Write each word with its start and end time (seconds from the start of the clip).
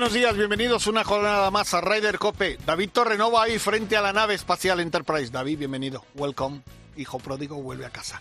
Buenos 0.00 0.14
días, 0.14 0.34
bienvenidos 0.34 0.86
una 0.86 1.04
jornada 1.04 1.50
más 1.50 1.74
a 1.74 1.82
Ryder 1.82 2.18
Cope. 2.18 2.56
David 2.64 2.88
Torrenova 2.90 3.42
ahí 3.42 3.58
frente 3.58 3.98
a 3.98 4.00
la 4.00 4.14
nave 4.14 4.32
espacial 4.32 4.80
Enterprise. 4.80 5.30
David, 5.30 5.58
bienvenido. 5.58 6.02
Welcome. 6.14 6.62
Hijo 6.96 7.18
pródigo, 7.18 7.62
vuelve 7.62 7.84
a 7.84 7.90
casa. 7.90 8.18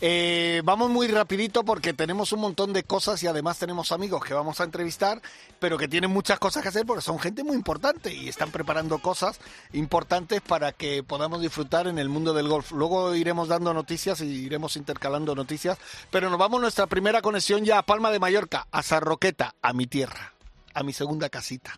Eh, 0.00 0.62
vamos 0.64 0.88
muy 0.88 1.08
rapidito 1.08 1.64
porque 1.64 1.92
tenemos 1.94 2.30
un 2.30 2.38
montón 2.38 2.72
de 2.72 2.84
cosas 2.84 3.20
y 3.24 3.26
además 3.26 3.58
tenemos 3.58 3.90
amigos 3.90 4.24
que 4.24 4.34
vamos 4.34 4.60
a 4.60 4.64
entrevistar, 4.64 5.20
pero 5.58 5.76
que 5.76 5.88
tienen 5.88 6.12
muchas 6.12 6.38
cosas 6.38 6.62
que 6.62 6.68
hacer 6.68 6.86
porque 6.86 7.02
son 7.02 7.18
gente 7.18 7.42
muy 7.42 7.56
importante 7.56 8.14
y 8.14 8.28
están 8.28 8.52
preparando 8.52 9.00
cosas 9.00 9.40
importantes 9.72 10.40
para 10.42 10.70
que 10.70 11.02
podamos 11.02 11.40
disfrutar 11.40 11.88
en 11.88 11.98
el 11.98 12.08
mundo 12.08 12.34
del 12.34 12.46
golf. 12.46 12.70
Luego 12.70 13.16
iremos 13.16 13.48
dando 13.48 13.74
noticias 13.74 14.20
y 14.20 14.26
iremos 14.26 14.76
intercalando 14.76 15.34
noticias, 15.34 15.76
pero 16.12 16.30
nos 16.30 16.38
vamos 16.38 16.58
a 16.58 16.62
nuestra 16.62 16.86
primera 16.86 17.20
conexión 17.20 17.64
ya 17.64 17.78
a 17.78 17.82
Palma 17.82 18.12
de 18.12 18.20
Mallorca, 18.20 18.68
a 18.70 18.84
Sarroqueta, 18.84 19.56
a 19.60 19.72
mi 19.72 19.88
tierra 19.88 20.35
a 20.76 20.82
mi 20.82 20.92
segunda 20.92 21.30
casita. 21.30 21.72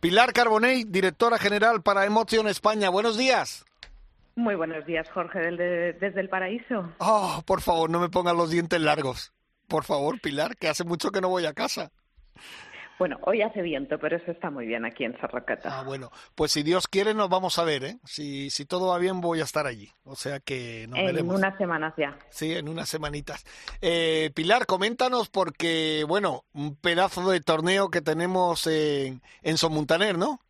Pilar 0.00 0.32
Carbonell, 0.32 0.90
directora 0.90 1.38
general 1.38 1.82
para 1.82 2.04
Emotion 2.04 2.48
España. 2.48 2.90
Buenos 2.90 3.16
días. 3.16 3.64
Muy 4.34 4.56
buenos 4.56 4.84
días, 4.84 5.08
Jorge, 5.14 5.38
desde, 5.38 5.92
desde 5.94 6.20
el 6.20 6.28
paraíso. 6.28 6.92
Oh, 6.98 7.42
por 7.46 7.62
favor, 7.62 7.88
no 7.88 8.00
me 8.00 8.10
pongan 8.10 8.36
los 8.36 8.50
dientes 8.50 8.80
largos. 8.80 9.32
Por 9.68 9.84
favor, 9.84 10.20
Pilar, 10.20 10.56
que 10.56 10.68
hace 10.68 10.84
mucho 10.84 11.10
que 11.10 11.20
no 11.20 11.28
voy 11.28 11.46
a 11.46 11.54
casa. 11.54 11.92
Bueno, 12.98 13.18
hoy 13.22 13.42
hace 13.42 13.60
viento, 13.60 13.98
pero 13.98 14.16
eso 14.16 14.30
está 14.30 14.50
muy 14.50 14.66
bien 14.66 14.84
aquí 14.86 15.04
en 15.04 15.18
Sarracata. 15.20 15.78
Ah, 15.78 15.82
bueno, 15.82 16.10
pues 16.34 16.52
si 16.52 16.62
Dios 16.62 16.88
quiere 16.88 17.12
nos 17.12 17.28
vamos 17.28 17.58
a 17.58 17.64
ver, 17.64 17.84
¿eh? 17.84 17.98
Si, 18.04 18.48
si 18.50 18.64
todo 18.64 18.88
va 18.88 18.98
bien 18.98 19.20
voy 19.20 19.40
a 19.40 19.44
estar 19.44 19.66
allí, 19.66 19.90
o 20.04 20.16
sea 20.16 20.40
que 20.40 20.86
nos 20.88 20.98
en 20.98 21.06
veremos. 21.06 21.36
unas 21.36 21.58
semanas 21.58 21.92
ya. 21.98 22.16
Sí, 22.30 22.54
en 22.54 22.68
unas 22.68 22.88
semanitas. 22.88 23.44
Eh, 23.82 24.30
Pilar, 24.34 24.64
coméntanos 24.66 25.28
porque, 25.28 26.04
bueno, 26.08 26.44
un 26.54 26.74
pedazo 26.76 27.28
de 27.30 27.40
torneo 27.40 27.90
que 27.90 28.00
tenemos 28.00 28.66
en, 28.66 29.20
en 29.42 29.58
Son 29.58 29.74
Montaner, 29.74 30.16
¿no? 30.16 30.40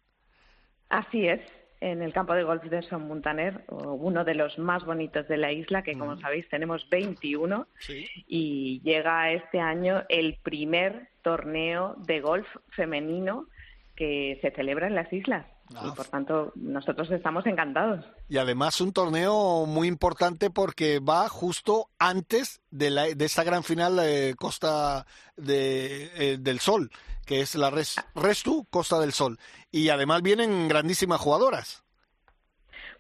Así 0.89 1.27
es, 1.27 1.41
en 1.81 2.03
el 2.03 2.13
campo 2.13 2.35
de 2.35 2.43
golf 2.45 2.63
de 2.65 2.83
Son 2.83 3.07
Montaner, 3.07 3.65
uno 3.69 4.25
de 4.25 4.35
los 4.35 4.59
más 4.59 4.85
bonitos 4.85 5.29
de 5.29 5.37
la 5.37 5.53
isla, 5.53 5.83
que 5.83 5.97
como 5.99 6.19
sabéis 6.21 6.49
tenemos 6.49 6.89
21, 6.91 7.67
Sí. 7.79 8.07
y 8.27 8.81
llega 8.83 9.31
este 9.33 9.61
año 9.61 10.05
el 10.09 10.39
primer 10.43 11.09
torneo 11.23 11.95
de 12.07 12.21
golf 12.21 12.47
femenino 12.71 13.47
que 13.95 14.39
se 14.43 14.51
celebra 14.53 14.87
en 14.87 14.95
las 14.95 15.13
islas. 15.13 15.47
Ah. 15.75 15.89
Y 15.91 15.97
por 15.97 16.07
tanto, 16.07 16.53
nosotros 16.55 17.11
estamos 17.11 17.45
encantados. 17.47 18.05
Y 18.29 18.39
además 18.39 18.81
un 18.81 18.93
torneo 18.93 19.67
muy 19.67 19.89
importante 19.89 20.49
porque 20.51 21.01
va 21.01 21.29
justo 21.29 21.89
antes 21.99 22.61
de, 22.71 22.91
la, 22.91 23.05
de 23.07 23.25
esta 23.25 23.43
gran 23.43 23.65
final 23.65 23.97
de 23.97 24.35
Costa 24.39 25.07
de, 25.37 26.11
eh, 26.15 26.37
del 26.39 26.61
Sol, 26.61 26.91
que 27.27 27.41
es 27.41 27.55
la 27.57 27.71
Res- 27.71 27.97
Restu 28.15 28.65
Costa 28.71 28.99
del 29.01 29.13
Sol. 29.13 29.39
Y 29.71 29.89
además 29.91 30.23
vienen 30.23 30.69
grandísimas 30.69 31.21
jugadoras. 31.21 31.83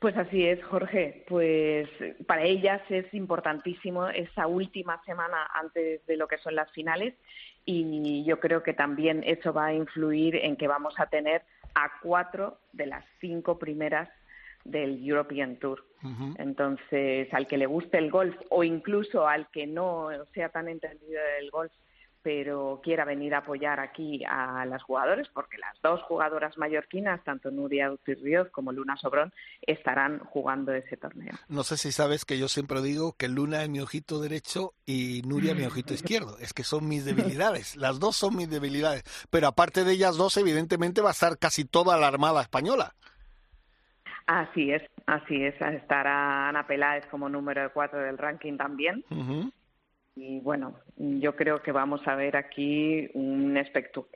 Pues 0.01 0.17
así 0.17 0.45
es, 0.47 0.63
Jorge. 0.65 1.25
Pues 1.29 1.89
para 2.27 2.43
ellas 2.45 2.83
es 2.91 3.13
importantísimo 3.15 4.09
esa 4.09 4.47
última 4.47 5.03
semana 5.05 5.47
antes 5.55 6.05
de 6.07 6.17
lo 6.17 6.29
que 6.29 6.39
son 6.39 6.55
las 6.55 6.71
finales 6.73 7.15
y 7.65 8.23
yo 8.25 8.39
creo 8.39 8.63
que 8.63 8.75
también 8.75 9.23
eso 9.27 9.53
va 9.53 9.67
a 9.67 9.75
influir 9.75 10.37
en 10.37 10.57
que 10.57 10.69
vamos 10.69 10.95
a 10.99 11.07
tener 11.07 11.43
a 11.75 11.91
cuatro 12.03 12.59
de 12.73 12.87
las 12.87 13.05
cinco 13.21 13.59
primeras 13.59 14.09
del 14.65 15.05
European 15.07 15.57
Tour. 15.57 15.85
Entonces, 16.39 17.33
al 17.35 17.47
que 17.49 17.57
le 17.57 17.67
guste 17.67 17.99
el 17.99 18.11
golf 18.11 18.37
o 18.51 18.63
incluso 18.63 19.27
al 19.27 19.49
que 19.51 19.67
no 19.67 20.09
sea 20.35 20.51
tan 20.51 20.69
entendido 20.69 21.21
del 21.41 21.51
golf, 21.51 21.73
pero 22.27 22.81
quiera 22.83 23.05
venir 23.05 23.37
a 23.37 23.39
apoyar 23.39 23.79
aquí 23.79 24.25
a 24.29 24.67
las 24.67 24.83
jugadoras, 24.83 25.29
porque 25.29 25.59
las 25.59 25.81
dos 25.81 26.03
jugadoras 26.03 26.59
mallorquinas, 26.59 27.23
tanto 27.23 27.53
Nuria 27.53 27.93
Utirrioz 27.93 28.51
como 28.51 28.73
Luna 28.73 28.97
Sobrón, 28.97 29.33
estarán 29.63 30.19
jugando 30.19 30.73
ese 30.73 30.97
torneo. 30.97 31.35
No 31.49 31.63
sé 31.63 31.77
si 31.77 31.93
sabes 31.93 32.25
que 32.25 32.37
yo 32.37 32.49
siempre 32.49 32.83
digo 32.83 33.13
que 33.17 33.29
Luna 33.29 33.63
es 33.63 33.69
mi 33.69 33.79
ojito 33.79 34.21
derecho 34.21 34.75
y 34.85 35.23
Nuria 35.25 35.55
mi 35.55 35.63
ojito 35.67 35.95
izquierdo. 35.95 36.37
Es 36.41 36.53
que 36.53 36.65
son 36.65 36.89
mis 36.89 37.05
debilidades. 37.05 37.77
Las 37.77 38.01
dos 38.01 38.17
son 38.17 38.35
mis 38.35 38.51
debilidades. 38.51 39.05
Pero 39.31 39.47
aparte 39.47 39.85
de 39.85 39.93
ellas 39.93 40.17
dos, 40.17 40.37
evidentemente 40.37 41.03
va 41.03 41.11
a 41.11 41.13
estar 41.13 41.39
casi 41.39 41.65
toda 41.65 41.97
la 41.97 42.09
Armada 42.09 42.43
Española. 42.43 42.97
Así 44.27 44.73
es, 44.73 44.83
así 45.07 45.45
es. 45.45 45.55
Estará 45.61 46.49
Ana 46.49 46.67
Peláez 46.67 47.07
como 47.07 47.29
número 47.29 47.73
cuatro 47.73 48.01
del 48.01 48.19
ranking 48.19 48.57
también. 48.57 49.05
Y 50.19 50.41
bueno, 50.41 50.75
yo 50.97 51.37
creo 51.37 51.63
que 51.63 51.73
vamos 51.73 52.01
a 52.09 52.17
ver 52.17 52.39
aquí 52.39 53.11
un, 53.13 53.55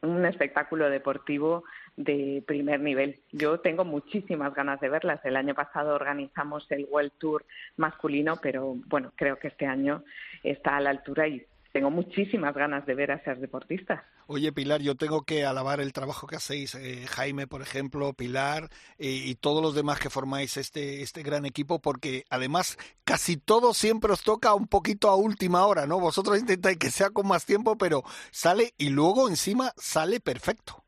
un 0.03 0.25
espectáculo 0.25 0.89
deportivo 0.89 1.65
de 1.95 2.43
primer 2.47 2.81
nivel. 2.81 3.21
Yo 3.33 3.61
tengo 3.61 3.85
muchísimas 3.85 4.55
ganas 4.55 4.81
de 4.81 4.89
verlas. 4.89 5.21
El 5.25 5.37
año 5.37 5.55
pasado 5.55 5.95
organizamos 5.95 6.67
el 6.71 6.87
World 6.91 7.13
Tour 7.19 7.45
masculino, 7.77 8.39
pero 8.41 8.77
bueno, 8.87 9.13
creo 9.15 9.39
que 9.39 9.49
este 9.49 9.67
año 9.67 10.03
está 10.43 10.79
a 10.79 10.81
la 10.81 10.89
altura 10.89 11.29
y 11.29 11.45
tengo 11.73 11.91
muchísimas 11.91 12.55
ganas 12.55 12.85
de 12.87 12.95
ver 12.95 13.13
a 13.13 13.17
esas 13.17 13.41
deportistas. 13.41 14.01
Oye, 14.27 14.53
Pilar, 14.53 14.81
yo 14.81 14.97
tengo 14.97 15.23
que 15.23 15.45
alabar 15.45 15.81
el 15.81 15.93
trabajo 15.93 16.27
que 16.27 16.37
hacéis, 16.37 16.75
eh, 16.75 17.07
Jaime, 17.09 17.47
por 17.47 17.63
ejemplo, 17.63 18.13
Pilar 18.13 18.69
eh, 18.99 19.09
y 19.09 19.35
todos 19.37 19.63
los 19.63 19.75
demás 19.75 19.99
que 19.99 20.11
formáis 20.11 20.57
este, 20.57 21.03
este 21.03 21.23
gran 21.23 21.47
equipo, 21.47 21.81
porque 21.81 22.25
además 22.31 22.77
casi 23.05 23.37
todo 23.37 23.75
siempre 23.75 24.13
os 24.13 24.23
toca 24.23 24.55
un 24.55 24.67
poquito 24.67 25.09
a 25.09 25.17
última 25.17 25.67
hora, 25.67 25.87
¿no? 25.87 26.01
Vosotros 26.01 26.39
intentáis 26.39 26.79
que 26.79 26.91
sea 26.91 27.11
con 27.11 27.27
más 27.27 27.47
tiempo, 27.47 27.77
pero 27.77 28.03
sale 28.31 28.75
y 28.79 28.91
luego 28.91 29.29
encima 29.29 29.73
sale 29.77 30.21
perfecto. 30.21 30.85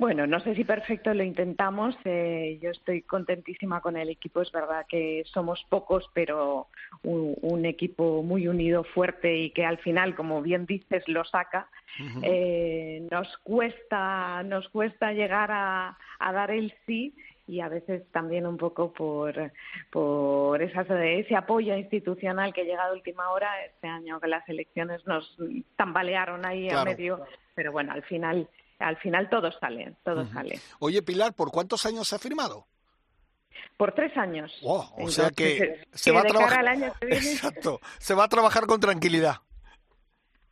Bueno, 0.00 0.26
no 0.26 0.40
sé 0.40 0.54
si 0.54 0.64
perfecto 0.64 1.12
lo 1.12 1.22
intentamos. 1.22 1.94
eh, 2.06 2.58
yo 2.62 2.70
estoy 2.70 3.02
contentísima 3.02 3.82
con 3.82 3.98
el 3.98 4.08
equipo. 4.08 4.40
Es 4.40 4.50
verdad 4.50 4.86
que 4.88 5.22
somos 5.26 5.62
pocos, 5.68 6.08
pero 6.14 6.68
un, 7.02 7.36
un 7.42 7.66
equipo 7.66 8.22
muy 8.22 8.48
unido, 8.48 8.82
fuerte 8.82 9.36
y 9.36 9.50
que 9.50 9.66
al 9.66 9.76
final, 9.76 10.14
como 10.16 10.40
bien 10.40 10.64
dices, 10.64 11.06
lo 11.06 11.22
saca. 11.26 11.68
Eh, 12.22 13.06
nos 13.10 13.28
cuesta, 13.44 14.42
nos 14.42 14.66
cuesta 14.70 15.12
llegar 15.12 15.50
a, 15.52 15.98
a 16.18 16.32
dar 16.32 16.50
el 16.50 16.72
sí 16.86 17.14
y 17.46 17.60
a 17.60 17.68
veces 17.68 18.02
también 18.10 18.46
un 18.46 18.56
poco 18.56 18.92
por, 18.94 19.52
por 19.90 20.62
esas, 20.62 20.88
ese 20.88 21.36
apoyo 21.36 21.76
institucional 21.76 22.54
que 22.54 22.64
llega 22.64 22.86
de 22.88 22.94
última 22.94 23.30
hora. 23.32 23.50
Este 23.66 23.86
año 23.86 24.18
que 24.18 24.28
las 24.28 24.48
elecciones 24.48 25.06
nos 25.06 25.36
tambalearon 25.76 26.46
ahí 26.46 26.68
Claro. 26.68 26.80
a 26.80 26.84
medio, 26.94 27.20
pero 27.54 27.70
bueno, 27.72 27.92
al 27.92 28.02
final, 28.04 28.48
al 28.80 28.96
final 28.98 29.28
todo 29.30 29.50
sale, 29.52 29.94
todo 30.04 30.26
sale. 30.32 30.58
Oye, 30.80 31.02
Pilar, 31.02 31.32
¿por 31.34 31.50
cuántos 31.52 31.86
años 31.86 32.08
se 32.08 32.16
ha 32.16 32.18
firmado? 32.18 32.66
Por 33.76 33.92
tres 33.94 34.16
años. 34.16 34.52
Wow, 34.62 34.84
o 34.98 35.08
sea 35.10 35.30
que 35.30 35.56
Entonces, 35.56 35.88
se 35.92 36.10
que 36.10 36.16
va 36.16 36.22
a 36.22 36.24
trabajar. 36.24 36.56
cara 36.58 36.60
al 36.60 36.68
año 36.82 36.92
que 37.00 37.06
viene, 37.06 37.30
Exacto, 37.30 37.80
se 37.98 38.14
va 38.14 38.24
a 38.24 38.28
trabajar 38.28 38.66
con 38.66 38.80
tranquilidad. 38.80 39.36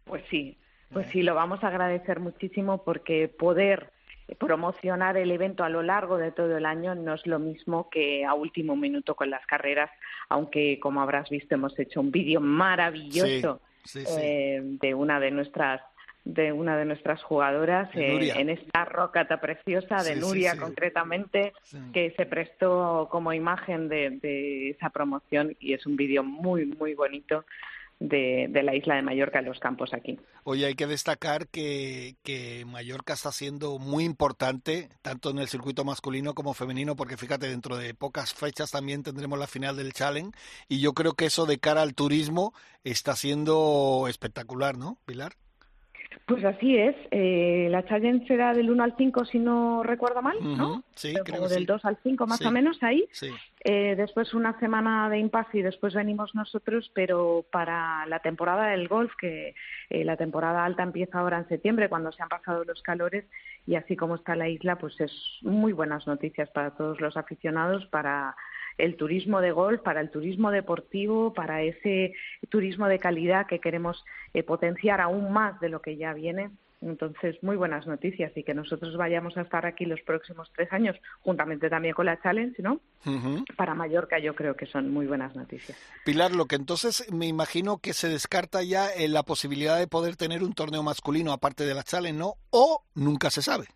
Pues 0.04 0.22
sí, 0.30 0.56
pues 0.92 1.06
sí, 1.10 1.22
lo 1.22 1.34
vamos 1.34 1.62
a 1.62 1.69
agradecer 1.69 2.20
muchísimo 2.20 2.82
porque 2.84 3.28
poder 3.28 3.92
promocionar 4.38 5.16
el 5.16 5.31
evento 5.31 5.64
a 5.64 5.69
lo 5.70 5.82
largo 5.82 6.19
de 6.19 6.32
todo 6.32 6.56
el 6.56 6.66
año 6.66 6.94
no 6.94 7.14
es 7.14 7.26
lo 7.26 7.38
mismo 7.38 7.88
que 7.90 8.24
a 8.26 8.34
último 8.34 8.76
minuto 8.76 9.14
con 9.14 9.31
las 9.31 9.44
carreras, 9.46 9.90
aunque 10.28 10.78
como 10.81 11.00
habrás 11.00 11.31
visto 11.31 11.54
hemos 11.54 11.78
hecho 11.78 12.00
un 12.00 12.10
vídeo 12.10 12.40
maravilloso 12.40 13.60
Sí, 13.84 14.00
sí, 14.00 14.06
sí. 14.06 14.20
eh, 14.20 14.60
de 14.62 14.94
una 14.94 15.19
de 15.19 15.31
nuestras 15.31 15.81
de 16.28 16.52
una 16.52 16.76
de 16.76 16.84
nuestras 16.84 17.22
jugadoras 17.22 17.88
eh, 17.94 18.32
en 18.36 18.50
esta 18.50 18.84
rocata 18.84 19.40
preciosa 19.40 20.02
de 20.04 20.14
Sí, 20.14 20.20
Nuria 20.20 20.52
sí. 20.52 20.58
concretamente 20.58 21.54
que 21.94 22.12
se 22.19 22.26
prestó 22.26 23.08
como 23.10 23.32
imagen 23.32 23.88
de, 23.88 24.10
de 24.20 24.70
esa 24.70 24.90
promoción 24.90 25.56
y 25.58 25.72
es 25.72 25.86
un 25.86 25.96
vídeo 25.96 26.22
muy 26.22 26.66
muy 26.66 26.92
bonito 26.92 27.46
de, 27.98 28.46
de 28.50 28.62
la 28.62 28.75
isla 28.76 28.96
de 28.96 29.02
Mallorca 29.02 29.38
en 29.38 29.46
los 29.46 29.58
campos 29.58 29.94
aquí. 29.94 30.20
Oye, 30.44 30.66
hay 30.66 30.75
que 30.75 30.86
destacar 30.86 31.48
que, 31.48 32.16
que 32.22 32.64
Mallorca 32.66 33.14
está 33.14 33.32
siendo 33.32 33.78
muy 33.78 34.04
importante, 34.04 34.90
tanto 35.02 35.31
en 35.31 35.38
el 35.38 35.48
circuito 35.48 35.84
masculino 35.84 36.34
como 36.34 36.54
femenino, 36.54 36.94
porque 36.94 37.16
fíjate, 37.16 37.48
dentro 37.48 37.76
de 37.76 37.94
pocas 37.94 38.34
fechas 38.34 38.70
también 38.70 39.02
tendremos 39.02 39.38
la 39.38 39.46
final 39.46 39.76
del 39.76 39.92
Challenge, 39.94 40.31
y 40.69 40.81
yo 40.81 40.92
creo 40.92 41.14
que 41.14 41.26
eso 41.26 41.44
de 41.46 41.58
cara 41.58 41.82
al 41.82 41.94
turismo 41.94 42.52
está 42.84 43.16
siendo 43.16 44.06
espectacular, 44.08 44.76
¿no, 44.76 44.98
Pilar? 45.04 45.32
Pues 46.26 46.44
así 46.44 46.76
es. 46.76 46.96
Eh, 47.10 47.69
la 47.70 47.84
challenge 47.84 48.26
será 48.26 48.52
del 48.52 48.70
1 48.70 48.82
al 48.82 48.94
5, 48.96 49.25
si 49.26 49.38
no 49.38 49.82
recuerdo 49.82 50.20
mal, 50.22 50.37
¿no? 50.43 50.82
Sí, 50.94 51.12
creo 51.25 51.43
o 51.44 51.49
que 51.49 51.55
del 51.55 51.60
sí. 51.60 51.66
2 51.66 51.84
al 51.84 51.99
5, 52.02 52.26
más 52.26 52.38
Sí. 52.38 52.44
o 52.46 52.50
menos, 52.50 52.82
ahí. 52.82 53.06
Sí. 53.12 53.31
Eh, 53.64 53.94
después 53.96 54.32
una 54.34 54.58
semana 54.60 55.08
de 55.10 55.19
impasse 55.19 55.58
y 55.58 55.62
después 55.62 55.94
venimos 55.94 56.34
nosotros, 56.34 56.90
pero 56.94 57.44
para 57.50 58.06
la 58.06 58.20
temporada 58.20 58.69
del 58.69 58.88
golf, 58.88 59.12
que 59.20 59.55
eh, 59.90 60.05
la 60.05 60.16
temporada 60.16 60.64
alta 60.64 60.82
empieza 60.82 61.19
ahora 61.19 61.38
en 61.38 61.49
septiembre, 61.49 61.88
cuando 61.88 62.12
se 62.12 62.22
han 62.22 62.28
pasado 62.28 62.64
los 62.64 62.82
calores, 62.82 63.25
y 63.66 63.75
así 63.75 63.96
como 63.96 64.14
está 64.14 64.34
la 64.37 64.49
isla, 64.49 64.76
pues 64.76 64.99
es 65.00 65.12
muy 65.43 65.72
buenas 65.72 66.06
noticias 66.06 66.49
para 66.50 66.70
todos 66.70 67.00
los 67.00 67.16
aficionados, 67.16 67.87
para 67.87 68.34
el 68.78 68.96
turismo 68.96 69.40
de 69.40 69.52
golf, 69.52 69.82
para 69.82 70.00
el 70.00 70.10
turismo 70.10 70.50
deportivo, 70.50 71.34
para 71.34 71.62
ese 71.62 72.14
turismo 72.48 72.86
de 72.86 72.98
calidad 72.98 73.46
que 73.46 73.58
queremos 73.60 74.04
eh, 74.32 74.42
potenciar 74.42 75.00
aún 75.00 75.32
más 75.32 75.60
de 75.60 75.69
lo 75.69 75.82
que 75.82 75.96
ya 75.96 76.14
viene. 76.14 76.50
Entonces, 76.80 77.42
muy 77.42 77.56
buenas 77.56 77.88
noticias 77.88 78.30
y 78.36 78.44
que 78.44 78.54
nosotros 78.54 78.96
vayamos 78.96 79.36
a 79.36 79.40
estar 79.40 79.66
aquí 79.66 79.84
los 79.84 80.00
próximos 80.02 80.48
tres 80.54 80.72
años, 80.72 80.94
juntamente 81.22 81.69
también 81.69 81.92
con 81.92 82.06
la 82.06 82.20
Challenge, 82.22 82.62
¿no? 82.62 82.80
Para 83.56 83.75
Mallorca 83.75 84.20
yo 84.20 84.34
creo 84.36 84.54
que 84.54 84.66
son 84.66 84.92
muy 84.92 85.06
buenas 85.06 85.34
noticias. 85.34 85.76
Pilar, 86.04 86.32
lo 86.32 86.46
que 86.46 86.54
entonces 86.54 87.12
me 87.12 87.26
imagino 87.26 87.78
que 87.78 87.94
se 87.94 88.08
descarta 88.08 88.62
ya 88.62 88.90
eh, 88.90 89.08
la 89.08 89.24
posibilidad 89.24 89.76
de 89.76 89.88
poder 89.88 90.14
tener 90.14 90.44
un 90.44 90.52
torneo 90.52 90.84
masculino 90.84 91.32
aparte 91.32 91.66
de 91.66 91.74
la 91.74 91.82
Challenge, 91.82 92.16
¿no? 92.16 92.34
O 92.50 92.84
nunca 92.94 93.31
se 93.31 93.42
sabe. 93.42 93.66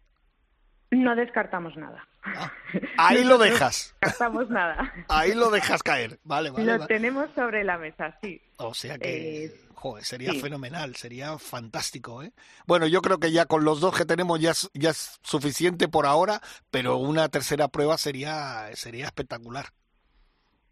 No 0.92 1.16
descartamos 1.16 1.74
nada. 1.76 2.06
Ah, 2.22 2.52
ahí 2.98 3.24
lo 3.24 3.38
dejas. 3.38 3.94
No 4.02 4.06
descartamos 4.08 4.50
nada. 4.50 4.92
Ahí 5.08 5.34
lo 5.34 5.50
dejas 5.50 5.82
caer. 5.82 6.18
Vale, 6.22 6.50
vale. 6.50 6.64
lo 6.66 6.72
vale. 6.78 6.86
tenemos 6.86 7.28
sobre 7.34 7.64
la 7.64 7.78
mesa, 7.78 8.16
sí. 8.22 8.40
O 8.58 8.74
sea 8.74 8.98
que, 8.98 9.46
Eh, 9.46 9.52
joder, 9.74 10.04
sería 10.04 10.32
sí. 10.32 10.40
fenomenal, 10.40 10.94
sería 10.94 11.38
fantástico, 11.38 12.22
¿eh? 12.22 12.32
Bueno, 12.66 12.86
yo 12.86 13.00
creo 13.00 13.18
que 13.18 13.32
ya 13.32 13.46
con 13.46 13.64
los 13.64 13.80
dos 13.80 13.96
que 13.96 14.04
tenemos 14.04 14.38
ya 14.38 14.50
es, 14.50 14.70
ya 14.74 14.90
es 14.90 15.18
suficiente 15.22 15.88
por 15.88 16.04
ahora, 16.04 16.42
pero 16.70 16.98
una 16.98 17.28
tercera 17.30 17.68
prueba 17.68 17.96
sería, 17.96 18.68
sería 18.74 19.06
espectacular. 19.06 19.66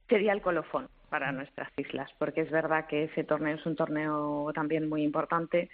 Sería 0.09 0.33
el 0.35 0.43
colofón 0.43 0.89
para 1.09 1.33
nuestras 1.33 1.71
islas, 1.79 2.11
porque 2.19 2.43
es 2.43 2.51
verdad 2.51 2.87
que 2.89 3.05
ese 3.05 3.25
torneo 3.25 3.57
es 3.57 3.65
un 3.65 3.75
torneo 3.75 4.53
también 4.55 4.87
muy 4.89 5.03
importante. 5.03 5.71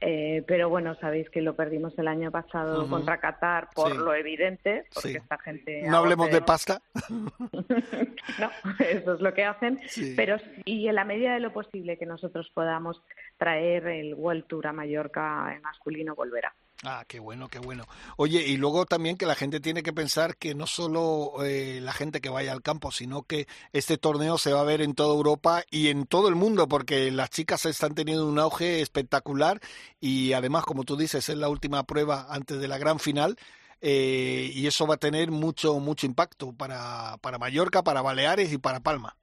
Eh, 0.00 0.44
pero 0.46 0.68
bueno, 0.68 0.94
sabéis 0.96 1.28
que 1.30 1.42
lo 1.42 1.54
perdimos 1.56 1.98
el 1.98 2.08
año 2.08 2.30
pasado 2.30 2.88
contra 2.88 3.18
Qatar 3.18 3.68
por 3.74 3.90
Sí. 3.92 3.98
lo 3.98 4.14
evidente, 4.14 4.84
porque 4.94 5.08
Sí. 5.10 5.16
esta 5.16 5.38
gente. 5.38 5.82
No 5.82 5.98
hablemos 5.98 6.30
de 6.30 6.40
pasta. 6.42 6.80
no, 8.38 8.50
eso 8.78 9.14
es 9.14 9.20
lo 9.20 9.34
que 9.34 9.44
hacen. 9.44 9.80
Sí. 9.86 10.14
Pero 10.16 10.38
sí, 10.64 10.86
en 10.88 10.94
la 10.94 11.04
medida 11.04 11.34
de 11.34 11.40
lo 11.40 11.52
posible 11.52 11.98
que 11.98 12.06
nosotros 12.06 12.50
podamos 12.54 13.02
traer 13.36 13.86
el 13.88 14.14
World 14.14 14.46
Tour 14.46 14.66
a 14.68 14.72
Mallorca 14.72 15.52
en 15.54 15.62
masculino, 15.62 16.14
volverá. 16.14 16.54
Ah, 16.84 17.04
qué 17.08 17.18
bueno, 17.18 17.48
qué 17.48 17.58
bueno. 17.58 17.86
Oye, 18.16 18.46
y 18.46 18.56
luego 18.56 18.86
también 18.86 19.16
que 19.16 19.26
la 19.26 19.34
gente 19.34 19.58
tiene 19.58 19.82
que 19.82 19.92
pensar 19.92 20.36
que 20.36 20.54
no 20.54 20.68
solo 20.68 21.44
eh, 21.44 21.80
la 21.82 21.92
gente 21.92 22.20
que 22.20 22.28
vaya 22.28 22.52
al 22.52 22.62
campo, 22.62 22.92
sino 22.92 23.22
que 23.24 23.48
este 23.72 23.98
torneo 23.98 24.38
se 24.38 24.52
va 24.52 24.60
a 24.60 24.64
ver 24.64 24.80
en 24.80 24.94
toda 24.94 25.12
Europa 25.12 25.64
y 25.72 25.88
en 25.88 26.06
todo 26.06 26.28
el 26.28 26.36
mundo, 26.36 26.68
porque 26.68 27.10
las 27.10 27.30
chicas 27.30 27.66
están 27.66 27.96
teniendo 27.96 28.28
un 28.28 28.38
auge 28.38 28.80
espectacular 28.80 29.60
y 30.00 30.34
además, 30.34 30.64
como 30.64 30.84
tú 30.84 30.96
dices, 30.96 31.28
es 31.28 31.36
la 31.36 31.48
última 31.48 31.82
prueba 31.82 32.28
antes 32.30 32.60
de 32.60 32.68
la 32.68 32.78
gran 32.78 33.00
final. 33.00 33.36
eh, 33.80 34.50
y 34.54 34.66
eso 34.66 34.86
va 34.86 34.94
a 34.94 34.98
tener 34.98 35.30
mucho 35.30 35.78
mucho 35.80 36.06
impacto 36.06 36.52
para, 36.52 37.16
para 37.20 37.38
Mallorca, 37.38 37.82
para 37.82 38.02
Baleares 38.02 38.52
y 38.52 38.58
para 38.58 38.80
Palma. 38.80 39.16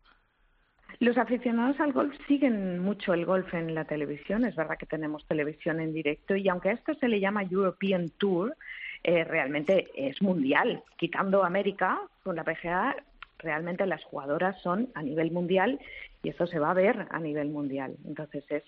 Los 0.99 1.17
aficionados 1.17 1.79
al 1.79 1.91
golf 1.91 2.15
siguen 2.27 2.79
mucho 2.79 3.13
el 3.13 3.25
golf 3.25 3.53
en 3.53 3.75
la 3.75 3.85
televisión. 3.85 4.45
Es 4.45 4.55
verdad 4.55 4.77
que 4.77 4.85
tenemos 4.85 5.25
televisión 5.27 5.79
en 5.79 5.93
directo 5.93 6.35
y 6.35 6.47
aunque 6.47 6.69
a 6.69 6.73
esto 6.73 6.93
se 6.95 7.07
le 7.07 7.19
llama 7.19 7.43
European 7.43 8.09
Tour, 8.17 8.55
eh, 9.03 9.23
realmente 9.23 9.89
es 9.95 10.21
mundial. 10.21 10.83
Quitando 10.97 11.43
América 11.43 11.99
con 12.23 12.35
la 12.35 12.43
PGA, 12.43 12.95
realmente 13.39 13.85
las 13.85 14.03
jugadoras 14.05 14.59
son 14.61 14.89
a 14.95 15.03
nivel 15.03 15.31
mundial 15.31 15.79
y 16.23 16.29
esto 16.29 16.47
se 16.47 16.59
va 16.59 16.71
a 16.71 16.75
ver 16.75 17.07
a 17.09 17.19
nivel 17.19 17.49
mundial. 17.49 17.95
Entonces 18.05 18.43
es 18.49 18.63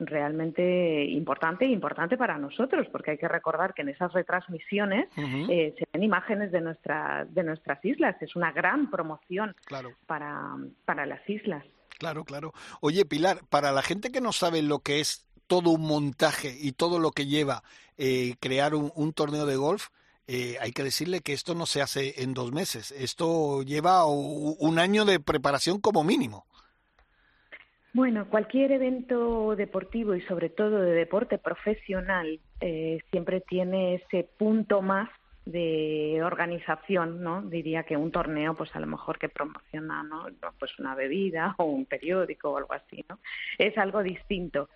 realmente 0.00 1.04
importante 1.04 1.64
importante 1.66 2.16
para 2.16 2.38
nosotros 2.38 2.86
porque 2.90 3.12
hay 3.12 3.18
que 3.18 3.28
recordar 3.28 3.74
que 3.74 3.82
en 3.82 3.90
esas 3.90 4.12
retransmisiones 4.12 5.08
eh, 5.16 5.74
se 5.78 5.84
ven 5.92 6.02
imágenes 6.02 6.50
de, 6.52 6.60
nuestra, 6.60 7.26
de 7.28 7.42
nuestras 7.44 7.84
islas. 7.84 8.16
Es 8.20 8.34
una 8.36 8.52
gran 8.52 8.90
promoción 8.90 9.54
Claro. 9.64 9.90
para, 10.06 10.56
para 10.84 11.06
las 11.06 11.20
islas. 11.28 11.64
Claro, 11.98 12.24
claro. 12.24 12.52
Oye, 12.80 13.04
Pilar, 13.04 13.38
para 13.48 13.72
la 13.72 13.82
gente 13.82 14.10
que 14.10 14.20
no 14.20 14.32
sabe 14.32 14.62
lo 14.62 14.78
que 14.80 15.00
es 15.00 15.26
todo 15.46 15.70
un 15.70 15.82
montaje 15.82 16.56
y 16.58 16.72
todo 16.72 16.98
lo 16.98 17.10
que 17.10 17.26
lleva 17.26 17.62
eh, 17.98 18.34
crear 18.40 18.74
un, 18.74 18.90
un 18.94 19.12
torneo 19.12 19.44
de 19.46 19.56
golf, 19.56 19.88
eh, 20.26 20.56
hay 20.60 20.70
que 20.70 20.84
decirle 20.84 21.20
que 21.22 21.32
esto 21.32 21.54
no 21.56 21.66
se 21.66 21.82
hace 21.82 22.22
en 22.22 22.34
dos 22.34 22.52
meses. 22.52 22.92
Esto 22.92 23.62
lleva 23.64 24.06
un 24.06 24.78
año 24.78 25.04
de 25.04 25.18
preparación 25.18 25.80
como 25.80 26.04
mínimo. 26.04 26.46
Bueno, 27.92 28.28
cualquier 28.28 28.70
evento 28.70 29.56
deportivo 29.56 30.14
y 30.14 30.20
sobre 30.22 30.48
todo 30.48 30.80
de 30.80 30.92
deporte 30.92 31.38
profesional 31.38 32.38
eh, 32.60 33.00
siempre 33.10 33.40
tiene 33.40 33.96
ese 33.96 34.28
punto 34.38 34.80
más 34.80 35.08
de 35.44 36.20
organización, 36.22 37.22
¿no? 37.22 37.42
Diría 37.42 37.82
que 37.82 37.96
un 37.96 38.12
torneo, 38.12 38.54
pues 38.54 38.74
a 38.76 38.80
lo 38.80 38.86
mejor 38.86 39.18
que 39.18 39.28
promociona, 39.28 40.04
¿no? 40.04 40.26
Pues 40.58 40.78
una 40.78 40.94
bebida 40.94 41.56
o 41.58 41.64
un 41.64 41.86
periódico 41.86 42.50
o 42.50 42.58
algo 42.58 42.74
así, 42.74 43.04
¿no? 43.08 43.18
Es 43.58 43.76
algo 43.76 44.02
distinto. 44.04 44.68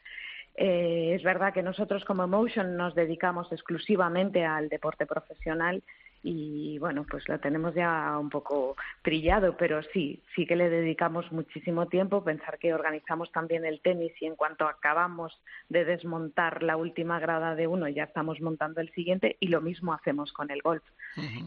Eh, 0.56 1.12
es 1.14 1.22
verdad 1.22 1.52
que 1.52 1.62
nosotros 1.62 2.05
como 2.05 2.25
Emotion 2.25 2.76
nos 2.76 2.94
dedicamos 2.94 3.50
exclusivamente 3.52 4.44
al 4.44 4.69
deporte 4.69 5.06
profesional 5.06 5.82
y 6.26 6.79
bueno, 6.79 7.05
pues 7.09 7.29
lo 7.29 7.38
tenemos 7.38 7.75
ya 7.75 8.19
un 8.19 8.31
poco 8.31 8.76
trillado, 9.03 9.59
pero 9.59 9.82
sí, 9.93 10.23
sí 10.35 10.47
que 10.47 10.56
le 10.56 10.71
dedicamos 10.71 11.31
muchísimo 11.31 11.87
tiempo. 11.87 12.25
Pensar 12.25 12.59
que 12.59 12.73
organizamos 12.73 13.31
también 13.31 13.67
el 13.67 13.81
tenis 13.81 14.12
y 14.21 14.25
en 14.25 14.35
cuanto 14.35 14.67
acabamos 14.67 15.38
de 15.69 15.85
desmontar 15.85 16.62
la 16.62 16.79
última 16.79 17.21
grada 17.21 17.55
de 17.55 17.67
uno, 17.67 17.88
ya 17.88 18.05
estamos 18.05 18.41
montando 18.41 18.81
el 18.81 18.91
siguiente 18.93 19.37
y 19.38 19.49
lo 19.49 19.61
mismo 19.61 19.93
hacemos 19.93 20.32
con 20.32 20.50
el 20.50 20.62
golf. 20.62 20.82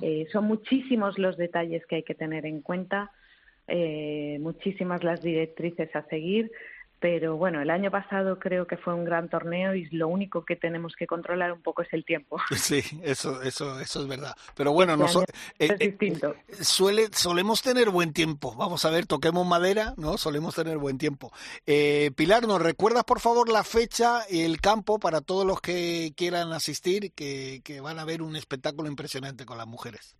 Eh, 0.03 0.27
son 0.31 0.45
muchísimos 0.45 1.17
los 1.17 1.37
detalles 1.37 1.83
que 1.87 1.95
hay 1.95 2.03
que 2.03 2.13
tener 2.13 2.45
en 2.45 2.61
cuenta, 2.61 3.11
eh, 3.67 4.37
muchísimas 4.39 5.03
las 5.03 5.23
directrices 5.23 5.93
a 5.95 6.03
seguir. 6.03 6.51
Pero 6.99 7.37
bueno, 7.37 7.61
el 7.61 7.69
año 7.69 7.91
pasado 7.91 8.39
creo 8.39 8.65
que 8.65 8.75
fue 8.75 8.93
un 8.95 9.05
gran 9.05 9.29
torneo 9.29 9.75
y 9.75 9.85
lo 9.91 10.07
único 10.07 10.43
que 10.43 10.55
tenemos 10.55 10.95
que 10.95 11.05
controlar 11.05 11.51
un 11.51 11.61
poco 11.61 11.83
es 11.83 11.93
el 11.93 12.03
tiempo. 12.05 12.37
Sí, 12.57 12.81
eso, 13.03 13.41
eso, 13.43 13.79
eso 13.79 14.01
es 14.01 14.07
verdad. 14.07 14.35
Pero 14.55 14.71
bueno, 14.73 14.93
Este 14.93 15.05
año 15.05 15.21
eh, 15.21 15.25
es 15.59 15.71
eh, 15.71 15.77
distinto. 15.77 16.35
suele, 16.59 17.07
solemos 17.13 17.61
tener 17.61 17.91
buen 17.91 18.13
tiempo. 18.13 18.55
Vamos 18.55 18.83
a 18.83 18.89
ver, 18.89 19.05
toquemos 19.05 19.45
madera, 19.45 19.93
¿no? 19.97 20.17
Solemos 20.17 20.55
tener 20.55 20.77
buen 20.79 20.97
tiempo. 20.97 21.31
Eh, 21.65 22.11
Pilar, 22.15 22.47
¿nos 22.47 22.61
recuerdas 22.61 23.03
por 23.03 23.19
favor 23.19 23.47
la 23.49 23.63
fecha 23.63 24.21
y 24.29 24.41
el 24.41 24.59
campo 24.59 24.99
para 24.99 25.21
todos 25.21 25.45
los 25.45 25.61
que 25.61 26.13
quieran 26.17 26.51
asistir, 26.51 27.11
que, 27.13 27.61
que 27.63 27.79
van 27.79 27.99
a 27.99 28.05
ver 28.05 28.21
un 28.21 28.35
espectáculo 28.35 28.89
impresionante 28.89 29.45
con 29.45 29.57
las 29.57 29.67
mujeres? 29.67 30.17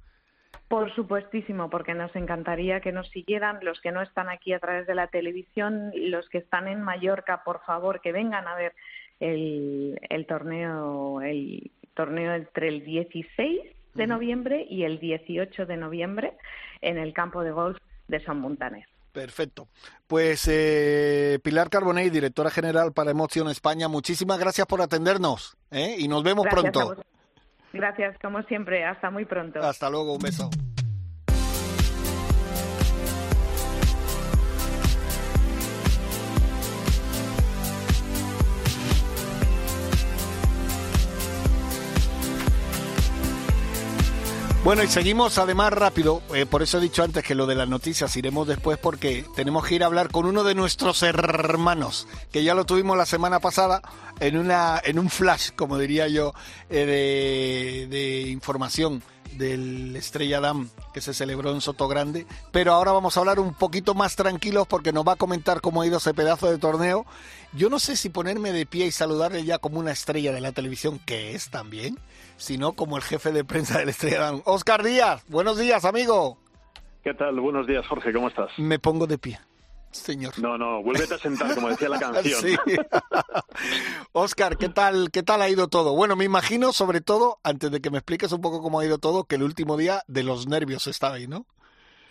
Por 0.68 0.94
supuestísimo, 0.96 1.70
porque 1.70 1.94
nos 1.94 2.14
encantaría 2.16 2.82
que 2.82 2.92
nos 2.92 3.08
siguieran 3.10 3.60
los 3.62 3.80
que 3.80 3.92
no 3.92 4.02
están 4.02 4.30
aquí 4.30 4.52
a 4.52 4.60
través 4.60 4.86
de 4.86 4.96
la 4.96 5.08
televisión, 5.08 5.92
los 5.96 6.28
que 6.28 6.40
están 6.40 6.68
en 6.68 6.82
Mallorca, 6.82 7.44
por 7.46 7.62
favor, 7.64 8.02
que 8.02 8.12
vengan 8.12 8.48
a 8.48 8.56
ver 8.56 8.74
el, 9.22 9.98
el 10.10 10.26
torneo, 10.26 11.22
el 11.22 11.72
torneo 11.94 12.34
entre 12.34 12.68
el 12.68 12.84
16 12.84 13.62
de 13.96 14.08
noviembre 14.08 14.68
y 14.70 14.84
el 14.84 15.00
18 15.00 15.66
de 15.66 15.78
noviembre 15.78 16.34
en 16.82 16.98
el 16.98 17.14
campo 17.14 17.44
de 17.44 17.52
golf 17.52 17.78
de 18.08 18.24
San 18.24 18.40
Montaner. 18.40 18.86
Perfecto. 19.12 19.68
Pues 20.06 20.48
eh, 20.48 21.40
Pilar 21.44 21.70
Carbonell, 21.70 22.12
directora 22.12 22.52
general 22.52 22.94
para 22.94 23.12
Emoción 23.12 23.50
España, 23.50 23.88
muchísimas 23.88 24.38
gracias 24.38 24.68
por 24.68 24.82
atendernos 24.82 25.58
¿eh? 25.72 25.96
y 25.98 26.08
nos 26.08 26.24
vemos 26.24 26.46
Gracias 26.46 26.72
pronto. 26.72 27.02
Gracias, 27.78 28.18
como 28.22 28.42
siempre. 28.44 28.84
Hasta 28.86 29.10
muy 29.10 29.26
pronto. 29.26 29.60
Hasta 29.62 29.90
luego, 29.90 30.14
un 30.14 30.20
beso. 30.20 30.50
Bueno, 44.68 44.84
y 44.84 44.88
seguimos 44.88 45.38
además 45.38 45.72
rápido, 45.72 46.22
eh, 46.36 46.46
por 46.46 46.62
eso 46.62 46.78
he 46.78 46.82
dicho 46.82 47.02
antes 47.02 47.24
que 47.24 47.36
lo 47.36 47.46
de 47.46 47.56
las 47.56 47.70
noticias 47.70 48.18
iremos 48.18 48.46
después 48.46 48.78
porque 48.78 49.24
tenemos 49.34 49.66
que 49.66 49.76
ir 49.76 49.84
a 49.84 49.86
hablar 49.86 50.10
con 50.10 50.26
uno 50.26 50.44
de 50.44 50.56
nuestros 50.56 51.04
hermanos, 51.04 52.06
que 52.34 52.44
ya 52.44 52.54
lo 52.54 52.66
tuvimos 52.66 52.98
la 52.98 53.06
semana 53.06 53.40
pasada 53.40 53.82
en, 54.20 54.38
una, 54.38 54.82
en 54.84 55.00
un 55.00 55.10
flash, 55.10 55.52
como 55.56 55.78
diría 55.78 56.10
yo, 56.10 56.34
eh, 56.70 57.88
de, 57.90 57.98
de 57.98 58.30
información 58.30 59.02
del 59.38 59.96
Estrella 59.96 60.42
Damm 60.42 60.70
que 60.94 61.00
se 61.00 61.14
celebró 61.14 61.52
en 61.52 61.62
Soto 61.62 61.88
Grande, 61.88 62.26
pero 62.52 62.74
ahora 62.74 62.92
vamos 62.92 63.16
a 63.16 63.22
hablar 63.22 63.40
un 63.40 63.54
poquito 63.54 63.94
más 63.94 64.18
tranquilos 64.18 64.68
porque 64.68 64.92
nos 64.92 65.08
va 65.08 65.14
a 65.14 65.18
comentar 65.18 65.62
cómo 65.62 65.82
ha 65.82 65.88
ido 65.88 66.00
ese 66.00 66.14
pedazo 66.14 66.52
de 66.52 66.58
torneo. 66.58 67.06
Yo 67.54 67.70
no 67.70 67.80
sé 67.80 67.96
si 67.96 68.10
ponerme 68.10 68.52
de 68.52 68.66
pie 68.66 68.88
y 68.88 68.92
saludarle 68.92 69.46
ya 69.46 69.60
como 69.60 69.80
una 69.80 69.92
estrella 69.92 70.34
de 70.34 70.42
la 70.42 70.52
televisión, 70.52 71.00
que 71.00 71.36
es 71.36 71.50
también, 71.50 71.98
sino 72.38 72.74
como 72.74 72.98
el 72.98 73.04
jefe 73.04 73.32
de 73.32 73.44
prensa 73.44 73.80
del 73.80 73.90
Estrella. 73.90 74.34
Oscar 74.46 74.84
Díaz, 74.84 75.24
buenos 75.28 75.58
días, 75.58 75.86
amigo. 75.86 76.38
¿Qué 77.04 77.14
tal? 77.14 77.40
Buenos 77.40 77.68
días, 77.68 77.86
Jorge, 77.88 78.14
¿cómo 78.14 78.28
estás? 78.30 78.52
Me 78.58 78.80
pongo 78.80 79.08
de 79.08 79.18
pie 79.18 79.40
señor. 79.98 80.38
No, 80.40 80.58
no, 80.58 80.82
vuélvete 80.84 81.16
a 81.16 81.18
sentar, 81.18 81.54
como 81.56 81.70
decía 81.70 81.90
la 81.90 82.00
canción. 82.00 82.42
Sí. 82.42 82.56
Oscar, 84.12 84.58
¿qué 84.58 84.70
tal, 84.70 85.12
¿qué 85.12 85.24
tal 85.24 85.42
ha 85.42 85.50
ido 85.50 85.68
todo? 85.68 85.96
Bueno, 85.96 86.16
me 86.16 86.26
imagino, 86.26 86.74
sobre 86.74 87.02
todo, 87.02 87.40
antes 87.44 87.72
de 87.72 87.82
que 87.82 87.90
me 87.90 87.98
expliques 87.98 88.32
un 88.32 88.42
poco 88.42 88.62
cómo 88.62 88.80
ha 88.80 88.86
ido 88.86 88.98
todo, 88.98 89.26
que 89.26 89.36
el 89.36 89.44
último 89.44 89.78
día 89.78 90.04
de 90.08 90.24
los 90.24 90.48
nervios 90.48 90.88
estaba 90.88 91.16
ahí, 91.16 91.28
¿no? 91.28 91.46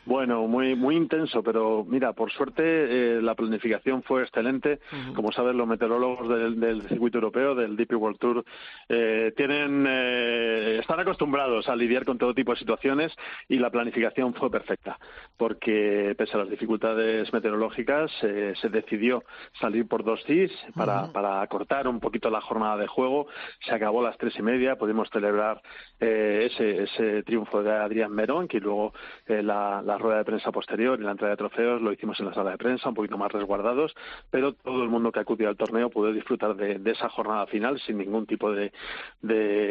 Bueno, 0.07 0.47
muy 0.47 0.77
muy 0.77 0.95
intenso, 0.95 1.43
pero 1.43 1.85
mira, 1.85 2.13
por 2.13 2.31
suerte 2.31 2.63
eh, 2.63 3.21
la 3.21 3.35
planificación 3.35 4.05
fue 4.05 4.23
excelente. 4.23 4.79
Como 5.17 5.33
sabes, 5.33 5.55
los 5.57 5.67
meteorólogos 5.67 6.29
del, 6.29 6.83
circuito 6.83 7.19
europeo, 7.19 7.57
del 7.57 7.77
DP 7.77 7.95
World 7.95 8.19
Tour, 8.19 8.45
eh, 8.89 9.33
tienen 9.37 9.85
eh, 9.89 10.79
están 10.81 11.01
acostumbrados 11.01 11.69
a 11.69 11.75
lidiar 11.75 12.05
con 12.05 12.19
todo 12.19 12.35
tipo 12.35 12.53
de 12.53 12.59
situaciones 12.59 13.13
y 13.49 13.59
la 13.59 13.71
planificación 13.71 14.33
fue 14.35 14.49
perfecta, 14.49 14.97
porque 15.37 16.15
pese 16.17 16.37
a 16.37 16.39
las 16.39 16.51
dificultades 16.51 17.33
meteorológicas 17.33 18.11
se 18.21 18.69
decidió 18.69 19.25
salir 19.61 19.89
por 19.89 20.05
dos 20.05 20.23
CIS 20.25 20.53
para, 20.77 21.11
para 21.13 21.43
acortar 21.43 21.89
un 21.89 21.99
poquito 21.99 22.31
la 22.31 22.41
jornada 22.41 22.77
de 22.77 22.87
juego. 22.87 23.27
Se 23.67 23.75
acabó 23.75 24.01
a 24.03 24.11
las 24.11 24.19
tres 24.19 24.39
y 24.39 24.43
media, 24.43 24.77
pudimos 24.77 25.11
celebrar 25.11 25.61
ese, 25.99 26.85
ese 26.85 27.25
triunfo 27.25 27.65
de 27.65 27.73
Adrián 27.73 28.13
Merón, 28.13 28.47
que 28.47 28.61
luego 28.61 28.93
la 29.27 29.96
rueda 29.99 30.19
de 30.19 30.25
prensa 30.25 30.53
posterior 30.53 30.99
y 31.01 31.05
la 31.05 31.13
entrega 31.13 31.31
de 31.33 31.37
trofeos 31.37 31.81
lo 31.81 31.93
hicimos 31.93 32.19
en 32.21 32.27
la 32.27 32.35
sala 32.35 32.53
de 32.53 32.59
prensa, 32.59 32.89
un 32.89 32.95
poquito 32.95 33.19
más 33.19 33.33
resguardados, 33.33 33.95
pero 34.31 34.53
todo 34.53 34.83
el 34.83 34.89
mundo 34.89 35.13
que 35.13 35.21
acudió 35.21 35.49
al 35.49 35.57
torneo 35.57 35.91
pudo 35.91 36.13
disfrutar 36.13 36.57
de, 36.57 36.81
esa 36.91 37.09
jornada 37.09 37.47
final 37.47 37.81
sin 37.81 37.99
ningún 37.99 38.27
tipo 38.27 38.53
de, 38.53 38.73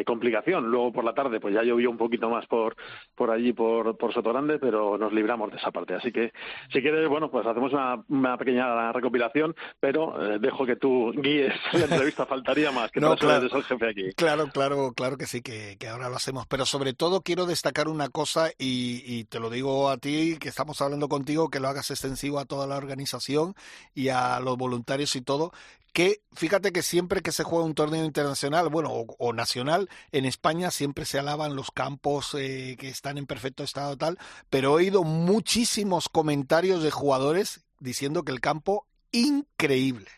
complicación. 0.06 0.70
Luego 0.70 0.92
por 0.92 1.04
la 1.04 1.14
tarde 1.14 1.40
pues 1.40 1.54
ya 1.54 1.64
llovió 1.64 1.90
un 1.90 1.98
poquito 1.98 2.30
más 2.30 2.46
por, 2.48 2.76
por 3.16 3.32
allí, 3.32 3.54
por, 3.54 3.98
por 3.98 4.14
Grande, 4.26 4.58
pero 4.60 4.98
nos 4.98 5.14
libramos 5.14 5.52
de 5.52 5.58
esa 5.58 5.72
parte. 5.72 5.94
Así 5.94 6.12
que 6.12 6.34
si 6.72 6.82
quieres, 6.82 7.08
bueno, 7.08 7.30
pues 7.30 7.46
hacemos 7.46 7.72
una, 7.74 8.38
pequeña 8.38 8.92
recopilación, 8.92 9.56
pero 9.80 10.36
eh, 10.36 10.40
dejo 10.40 10.66
que 10.66 10.76
tú 10.76 11.12
guíes 11.16 11.54
la 11.74 11.86
entrevista, 11.86 12.26
faltaría 12.26 12.72
más, 12.72 12.92
que 12.92 13.00
no, 13.00 13.16
claro, 13.16 13.46
el 13.46 13.64
jefe 13.64 13.88
aquí. 13.88 14.14
Claro, 14.16 14.48
claro, 14.48 14.94
claro 14.96 15.18
que 15.18 15.26
sí, 15.26 15.42
que, 15.42 15.78
ahora 15.88 16.10
lo 16.10 16.16
hacemos. 16.16 16.48
Pero 16.48 16.66
sobre 16.66 16.94
todo 16.94 17.22
quiero 17.22 17.46
destacar 17.46 17.88
una 17.88 18.10
cosa 18.10 18.50
y 18.58 19.26
te 19.26 19.40
lo 19.40 19.50
digo 19.50 19.90
a 19.90 19.98
ti 19.98 20.15
que 20.40 20.50
estamos 20.50 20.82
hablando 20.82 21.10
contigo, 21.10 21.50
que 21.50 21.60
lo 21.60 21.68
hagas 21.68 21.92
extensivo 21.92 22.40
a 22.40 22.46
toda 22.46 22.68
la 22.68 22.78
organización 22.78 23.56
y 23.94 24.10
a 24.10 24.40
los 24.40 24.58
voluntarios 24.58 25.16
y 25.16 25.22
todo, 25.22 25.52
que 25.96 26.22
fíjate 26.34 26.74
que 26.74 26.82
siempre 26.82 27.22
que 27.22 27.32
se 27.32 27.44
juega 27.46 27.64
un 27.64 27.74
torneo 27.74 28.04
internacional, 28.04 28.68
bueno, 28.68 28.92
o, 28.92 29.34
nacional, 29.34 29.90
en 30.12 30.26
España 30.26 30.70
siempre 30.70 31.06
se 31.06 31.20
alaban 31.20 31.56
los 31.56 31.72
campos 31.72 32.36
eh, 32.38 32.76
que 32.78 32.90
están 32.90 33.18
en 33.18 33.26
perfecto 33.26 33.64
estado 33.64 33.96
tal, 33.96 34.18
pero 34.50 34.72
he 34.72 34.84
oído 34.84 35.04
muchísimos 35.04 36.10
comentarios 36.10 36.84
de 36.84 36.92
jugadores 36.92 37.62
diciendo 37.80 38.24
que 38.24 38.34
el 38.34 38.42
campo 38.42 38.88
increíble. 39.14 40.10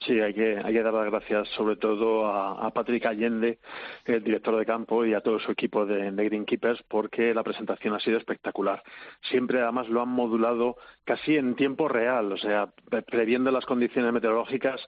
Sí, 0.00 0.20
hay 0.20 0.32
que, 0.32 0.60
hay 0.64 0.72
que 0.72 0.82
dar 0.82 0.94
las 0.94 1.06
gracias 1.06 1.48
sobre 1.48 1.74
todo 1.76 2.26
a, 2.26 2.70
Patrick 2.70 3.04
Allende, 3.06 3.58
el 4.04 4.22
director 4.22 4.56
de 4.56 4.64
campo, 4.64 5.04
y 5.04 5.12
a 5.12 5.20
todo 5.20 5.40
su 5.40 5.50
equipo 5.50 5.84
de, 5.86 6.12
de 6.12 6.24
Greenkeepers, 6.24 6.82
porque 6.88 7.34
la 7.34 7.42
presentación 7.42 7.94
ha 7.94 8.00
sido 8.00 8.16
espectacular. 8.16 8.82
Siempre, 9.22 9.60
además, 9.60 9.88
lo 9.88 10.00
han 10.00 10.08
modulado 10.08 10.76
casi 11.04 11.36
en 11.36 11.56
tiempo 11.56 11.88
real, 11.88 12.30
o 12.32 12.36
sea, 12.36 12.68
previendo 13.06 13.50
las 13.50 13.64
condiciones 13.64 14.12
meteorológicas, 14.12 14.80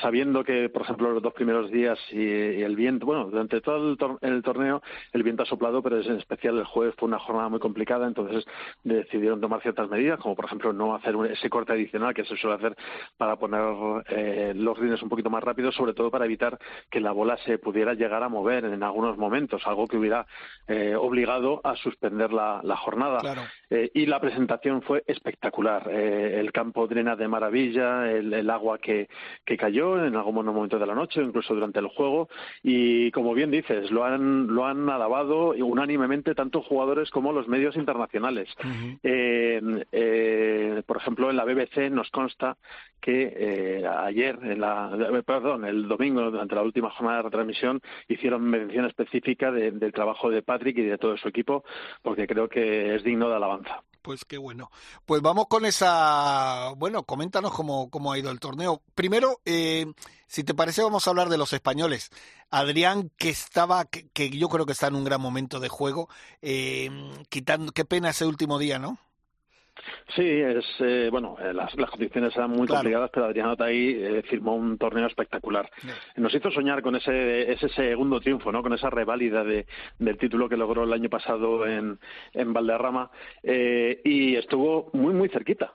sabiendo 0.00 0.42
que, 0.42 0.68
por 0.68 0.82
ejemplo, 0.82 1.10
los 1.12 1.22
dos 1.22 1.34
primeros 1.34 1.70
días 1.70 1.98
y, 2.10 2.62
el 2.62 2.74
viento, 2.74 3.06
bueno, 3.06 3.26
durante 3.26 3.60
todo 3.60 3.96
el, 4.22 4.42
torneo 4.42 4.82
el 5.12 5.22
viento 5.22 5.42
ha 5.44 5.46
soplado, 5.46 5.82
pero 5.82 6.00
en 6.00 6.16
especial 6.16 6.58
el 6.58 6.64
jueves 6.64 6.94
fue 6.98 7.08
una 7.08 7.18
jornada 7.18 7.48
muy 7.48 7.60
complicada, 7.60 8.06
entonces 8.06 8.44
decidieron 8.82 9.40
tomar 9.40 9.62
ciertas 9.62 9.88
medidas, 9.88 10.18
como 10.18 10.34
por 10.34 10.46
ejemplo 10.46 10.72
no 10.72 10.94
hacer 10.94 11.14
ese 11.30 11.48
corte 11.50 11.72
adicional 11.72 12.14
que 12.14 12.24
se 12.24 12.36
suele 12.36 12.56
hacer 12.56 12.76
para 13.16 13.36
poner 13.36 13.62
eh, 14.08 14.47
los 14.54 14.78
rines 14.78 15.02
un 15.02 15.08
poquito 15.08 15.30
más 15.30 15.42
rápidos, 15.42 15.74
sobre 15.74 15.94
todo 15.94 16.10
para 16.10 16.24
evitar 16.24 16.58
que 16.90 17.00
la 17.00 17.12
bola 17.12 17.36
se 17.44 17.58
pudiera 17.58 17.94
llegar 17.94 18.22
a 18.22 18.28
mover 18.28 18.64
en 18.64 18.82
algunos 18.82 19.16
momentos, 19.16 19.62
algo 19.66 19.86
que 19.86 19.96
hubiera 19.96 20.26
eh, 20.66 20.94
obligado 20.94 21.60
a 21.64 21.76
suspender 21.76 22.32
la, 22.32 22.76
jornada. 22.76 23.20
Eh, 23.70 23.90
y 23.94 24.06
la 24.06 24.20
presentación 24.20 24.82
fue 24.82 25.04
espectacular 25.06 25.88
eh, 25.90 26.40
el 26.40 26.52
campo 26.52 26.86
drena 26.86 27.16
de 27.16 27.28
maravilla, 27.28 28.10
el, 28.10 28.48
agua 28.48 28.78
que, 28.78 29.08
que, 29.44 29.56
cayó 29.56 30.04
en 30.04 30.16
algún 30.16 30.46
momento 30.46 30.78
de 30.78 30.86
la 30.86 30.94
noche, 30.94 31.22
incluso 31.22 31.54
durante 31.54 31.78
el 31.78 31.88
juego. 31.88 32.28
Y 32.62 33.10
como 33.10 33.34
bien 33.34 33.50
dices, 33.50 33.90
lo 33.90 34.04
han, 34.04 34.46
lo 34.46 34.66
han 34.66 34.88
alabado 34.88 35.50
unánimemente 35.50 36.34
tanto 36.34 36.62
jugadores 36.62 37.10
como 37.10 37.32
los 37.32 37.48
medios 37.48 37.76
internacionales. 37.76 38.48
Eh, 39.02 39.60
eh, 39.92 40.82
por 40.86 40.96
ejemplo, 40.96 41.30
en 41.30 41.36
la 41.36 41.44
BBC 41.44 41.90
nos 41.90 42.10
consta 42.10 42.56
que 43.00 43.86
ayer, 43.86 44.38
en 44.42 44.60
la, 44.60 45.22
perdón, 45.24 45.64
el 45.64 45.86
domingo, 45.86 46.30
durante 46.30 46.54
la 46.54 46.62
última 46.62 46.90
jornada 46.90 47.18
de 47.18 47.22
retransmisión, 47.24 47.80
hicieron 48.08 48.42
mención 48.42 48.86
específica 48.86 49.52
del 49.52 49.92
trabajo 49.92 50.30
de 50.30 50.42
Patrick 50.42 50.78
y 50.78 50.82
de 50.82 50.98
todo 50.98 51.16
su 51.16 51.28
equipo, 51.28 51.64
porque 52.02 52.26
creo 52.26 52.48
que 52.48 52.96
es 52.96 53.04
digno 53.04 53.28
de 53.28 53.36
alabanza. 53.36 53.57
Pues 54.02 54.24
qué 54.24 54.38
bueno. 54.38 54.70
Pues 55.04 55.20
vamos 55.20 55.48
con 55.48 55.66
esa. 55.66 56.72
Bueno, 56.76 57.02
coméntanos 57.02 57.52
cómo, 57.52 57.90
cómo 57.90 58.12
ha 58.12 58.18
ido 58.18 58.30
el 58.30 58.40
torneo. 58.40 58.82
Primero, 58.94 59.40
eh, 59.44 59.86
si 60.26 60.44
te 60.44 60.54
parece, 60.54 60.82
vamos 60.82 61.06
a 61.06 61.10
hablar 61.10 61.28
de 61.28 61.38
los 61.38 61.52
españoles. 61.52 62.10
Adrián, 62.50 63.10
que 63.18 63.28
estaba, 63.28 63.84
que, 63.84 64.30
yo 64.30 64.48
creo 64.48 64.66
que 64.66 64.72
está 64.72 64.86
en 64.86 64.94
un 64.94 65.04
gran 65.04 65.20
momento 65.20 65.60
de 65.60 65.68
juego, 65.68 66.08
eh, 66.40 66.90
quitando, 67.28 67.72
qué 67.72 67.84
pena 67.84 68.10
ese 68.10 68.24
último 68.24 68.58
día, 68.58 68.78
¿no? 68.78 68.98
Sí, 70.14 70.22
es 70.22 70.64
eh, 70.80 71.08
bueno, 71.10 71.36
eh, 71.38 71.52
las, 71.52 71.74
condiciones 71.74 72.34
eran 72.36 72.50
muy 72.50 72.66
complicadas, 72.66 73.10
pero 73.12 73.26
Adriano 73.26 73.56
Taí 73.56 73.90
eh, 73.90 74.22
firmó 74.22 74.56
un 74.56 74.78
torneo 74.78 75.06
espectacular. 75.06 75.70
Nos 76.16 76.34
hizo 76.34 76.50
soñar 76.50 76.82
con 76.82 76.96
ese, 76.96 77.52
ese 77.52 77.68
segundo 77.68 78.20
triunfo, 78.20 78.50
¿no? 78.50 78.62
Con 78.62 78.72
esa 78.72 78.90
reválida 78.90 79.44
de, 79.44 79.66
del 79.98 80.16
título 80.16 80.48
que 80.48 80.56
logró 80.56 80.84
el 80.84 80.92
año 80.92 81.08
pasado 81.08 81.66
en, 81.66 81.98
en 82.32 82.52
Valderrama 82.52 83.10
y 83.42 84.36
estuvo 84.36 84.90
muy 84.92 85.12
muy 85.12 85.28
cerquita. 85.28 85.74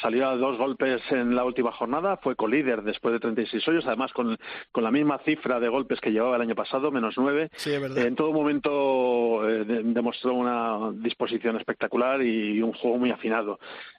Salió 0.00 0.28
a 0.28 0.36
dos 0.36 0.58
golpes 0.58 1.00
en 1.10 1.34
la 1.34 1.44
última 1.44 1.72
jornada, 1.72 2.18
fue 2.18 2.36
colíder 2.36 2.82
después 2.82 3.12
de 3.14 3.20
36 3.20 3.66
hoyos, 3.68 3.86
además 3.86 4.12
con, 4.12 4.38
con 4.72 4.84
la 4.84 4.90
misma 4.90 5.18
cifra 5.24 5.60
de 5.60 5.68
golpes 5.68 6.00
que 6.00 6.10
llevaba 6.10 6.36
el 6.36 6.42
año 6.42 6.54
pasado, 6.54 6.90
menos 6.90 7.14
nueve. 7.16 7.50
en 7.66 8.14
todo 8.14 8.32
momento 8.32 9.42
demostró 9.64 10.34
una 10.34 10.92
disposición 10.92 11.56
espectacular 11.56 12.22
y 12.22 12.60
un 12.62 12.72
juego 12.72 12.98
muy 12.98 13.10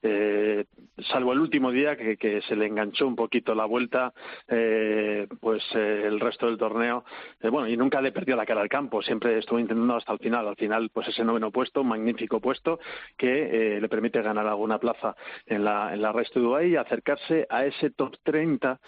eh, 0.02 0.66
salvo 1.12 1.34
el 1.34 1.40
último 1.40 1.72
día 1.72 1.96
que, 1.96 2.42
se 2.48 2.56
le 2.56 2.68
enganchó 2.68 3.08
un 3.08 3.16
poquito 3.16 3.56
la 3.56 3.66
vuelta, 3.66 4.14
eh, 4.48 5.28
pues 5.40 5.64
eh, 5.74 6.04
el 6.06 6.20
resto 6.20 6.46
del 6.46 6.58
torneo, 6.58 7.04
bueno, 7.42 7.68
y 7.68 7.76
nunca 7.76 8.02
le 8.02 8.12
perdió 8.12 8.36
la 8.36 8.46
cara 8.46 8.62
al 8.62 8.70
campo, 8.70 9.02
siempre 9.02 9.38
estuvo 9.38 9.60
intentando 9.60 9.96
hasta 9.96 10.14
el 10.14 10.20
final. 10.20 10.48
Al 10.48 10.56
final, 10.56 10.90
pues 10.94 11.08
ese 11.08 11.24
noveno 11.24 11.52
puesto, 11.52 11.82
un 11.82 11.88
magnífico 11.88 12.40
puesto, 12.40 12.80
que 13.18 13.80
le 13.82 13.90
permite 13.90 14.22
ganar 14.22 14.48
alguna 14.48 14.80
plaza 14.80 15.16
en 15.46 15.64
la, 15.64 15.94
en 15.94 16.02
la 16.02 16.12
resto 16.12 16.40
de 16.40 16.46
Dubái 16.46 16.72
y 16.72 16.76
acercarse 16.76 17.48
a 17.50 17.66
ese 17.66 17.92
top 17.92 18.16
30 18.24 18.80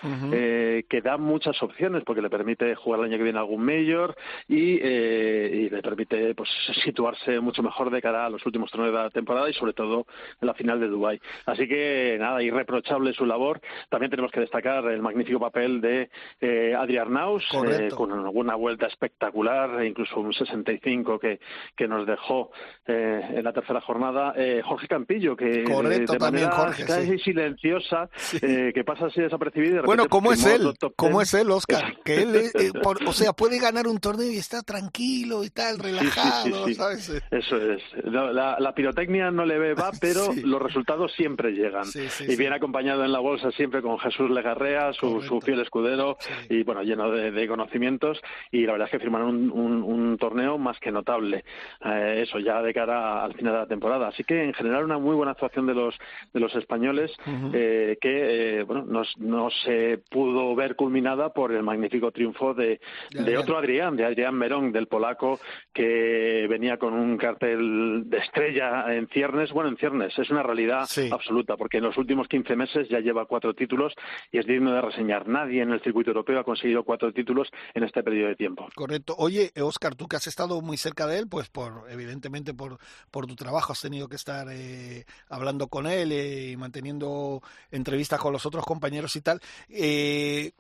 que 0.88 1.02
da 1.04 1.18
muchas 1.18 1.62
opciones 1.64 2.04
porque 2.04 2.22
le 2.22 2.30
permite 2.30 2.76
jugar 2.76 3.00
el 3.00 3.06
año 3.08 3.18
que 3.18 3.24
viene 3.24 3.40
algún 3.40 3.64
mayor 3.64 4.16
y, 4.48 4.78
y 4.82 5.70
le 5.70 5.82
permite 5.82 6.36
pues 6.36 6.50
situarse 6.84 7.40
mucho 7.40 7.64
mejor 7.64 7.90
de 7.90 8.02
cara 8.02 8.26
a 8.26 8.30
los 8.30 8.46
últimos 8.46 8.72
torneos 8.72 8.94
de 8.94 9.00
la 9.00 9.10
temporada 9.10 9.50
y 9.50 9.54
sobre 9.54 9.74
todo 9.74 10.06
en 10.42 10.48
la 10.48 10.54
final 10.54 10.80
de 10.80 10.88
Dubái. 10.88 11.20
Así 11.46 11.68
que 11.68 12.18
nada, 12.20 12.42
irreprochable 12.42 13.14
su 13.14 13.26
labor. 13.26 13.62
También 13.90 14.10
tenemos 14.10 14.32
que 14.32 14.40
destacar 14.40 14.86
el 14.86 15.02
magnífico 15.02 15.40
papel 15.40 15.82
de 15.82 16.10
eh, 16.42 16.76
Adrián 16.76 17.14
Naus, 17.14 17.44
eh, 17.68 17.90
con 17.96 18.12
una 18.12 18.56
vuelta 18.56 18.88
espectacular, 18.88 19.84
incluso 19.86 20.20
un 20.20 20.34
65 20.34 21.20
que, 21.20 21.40
que 21.76 21.88
nos 21.88 22.06
dejó 22.06 22.52
eh, 22.86 23.22
en 23.36 23.44
la 23.44 23.54
tercera 23.54 23.82
jornada. 23.82 24.34
Eh, 24.36 24.62
Jorge 24.64 24.88
Campillo, 24.88 25.36
que 25.36 25.64
Correcto, 25.64 26.14
de 26.14 26.20
manera 26.20 26.52
Jorge, 26.52 26.86
casi 26.86 27.20
silenciosa, 27.20 28.10
que 28.42 28.84
pasa 28.86 29.08
así 29.08 29.22
desapercibido. 29.22 29.84
bueno, 29.84 30.08
¿cómo 30.08 30.32
es 30.32 30.46
él? 30.46 30.74
¿Cómo 30.96 31.22
es 31.22 31.34
él, 31.34 31.50
Oscar? 31.52 31.96
Que 32.04 32.24
él, 32.24 32.52
o 32.84 33.14
sea, 33.14 33.34
puede 33.34 33.60
ganar 33.60 33.88
un 33.88 34.00
torneo 34.00 34.32
y 34.32 34.38
está 34.38 34.62
tranquilo 34.62 35.44
y 35.44 35.50
tal, 35.50 35.80
relajado, 35.80 36.68
¿sabes? 36.74 37.10
Eso 37.32 37.58
es. 37.58 37.82
La, 38.04 38.58
la, 38.60 38.74
pirotecnia 38.74 39.32
no 39.32 39.46
le 39.46 39.58
ve 39.58 39.74
vape 39.76 40.07
pero 40.14 40.34
los 40.44 40.62
resultados 40.62 41.12
siempre 41.14 41.52
llegan. 41.52 41.86
y 42.28 42.36
viene 42.36 42.56
acompañado 42.56 43.04
en 43.04 43.12
la 43.12 43.20
bolsa 43.20 43.52
siempre 43.52 43.82
con 43.82 44.00
Jesús 44.00 44.30
Legarrea, 44.30 44.94
su, 44.94 45.22
su 45.22 45.42
fiel 45.42 45.60
escudero, 45.62 46.18
y 46.50 46.64
bueno, 46.64 46.84
lleno 46.84 47.12
de, 47.12 47.48
conocimientos. 47.48 48.22
Y 48.52 48.66
la 48.66 48.74
verdad 48.74 48.88
es 48.88 48.92
que 48.92 49.00
firmaron 49.00 49.52
un, 49.52 50.18
torneo 50.18 50.58
más 50.58 50.80
que 50.80 50.92
notable. 50.92 51.44
Eh, 51.86 52.24
eso 52.26 52.40
ya 52.40 52.62
de 52.62 52.74
cara 52.74 53.24
al 53.24 53.34
final 53.34 53.54
de 53.54 53.60
la 53.60 53.68
temporada. 53.68 54.08
Así 54.08 54.24
que 54.24 54.44
en 54.44 54.54
general 54.54 54.84
una 54.84 54.98
muy 54.98 55.16
buena 55.16 55.34
actuación 55.34 55.68
de 55.68 55.76
los, 55.76 55.96
de 56.34 56.40
los 56.40 56.56
españoles 56.56 57.12
eh, 57.54 57.98
que, 58.02 58.60
eh, 58.60 58.64
bueno, 58.64 58.86
no, 58.88 59.04
no 59.18 59.50
se 59.50 60.00
pudo 60.10 60.56
ver 60.56 60.76
culminada 60.76 61.34
por 61.34 61.52
el 61.52 61.64
magnífico 61.64 62.12
triunfo 62.12 62.54
de, 62.54 62.80
de 63.12 63.38
otro 63.38 63.58
Adrián, 63.58 63.96
de 63.96 64.06
Adrián 64.06 64.36
Merón, 64.36 64.72
del 64.72 64.88
polaco, 64.88 65.40
que 65.74 66.48
venía 66.50 66.78
con 66.78 66.94
un 66.94 67.18
cartel 67.18 68.04
de 68.06 68.18
estrella 68.18 68.94
en 68.94 69.08
ciernes. 69.08 69.52
Bueno, 69.52 69.70
en 69.70 69.78
ciernes 69.78 69.97
es 70.02 70.30
una 70.30 70.44
realidad 70.44 70.88
absoluta, 71.12 71.56
porque 71.58 71.78
en 71.78 71.84
los 71.84 71.98
últimos 71.98 72.28
15 72.28 72.56
meses 72.56 72.88
ya 72.90 73.00
lleva 73.00 73.26
cuatro 73.26 73.54
títulos 73.54 73.94
y 74.32 74.40
es 74.40 74.46
digno 74.46 74.72
de 74.74 74.82
reseñar. 74.82 75.28
Nadie 75.28 75.62
en 75.62 75.72
el 75.72 75.82
circuito 75.82 76.12
europeo 76.12 76.40
ha 76.40 76.44
conseguido 76.44 76.84
cuatro 76.84 77.12
títulos 77.12 77.50
en 77.74 77.84
este 77.84 78.04
periodo 78.04 78.30
de 78.30 78.36
tiempo. 78.36 78.68
Correcto. 78.76 79.16
Oye, 79.18 79.52
Oscar, 79.62 79.96
tú 79.96 80.08
que 80.08 80.16
has 80.16 80.28
estado 80.28 80.62
muy 80.62 80.78
cerca 80.78 81.08
de 81.08 81.20
él, 81.20 81.28
pues 81.28 81.50
por 81.50 81.86
evidentemente 81.90 82.54
por, 82.54 82.78
por 83.12 83.28
tu 83.28 83.36
trabajo 83.36 83.74
has 83.74 83.82
tenido 83.82 84.08
que 84.08 84.16
estar 84.16 84.48
eh, 84.52 85.06
hablando 85.30 85.68
con 85.68 85.88
él 85.88 86.12
eh, 86.12 86.52
y 86.52 86.58
manteniendo 86.58 87.42
entrevistas 87.72 88.20
con 88.20 88.34
los 88.34 88.46
otros 88.46 88.66
compañeros 88.66 89.16
y 89.16 89.22
tal. 89.22 89.40
Eh, 89.70 90.52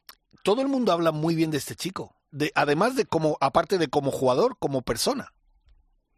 todo 0.43 0.61
el 0.61 0.67
mundo 0.67 0.91
habla 0.91 1.11
muy 1.11 1.35
bien 1.35 1.51
de 1.51 1.57
este 1.57 1.75
chico, 1.75 2.15
de, 2.31 2.51
además 2.55 2.95
de 2.95 3.05
como, 3.05 3.37
aparte 3.41 3.77
de 3.77 3.87
como 3.87 4.11
jugador, 4.11 4.57
como 4.59 4.81
persona. 4.81 5.33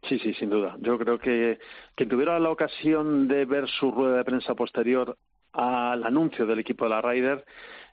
Sí, 0.08 0.18
sí, 0.18 0.34
sin 0.34 0.50
duda. 0.50 0.76
Yo 0.80 0.98
creo 0.98 1.18
que 1.18 1.58
quien 1.94 2.08
tuviera 2.08 2.38
la 2.38 2.50
ocasión 2.50 3.28
de 3.28 3.44
ver 3.44 3.68
su 3.68 3.90
rueda 3.90 4.18
de 4.18 4.24
prensa 4.24 4.54
posterior 4.54 5.16
al 5.52 6.04
anuncio 6.04 6.46
del 6.46 6.60
equipo 6.60 6.84
de 6.84 6.90
la 6.90 7.02
Ryder, 7.02 7.44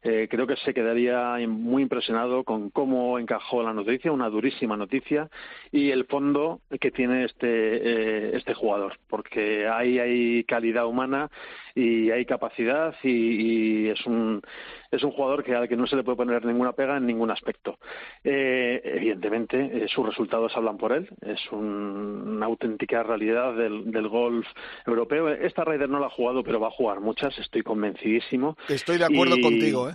eh, 0.03 0.27
creo 0.29 0.45
que 0.47 0.55
se 0.57 0.73
quedaría 0.73 1.37
muy 1.47 1.83
impresionado 1.83 2.43
con 2.43 2.69
cómo 2.69 3.17
encajó 3.19 3.63
la 3.63 3.73
noticia, 3.73 4.11
una 4.11 4.29
durísima 4.29 4.77
noticia, 4.77 5.29
y 5.71 5.89
el 5.91 6.05
fondo 6.05 6.61
que 6.79 6.91
tiene 6.91 7.25
este, 7.25 7.47
eh, 7.47 8.37
este 8.37 8.53
jugador, 8.53 8.97
porque 9.09 9.67
ahí 9.67 9.99
hay 9.99 10.43
calidad 10.43 10.85
humana 10.85 11.29
y 11.77 12.09
hay 12.09 12.25
capacidad 12.25 12.95
y, 13.03 13.87
es 13.87 14.03
un 14.07 14.41
es 14.89 15.03
un 15.03 15.11
jugador 15.11 15.43
que 15.43 15.53
al 15.53 15.67
que 15.67 15.75
no 15.75 15.85
se 15.85 15.95
le 15.95 16.03
puede 16.03 16.15
poner 16.15 16.43
ninguna 16.43 16.71
pega 16.71 16.97
en 16.97 17.05
ningún 17.05 17.29
aspecto. 17.29 17.77
Eh, 18.23 18.81
evidentemente, 18.83 19.59
eh, 19.59 19.87
sus 19.87 20.05
resultados 20.05 20.53
hablan 20.55 20.77
por 20.77 20.93
él. 20.93 21.09
Es 21.21 21.39
una 21.51 22.45
auténtica 22.45 23.03
realidad 23.03 23.53
del, 23.53 23.91
del 23.91 24.07
golf 24.07 24.47
europeo. 24.85 25.27
Esta 25.29 25.65
Ryder 25.65 25.89
no 25.89 25.99
la 25.99 26.07
ha 26.07 26.09
jugado, 26.09 26.41
pero 26.41 26.59
va 26.59 26.69
a 26.69 26.71
jugar 26.71 27.01
muchas. 27.01 27.37
Estoy 27.37 27.63
convencidísimo. 27.63 28.57
Estoy 28.69 28.97
de 28.97 29.05
acuerdo 29.05 29.35
contigo, 29.41 29.89
¿eh? 29.89 29.93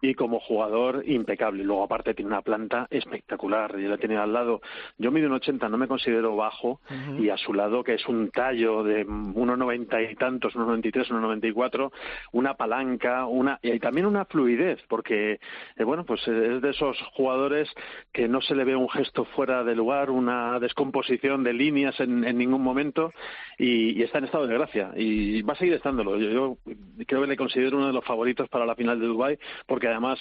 Y 0.00 0.14
como 0.14 0.40
jugador 0.40 1.02
impecable. 1.06 1.64
Luego, 1.64 1.84
aparte, 1.84 2.14
tiene 2.14 2.30
una 2.30 2.42
planta 2.42 2.86
espectacular. 2.90 3.78
Yo 3.78 3.88
la 3.88 3.98
tenía 3.98 4.22
al 4.22 4.32
lado. 4.32 4.60
Yo 4.98 5.10
mido 5.10 5.28
un 5.28 5.34
80, 5.34 5.68
no 5.68 5.76
me 5.76 5.88
considero 5.88 6.36
bajo, 6.36 6.80
y 7.18 7.28
a 7.28 7.36
su 7.36 7.52
lado, 7.52 7.82
que 7.84 7.94
es 7.94 8.06
un 8.06 8.30
tallo 8.30 8.82
de 8.82 9.06
1,90 9.06 10.12
y 10.12 10.14
tantos, 10.16 10.54
1,93, 10.54 11.08
1,94, 11.08 11.90
una 12.32 12.54
palanca, 12.54 13.26
una 13.26 13.58
y 13.62 13.78
también 13.78 14.06
una 14.06 14.24
fluidez, 14.24 14.80
porque, 14.88 15.40
eh, 15.76 15.84
bueno, 15.84 16.04
pues 16.04 16.26
es 16.28 16.62
de 16.62 16.70
esos 16.70 16.96
jugadores 17.14 17.68
que 18.12 18.28
no 18.28 18.40
se 18.40 18.54
le 18.54 18.64
ve 18.64 18.76
un 18.76 18.88
gesto 18.88 19.24
fuera 19.24 19.64
de 19.64 19.74
lugar, 19.74 20.10
una 20.10 20.58
descomposición 20.58 21.44
de 21.44 21.52
líneas 21.52 21.98
en, 22.00 22.20
ningún 22.36 22.62
momento, 22.62 23.12
y, 23.58 24.02
está 24.02 24.18
en 24.18 24.24
estado 24.24 24.46
de 24.46 24.54
gracia. 24.54 24.92
Y 24.96 25.42
va 25.42 25.54
a 25.54 25.56
seguir 25.56 25.74
estándolo. 25.74 26.18
Yo, 26.18 26.30
yo 26.30 26.58
creo 27.06 27.22
que 27.22 27.26
le 27.26 27.36
considero 27.36 27.76
uno 27.76 27.88
de 27.88 27.92
los 27.92 28.04
favoritos 28.04 28.48
para 28.48 28.66
la 28.66 28.74
final 28.74 29.00
de 29.00 29.06
Dubái 29.06 29.38
porque 29.66 29.88
además, 29.88 30.18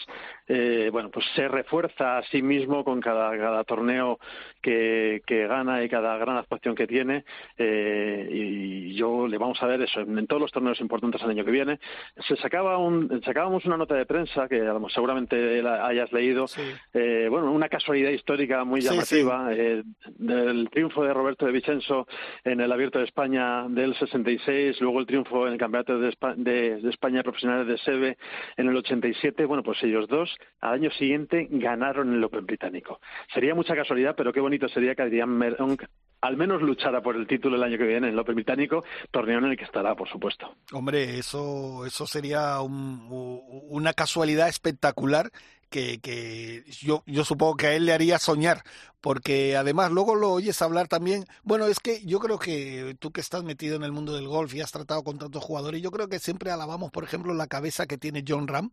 eh, 0.47 0.89
bueno, 0.91 1.09
pues 1.09 1.25
se 1.35 1.47
refuerza 1.47 2.17
a 2.17 2.23
sí 2.23 2.41
mismo 2.41 2.83
con 2.83 3.01
cada, 3.01 3.37
cada 3.37 3.63
torneo 3.63 4.19
que, 4.61 5.21
que 5.25 5.47
gana 5.47 5.83
y 5.83 5.89
cada 5.89 6.17
gran 6.17 6.37
actuación 6.37 6.75
que 6.75 6.87
tiene. 6.87 7.25
Eh, 7.57 8.27
y 8.31 8.95
yo 8.95 9.27
le 9.27 9.37
vamos 9.37 9.61
a 9.61 9.67
ver 9.67 9.81
eso 9.81 10.01
en, 10.01 10.27
todos 10.27 10.41
los 10.41 10.51
torneos 10.51 10.79
importantes 10.81 11.21
el 11.21 11.29
año 11.29 11.45
que 11.45 11.51
viene. 11.51 11.79
Se 12.27 12.35
sacaba 12.37 12.77
un, 12.77 13.21
sacábamos 13.23 13.65
una 13.65 13.77
nota 13.77 13.95
de 13.95 14.05
prensa 14.05 14.47
que 14.47 14.61
seguramente 14.93 15.61
hayas 15.67 16.11
leído. 16.11 16.45
Eh, 16.93 17.27
bueno, 17.29 17.51
una 17.51 17.69
casualidad 17.69 18.11
histórica 18.11 18.63
muy 18.63 18.81
llamativa 18.81 19.49
eh, 19.53 19.83
del 20.17 20.69
triunfo 20.69 21.03
de 21.03 21.13
Roberto 21.13 21.45
de 21.45 21.51
Vicenzo 21.51 22.07
en 22.43 22.61
el 22.61 22.71
Abierto 22.71 22.99
de 22.99 23.05
España 23.05 23.67
del 23.67 23.95
66, 23.95 24.81
luego 24.81 24.99
el 24.99 25.05
triunfo 25.05 25.47
en 25.47 25.53
el 25.53 25.59
Campeonato 25.59 25.99
de, 25.99 26.09
España 26.09 26.35
de, 26.37 26.81
de 26.81 26.89
España 26.89 27.23
Profesionales 27.23 27.67
de 27.67 27.77
SEBE 27.77 28.17
en 28.57 28.67
el 28.67 28.75
87 28.77 29.24
bueno, 29.47 29.63
pues 29.63 29.81
ellos 29.83 30.07
dos 30.07 30.35
al 30.61 30.73
año 30.73 30.91
siguiente 30.91 31.47
ganaron 31.49 32.13
el 32.13 32.23
Open 32.23 32.45
británico. 32.45 32.99
Sería 33.33 33.55
mucha 33.55 33.75
casualidad, 33.75 34.15
pero 34.15 34.33
qué 34.33 34.39
bonito 34.39 34.67
sería 34.69 34.95
que 34.95 35.03
Adrián 35.03 35.29
Meronk 35.29 35.83
al 36.21 36.37
menos 36.37 36.61
luchara 36.61 37.01
por 37.01 37.15
el 37.15 37.27
título 37.27 37.55
el 37.55 37.63
año 37.63 37.77
que 37.77 37.83
viene 37.83 38.07
en 38.07 38.13
el 38.13 38.19
Open 38.19 38.35
británico, 38.35 38.83
torneo 39.11 39.37
en 39.37 39.45
el 39.45 39.57
que 39.57 39.63
estará, 39.63 39.95
por 39.95 40.09
supuesto. 40.09 40.55
Hombre, 40.73 41.19
eso, 41.19 41.85
eso 41.85 42.07
sería 42.07 42.61
una 42.61 43.93
casualidad 43.93 44.47
espectacular 44.47 45.29
que, 45.75 45.99
que 45.99 46.63
yo, 46.79 47.03
yo 47.05 47.25
supongo 47.25 47.57
que 47.57 47.67
a 47.67 47.73
él 47.73 47.85
le 47.85 47.91
haría 47.91 48.17
soñar, 48.17 48.63
porque 49.01 49.57
además 49.57 49.91
luego 49.91 50.15
lo 50.15 50.31
oyes 50.31 50.61
hablar 50.61 50.87
también. 50.87 51.25
Bueno, 51.43 51.65
es 51.65 51.81
que 51.81 52.01
yo 52.05 52.19
creo 52.19 52.39
que 52.39 52.95
tú 52.97 53.11
que 53.11 53.19
estás 53.19 53.43
metido 53.43 53.75
en 53.75 53.83
el 53.83 53.91
mundo 53.91 54.13
del 54.13 54.25
golf 54.25 54.53
y 54.53 54.61
has 54.61 54.71
tratado 54.71 55.03
con 55.03 55.17
tantos 55.19 55.43
jugadores, 55.43 55.81
yo 55.81 55.91
creo 55.91 56.07
que 56.07 56.19
siempre 56.19 56.49
alabamos, 56.49 56.91
por 56.91 57.03
ejemplo, 57.03 57.33
la 57.33 57.47
cabeza 57.47 57.87
que 57.87 57.97
tiene 57.97 58.23
John 58.25 58.47
Ram. 58.47 58.71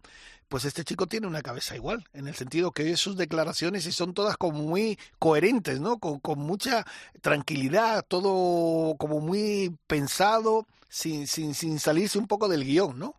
Pues 0.48 0.64
este 0.64 0.84
chico 0.84 1.08
tiene 1.08 1.26
una 1.26 1.42
cabeza 1.42 1.74
igual, 1.74 2.04
en 2.12 2.28
el 2.28 2.36
sentido 2.36 2.70
que 2.70 2.96
sus 2.96 3.16
declaraciones 3.16 3.84
y 3.86 3.90
son 3.90 4.14
todas 4.14 4.36
como 4.36 4.62
muy 4.62 4.96
coherentes, 5.18 5.80
¿no? 5.80 5.98
Con, 5.98 6.20
con 6.20 6.38
mucha 6.38 6.86
tranquilidad, 7.20 8.04
todo 8.06 8.94
como 8.96 9.18
muy 9.18 9.76
pensado, 9.88 10.68
sin, 10.88 11.26
sin, 11.26 11.54
sin 11.54 11.80
salirse 11.80 12.18
un 12.18 12.28
poco 12.28 12.46
del 12.46 12.64
guion, 12.64 12.96
¿no? 12.96 13.16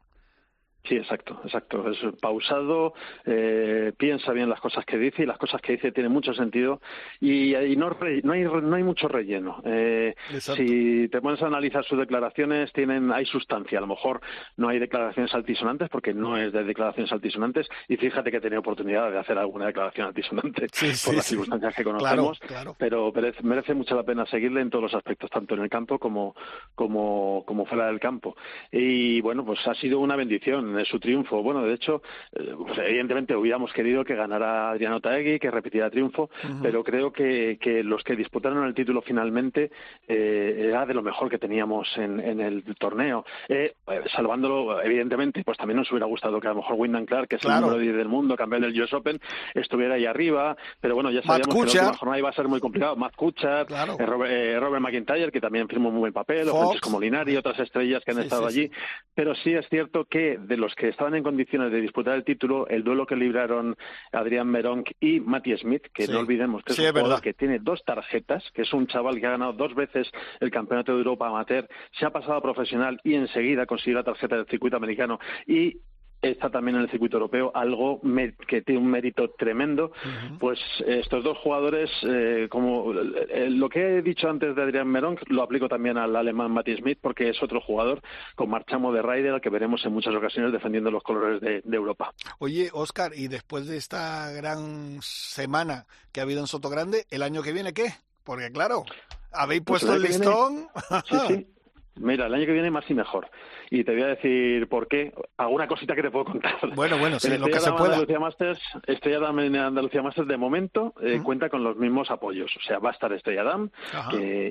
Sí, 0.86 0.96
exacto, 0.98 1.40
exacto. 1.46 1.90
Es 1.90 1.98
pausado, 2.20 2.94
eh, 3.26 3.94
piensa 3.98 4.34
bien 4.34 4.50
las 4.50 4.60
cosas 4.60 4.84
que 4.86 4.98
dice 4.98 5.24
y 5.24 5.26
las 5.26 5.38
cosas 5.38 5.62
que 5.62 5.74
dice 5.74 5.94
tienen 5.94 6.12
mucho 6.12 6.34
sentido 6.34 6.82
y, 7.22 7.54
no, 7.78 7.90
no, 8.24 8.34
hay, 8.34 8.44
no 8.44 8.76
hay 8.76 8.84
mucho 8.84 9.08
relleno. 9.08 9.62
Eh, 9.64 10.14
si 10.40 11.08
te 11.08 11.22
pones 11.22 11.42
a 11.42 11.48
analizar 11.48 11.86
sus 11.86 11.98
declaraciones, 11.98 12.74
tienen 12.74 13.14
hay 13.14 13.26
sustancia. 13.26 13.78
A 13.78 13.82
lo 13.82 13.88
mejor 13.88 14.20
no 14.58 14.68
hay 14.68 14.80
declaraciones 14.80 15.34
altisonantes 15.34 15.88
porque 15.90 16.14
no 16.14 16.38
es 16.38 16.52
de 16.52 16.66
declaraciones 16.66 17.14
altisonantes 17.14 17.68
y 17.88 17.96
fíjate 17.96 18.30
que 18.30 18.38
he 18.38 18.42
tenido 18.42 18.60
oportunidad 18.60 19.10
de 19.10 19.20
hacer 19.20 19.38
alguna 19.38 19.68
declaración 19.68 20.08
altisonante 20.08 20.68
por 21.06 21.16
las 21.16 21.26
circunstancias 21.26 21.76
que 21.76 21.84
conocemos, 21.86 22.42
pero 22.78 23.14
merece, 23.44 23.74
mucho 23.74 23.96
la 23.96 24.04
pena 24.04 24.26
seguirle 24.26 24.60
en 24.60 24.70
todos 24.70 24.84
los 24.84 24.94
aspectos, 24.96 25.30
tanto 25.30 25.56
en 25.56 25.62
el 25.62 25.70
campo 25.70 25.98
como, 25.98 26.36
como, 26.76 27.44
como 27.48 27.66
fuera 27.66 27.88
del 27.88 28.02
campo. 28.02 28.36
Y 28.70 29.22
bueno, 29.22 29.46
pues 29.46 29.66
ha 29.66 29.74
sido 29.76 30.00
una 30.00 30.18
bendición 30.18 30.73
de 30.78 30.86
su 30.86 31.00
triunfo. 31.00 31.42
Bueno, 31.42 31.64
de 31.64 31.74
hecho, 31.74 32.02
eh, 32.34 32.54
pues, 32.58 32.78
evidentemente 32.80 33.36
hubiéramos 33.36 33.72
querido 33.74 34.04
que 34.04 34.16
ganara 34.16 34.72
Adriano 34.72 35.00
Taegui, 35.00 35.40
que 35.40 35.52
repitiera 35.52 35.90
triunfo, 35.90 36.30
pero 36.62 36.84
creo 36.84 37.12
que, 37.12 37.58
que, 37.60 37.84
los 37.84 38.04
que 38.04 38.16
disputaron 38.16 38.66
el 38.66 38.74
título 38.74 39.02
finalmente 39.02 39.72
eh, 40.08 40.68
era 40.70 40.86
de 40.86 40.94
lo 40.94 41.02
mejor 41.02 41.30
que 41.30 41.38
teníamos 41.38 41.88
en, 41.98 42.20
en 42.20 42.40
el 42.42 42.64
torneo. 42.78 43.26
Eh, 43.50 43.76
salvándolo, 44.16 44.82
evidentemente, 44.82 45.44
pues 45.44 45.58
también 45.58 45.78
nos 45.78 45.92
hubiera 45.92 46.06
gustado 46.06 46.40
que 46.40 46.48
a 46.48 46.52
lo 46.52 46.58
mejor 46.58 46.76
Wyndham 46.78 47.06
Clark, 47.06 47.28
que 47.28 47.36
es 47.38 47.46
el 47.46 47.52
número 47.62 47.78
10 47.78 47.96
del 47.96 48.08
mundo, 48.08 48.36
campeón 48.36 48.62
del 48.62 48.82
US 48.82 48.94
Open, 48.94 49.20
estuviera 49.54 49.96
ahí 49.96 50.06
arriba, 50.06 50.56
pero 50.80 50.96
bueno, 50.96 51.12
ya 51.12 51.22
sabíamos 51.22 51.48
que 51.48 51.54
la 51.54 51.84
última 51.84 51.98
jornada 51.98 52.20
iba 52.20 52.30
a 52.30 52.34
ser 52.34 52.48
muy 52.48 52.60
complicado. 52.60 52.96
Matt 52.96 53.16
Kuchar, 53.16 53.68
Robert, 53.70 54.82
McIntyre, 54.82 55.32
que 55.32 55.42
también 55.42 55.68
firmó 55.68 55.92
muy 55.92 56.00
buen 56.00 56.14
papel, 56.14 56.50
o 56.50 56.60
Francisco 56.60 56.90
Molinari, 56.90 57.36
otras 57.36 57.60
estrellas 57.60 58.04
que 58.04 58.12
han 58.12 58.20
estado 58.20 58.46
allí, 58.46 58.70
pero 59.14 59.36
sí 59.36 59.54
es 59.54 59.68
cierto 59.70 60.06
que 60.06 60.38
de 60.38 60.58
los 60.64 60.76
que 60.76 60.88
estaban 60.88 61.14
en 61.16 61.24
condiciones 61.24 61.72
de 61.72 61.82
disputar 61.82 62.16
el 62.16 62.24
título, 62.24 62.68
el 62.68 62.84
duelo 62.84 63.06
que 63.06 63.16
libraron 63.16 63.76
Adrián 64.14 64.48
Meronk 64.48 64.92
y 65.00 65.20
Matty 65.20 65.58
Smith, 65.58 65.84
que 65.94 66.08
no 66.08 66.20
olvidemos 66.20 66.64
que 66.64 66.72
es 66.72 66.80
un 66.80 66.92
jugador 66.92 67.22
que 67.22 67.34
tiene 67.34 67.60
dos 67.60 67.84
tarjetas, 67.84 68.44
que 68.54 68.62
es 68.62 68.74
un 68.74 68.88
chaval 68.88 69.20
que 69.20 69.28
ha 69.28 69.32
ganado 69.32 69.54
dos 69.54 69.76
veces 69.76 70.10
el 70.40 70.52
Campeonato 70.52 70.94
de 70.94 71.00
Europa 71.00 71.28
Amateur, 71.28 71.68
se 71.92 72.06
ha 72.06 72.12
pasado 72.12 72.36
a 72.36 72.42
profesional 72.42 73.00
y 73.04 73.16
enseguida 73.16 73.66
consiguió 73.66 73.98
la 73.98 74.04
tarjeta 74.04 74.38
del 74.38 74.46
circuito 74.46 74.78
americano 74.78 75.20
y 75.46 75.82
está 76.24 76.50
también 76.50 76.78
en 76.78 76.84
el 76.84 76.90
circuito 76.90 77.18
europeo, 77.18 77.52
algo 77.54 78.02
que 78.48 78.62
tiene 78.62 78.82
un 78.82 78.88
mérito 78.88 79.32
tremendo. 79.32 79.92
Pues 80.40 80.60
estos 80.86 81.24
dos 81.24 81.38
jugadores, 81.40 81.90
eh, 82.04 82.48
como 82.50 82.94
eh, 82.94 83.50
lo 83.50 83.70
que 83.70 83.98
he 83.98 84.02
dicho 84.02 84.30
antes 84.30 84.56
de 84.56 84.64
Adrián 84.64 84.88
Merón, 84.88 85.20
lo 85.28 85.44
aplico 85.44 85.68
también 85.68 85.98
al 85.98 86.16
alemán 86.16 86.52
Matti 86.52 86.76
Smith, 86.78 86.98
porque 87.02 87.30
es 87.30 87.44
otro 87.44 87.62
jugador 87.62 88.02
con 88.36 88.50
marchamo 88.50 88.92
de 88.94 89.02
Ryder 89.02 89.34
al 89.34 89.42
que 89.42 89.50
veremos 89.50 89.86
en 89.86 89.94
muchas 89.94 90.16
ocasiones 90.16 90.52
defendiendo 90.52 90.90
los 90.90 91.04
colores 91.04 91.42
de, 91.42 91.62
Europa. 91.74 92.14
Oye, 92.40 92.70
Oscar, 92.72 93.12
y 93.16 93.28
después 93.28 93.68
de 93.68 93.78
esta 93.78 94.32
gran 94.32 95.00
semana 95.02 95.86
que 96.12 96.20
ha 96.20 96.24
habido 96.24 96.40
en 96.40 96.48
Soto 96.48 96.70
Grande, 96.70 97.06
¿el 97.10 97.24
año 97.24 97.42
que 97.42 97.52
viene 97.52 97.74
qué? 97.74 97.94
Porque 98.24 98.52
claro, 98.52 98.86
habéis 99.32 99.64
pues 99.66 99.84
puesto 99.84 99.98
el 99.98 100.04
listón. 100.04 100.68
sí, 101.06 101.18
sí. 101.28 101.48
Mira, 101.96 102.26
el 102.26 102.34
año 102.34 102.46
que 102.46 102.54
viene 102.54 102.72
más 102.72 102.90
y 102.90 102.94
mejor. 102.94 103.30
Y 103.70 103.84
te 103.84 103.94
voy 103.94 104.02
a 104.02 104.08
decir 104.08 104.68
por 104.68 104.88
qué. 104.88 105.14
Alguna 105.38 105.68
cosita 105.68 105.96
que 105.96 106.02
te 106.02 106.12
puedo 106.12 106.26
contar. 106.26 106.56
Bueno, 106.76 106.98
bueno, 106.98 107.20
sí, 107.20 107.38
lo 107.38 107.48
que 107.48 107.60
se 107.60 107.72
pueda. 107.72 107.94
Andalucía 107.94 108.20
Masters, 108.20 108.62
Estrella 108.88 109.20
Damm 109.20 109.40
en 109.40 109.56
Andalucía 109.56 110.02
Masters 110.02 110.28
de 110.28 110.38
momento 110.38 110.94
eh, 111.02 111.20
cuenta 111.24 111.50
con 111.50 111.64
los 111.64 111.78
mismos 111.78 112.10
apoyos. 112.10 112.52
O 112.58 112.62
sea, 112.62 112.80
va 112.80 112.90
a 112.90 112.94
estar 112.94 113.14
Estrella 113.14 113.44
Damm 113.44 113.70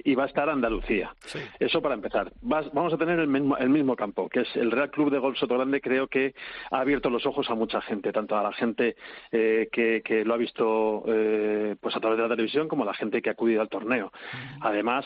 y 0.04 0.14
va 0.14 0.24
a 0.24 0.26
estar 0.26 0.48
Andalucía. 0.48 1.14
Eso 1.58 1.82
para 1.82 1.94
empezar. 1.94 2.32
vamos 2.40 2.92
a 2.92 2.98
tener 2.98 3.18
el 3.18 3.28
mismo, 3.28 3.56
el 3.56 3.70
mismo 3.70 3.96
campo, 3.96 4.28
que 4.28 4.40
es 4.40 4.56
el 4.56 4.70
Real 4.70 4.90
Club 4.90 5.10
de 5.10 5.18
Golf 5.18 5.40
Grande. 5.42 5.80
Creo 5.80 6.06
que 6.06 6.34
ha 6.70 6.80
abierto 6.80 7.10
los 7.10 7.26
ojos 7.26 7.50
a 7.50 7.54
mucha 7.54 7.80
gente, 7.80 8.12
tanto 8.12 8.36
a 8.36 8.42
la 8.42 8.52
gente 8.52 8.96
eh, 9.30 9.68
que, 9.72 10.02
que, 10.04 10.24
lo 10.24 10.34
ha 10.34 10.36
visto 10.36 11.04
eh, 11.06 11.76
pues 11.80 11.96
a 11.96 12.00
través 12.00 12.18
de 12.18 12.22
la 12.22 12.28
televisión 12.30 12.68
como 12.68 12.84
a 12.84 12.86
la 12.86 12.94
gente 12.94 13.20
que 13.20 13.30
ha 13.30 13.32
acudido 13.32 13.60
al 13.60 13.68
torneo. 13.68 14.12
Además, 14.60 15.04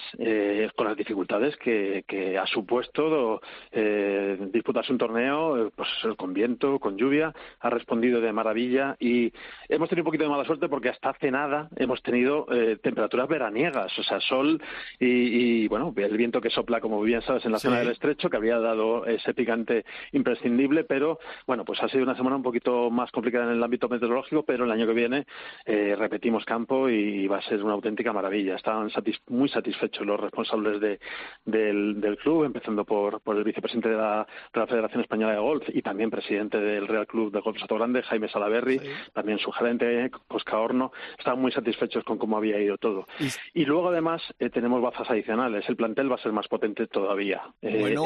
con 0.76 0.86
las 0.86 0.96
dificultades 0.96 1.56
que, 1.56 2.04
que 2.06 2.25
ha 2.34 2.46
supuesto 2.46 3.40
eh, 3.70 4.38
disputarse 4.52 4.92
un 4.92 4.98
torneo 4.98 5.70
pues 5.74 5.88
con 6.16 6.32
viento, 6.32 6.78
con 6.78 6.96
lluvia, 6.96 7.32
ha 7.60 7.70
respondido 7.70 8.20
de 8.20 8.32
maravilla 8.32 8.96
y 8.98 9.32
hemos 9.68 9.88
tenido 9.88 10.02
un 10.02 10.06
poquito 10.06 10.24
de 10.24 10.30
mala 10.30 10.44
suerte 10.44 10.68
porque 10.68 10.88
hasta 10.88 11.10
hace 11.10 11.30
nada 11.30 11.68
hemos 11.76 12.02
tenido 12.02 12.46
eh, 12.52 12.78
temperaturas 12.82 13.28
veraniegas, 13.28 13.96
o 13.98 14.02
sea, 14.02 14.20
sol 14.20 14.60
y, 14.98 15.68
bueno, 15.68 15.92
el 15.96 16.16
viento 16.16 16.40
que 16.40 16.50
sopla, 16.50 16.80
como 16.80 17.00
bien 17.02 17.22
sabes, 17.22 17.44
en 17.44 17.52
la 17.52 17.58
zona 17.58 17.78
del 17.78 17.90
estrecho, 17.90 18.30
que 18.30 18.36
había 18.36 18.58
dado 18.58 19.06
ese 19.06 19.34
picante 19.34 19.84
imprescindible, 20.12 20.84
pero 20.84 21.18
bueno, 21.46 21.64
pues 21.64 21.82
ha 21.82 21.88
sido 21.88 22.04
una 22.04 22.16
semana 22.16 22.36
un 22.36 22.42
poquito 22.42 22.90
más 22.90 23.10
complicada 23.10 23.46
en 23.46 23.52
el 23.52 23.62
ámbito 23.62 23.88
meteorológico, 23.88 24.44
pero 24.44 24.64
el 24.64 24.70
año 24.70 24.86
que 24.86 24.92
viene 24.92 25.26
eh, 25.64 25.94
repetimos 25.96 26.44
campo 26.44 26.88
y 26.88 27.26
va 27.26 27.38
a 27.38 27.42
ser 27.42 27.62
una 27.62 27.74
auténtica 27.74 28.12
maravilla. 28.12 28.56
Estaban 28.56 28.90
muy 29.28 29.48
satisfechos 29.48 30.06
los 30.06 30.20
responsables 30.20 30.80
de, 30.80 31.00
del, 31.44 32.00
del 32.00 32.15
club, 32.16 32.44
empezando 32.44 32.84
por, 32.84 33.20
por 33.20 33.36
el 33.36 33.44
vicepresidente 33.44 33.88
de 33.90 33.96
la, 33.96 34.26
Federación 34.66 35.02
Española 35.02 35.34
de 35.34 35.38
Golf 35.38 35.64
y 35.68 35.82
también 35.82 36.10
presidente 36.10 36.58
del 36.58 36.88
Real 36.88 37.06
Club 37.06 37.32
de 37.32 37.40
Golf 37.40 37.56
Grande, 37.68 38.02
Jaime 38.02 38.28
Salaberry, 38.28 38.80
también 39.12 39.38
su 39.38 39.52
gerente, 39.52 40.10
Cosca 40.26 40.58
Horno, 40.58 40.92
estaban 41.18 41.40
muy 41.40 41.52
satisfechos 41.52 42.04
con 42.04 42.18
cómo 42.18 42.36
había 42.36 42.60
ido 42.60 42.78
todo. 42.78 43.06
Y, 43.54 43.64
luego, 43.64 43.88
además, 43.88 44.22
eh, 44.38 44.50
tenemos 44.50 44.82
bazas 44.82 45.10
adicionales. 45.10 45.68
El 45.68 45.76
plantel 45.76 46.10
va 46.10 46.16
a 46.16 46.22
ser 46.22 46.32
más 46.32 46.48
potente 46.48 46.86
todavía. 46.86 47.42
Eh, 47.62 47.92
es 47.92 48.00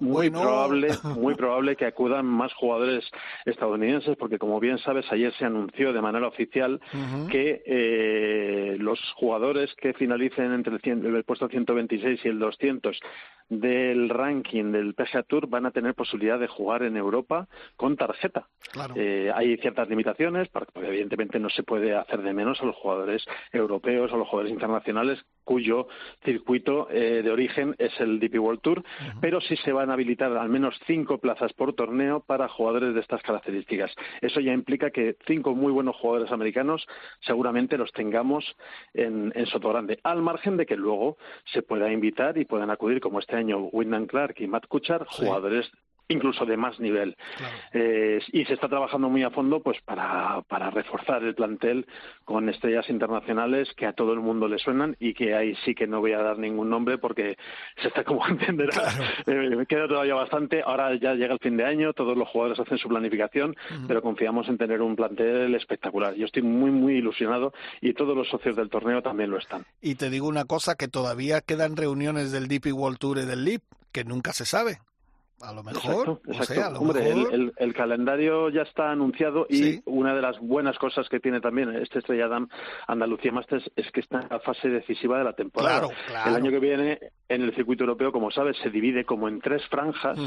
muy 0.00 0.30
probable, 0.30 0.88
muy 1.16 1.34
probable 1.34 1.76
que 1.76 1.86
acudan 1.86 2.26
más 2.26 2.52
jugadores 2.54 3.08
estadounidenses, 3.44 4.16
porque 4.16 4.38
como 4.38 4.60
bien 4.60 4.78
sabes, 4.78 5.10
ayer 5.10 5.32
se 5.34 5.44
anunció 5.44 5.92
de 5.92 6.00
manera 6.00 6.26
oficial 6.26 6.80
que 7.30 7.62
eh, 7.64 8.76
los 8.78 9.00
jugadores 9.16 9.74
que 9.76 9.92
finalicen 9.94 10.52
entre 10.52 10.76
el, 10.82 11.06
el 11.16 11.24
puesto 11.24 11.48
126 11.48 12.20
y 12.24 12.28
el 12.28 12.38
200 12.38 13.00
del 13.48 14.08
ranking 14.08 14.72
del 14.72 14.94
PGA 14.94 15.22
Tour 15.22 15.48
van 15.48 15.66
a 15.66 15.70
tener 15.70 15.94
posibilidad 15.94 16.38
de 16.38 16.48
jugar 16.48 16.82
en 16.82 16.96
Europa 16.96 17.48
con 17.76 17.96
tarjeta. 17.96 18.48
Eh, 18.94 19.30
hay 19.34 19.56
ciertas 19.58 19.88
limitaciones, 19.88 20.48
porque 20.48 20.86
evidentemente 20.86 21.38
no 21.38 21.50
se 21.50 21.62
puede 21.62 21.94
hacer 21.94 22.22
de 22.22 22.32
menos 22.32 22.60
a 22.60 22.66
los 22.66 22.76
jugadores 22.76 23.24
europeos 23.52 24.10
o 24.10 24.14
a 24.14 24.18
los 24.18 24.28
jugadores 24.28 24.52
internacionales 24.52 25.24
cuyo 25.44 25.88
circuito 26.24 26.88
eh, 26.90 27.22
de 27.22 27.30
origen 27.30 27.74
es 27.78 27.92
el 28.00 28.20
DP 28.20 28.38
World 28.38 28.60
Tour, 28.60 28.84
pero 29.20 29.40
sí 29.40 29.56
se 29.56 29.72
van 29.72 29.90
a 29.90 29.94
habilitar 29.94 30.36
al 30.36 30.48
menos 30.48 30.78
cinco 30.86 31.18
plazas 31.18 31.52
por 31.52 31.74
torneo 31.74 32.20
para 32.20 32.48
jugadores 32.48 32.94
de 32.94 33.00
estas 33.00 33.22
características. 33.22 33.92
Eso 34.20 34.40
ya 34.40 34.52
implica 34.52 34.90
que 34.90 35.16
cinco 35.26 35.54
muy 35.54 35.72
buenos 35.72 35.96
jugadores 35.96 36.32
americanos 36.32 36.86
seguramente 37.20 37.76
los 37.76 37.92
tengamos 37.92 38.44
en, 38.94 39.32
en 39.34 39.46
Sotogrande, 39.46 39.98
al 40.04 40.22
margen 40.22 40.56
de 40.56 40.66
que 40.66 40.76
luego 40.76 41.16
se 41.52 41.62
pueda 41.62 41.92
invitar 41.92 42.38
y 42.38 42.44
puedan 42.44 42.70
acudir, 42.70 43.00
como 43.00 43.18
este 43.18 43.36
año, 43.36 43.41
Wyndham 43.72 44.06
Clark 44.06 44.40
y 44.40 44.46
Matt 44.46 44.66
Kuchar, 44.66 45.06
jugadores 45.06 45.70
incluso 46.12 46.46
de 46.46 46.56
más 46.56 46.78
nivel. 46.80 47.16
Eh, 47.72 48.20
y 48.32 48.44
se 48.44 48.54
está 48.54 48.68
trabajando 48.68 49.08
muy 49.08 49.22
a 49.22 49.30
fondo 49.30 49.60
pues 49.60 49.80
para, 49.82 50.42
para 50.48 50.70
reforzar 50.70 51.22
el 51.24 51.34
plantel 51.34 51.86
con 52.24 52.48
estrellas 52.48 52.88
internacionales 52.88 53.68
que 53.76 53.86
a 53.86 53.92
todo 53.92 54.12
el 54.12 54.20
mundo 54.20 54.48
le 54.48 54.58
suenan 54.58 54.96
y 55.00 55.14
que 55.14 55.34
ahí 55.34 55.54
sí 55.64 55.74
que 55.74 55.86
no 55.86 56.00
voy 56.00 56.12
a 56.12 56.22
dar 56.22 56.38
ningún 56.38 56.70
nombre 56.70 56.98
porque 56.98 57.36
se 57.80 57.88
está 57.88 58.04
como 58.04 58.26
entenderá. 58.28 58.72
Eh, 59.26 59.56
me 59.56 59.66
queda 59.66 59.88
todavía 59.88 60.14
bastante. 60.14 60.62
Ahora 60.62 60.94
ya 60.96 61.14
llega 61.14 61.34
el 61.34 61.40
fin 61.40 61.56
de 61.56 61.64
año, 61.64 61.92
todos 61.92 62.16
los 62.16 62.28
jugadores 62.28 62.60
hacen 62.60 62.78
su 62.78 62.88
planificación, 62.88 63.56
pero 63.86 64.02
confiamos 64.02 64.48
en 64.48 64.58
tener 64.58 64.82
un 64.82 64.96
plantel 64.96 65.54
espectacular. 65.54 66.14
Yo 66.14 66.26
estoy 66.26 66.42
muy, 66.42 66.70
muy 66.70 66.94
ilusionado 66.96 67.52
y 67.80 67.94
todos 67.94 68.16
los 68.16 68.28
socios 68.28 68.56
del 68.56 68.70
torneo 68.70 69.02
también 69.02 69.30
lo 69.30 69.38
están. 69.38 69.64
Y 69.80 69.94
te 69.94 70.10
digo 70.10 70.28
una 70.28 70.44
cosa, 70.44 70.76
que 70.76 70.88
todavía 70.88 71.40
quedan 71.40 71.76
reuniones 71.76 72.32
del 72.32 72.48
DP 72.48 72.72
World 72.72 72.98
Tour 72.98 73.18
y 73.18 73.24
del 73.24 73.44
LIP, 73.44 73.62
que 73.92 74.04
nunca 74.04 74.32
se 74.32 74.44
sabe. 74.44 74.78
A 75.42 75.52
lo 75.52 75.62
mejor, 75.62 76.20
Hombre, 76.78 77.10
El, 77.56 77.74
calendario 77.74 78.48
ya 78.50 78.62
está 78.62 78.92
anunciado 78.92 79.46
y 79.48 79.80
una 79.86 80.14
de 80.14 80.22
las 80.22 80.38
buenas 80.38 80.78
cosas 80.78 81.08
que 81.08 81.18
tiene 81.18 81.40
también 81.40 81.74
este 81.76 81.98
Estrella 81.98 82.28
Damm 82.28 82.48
Andalucía 82.86 83.32
Masters 83.32 83.70
es 83.74 83.90
que 83.90 84.00
está 84.00 84.20
en 84.20 84.28
la 84.30 84.40
fase 84.40 84.68
decisiva 84.68 85.18
de 85.18 85.24
la 85.24 85.32
temporada. 85.32 85.88
El 86.26 86.34
año 86.36 86.50
que 86.50 86.60
viene 86.60 86.98
en 87.28 87.42
el 87.42 87.54
circuito 87.54 87.84
europeo, 87.84 88.12
como 88.12 88.30
sabes, 88.30 88.56
se 88.62 88.70
divide 88.70 89.04
como 89.04 89.28
en 89.28 89.40
tres 89.40 89.66
franjas 89.68 90.18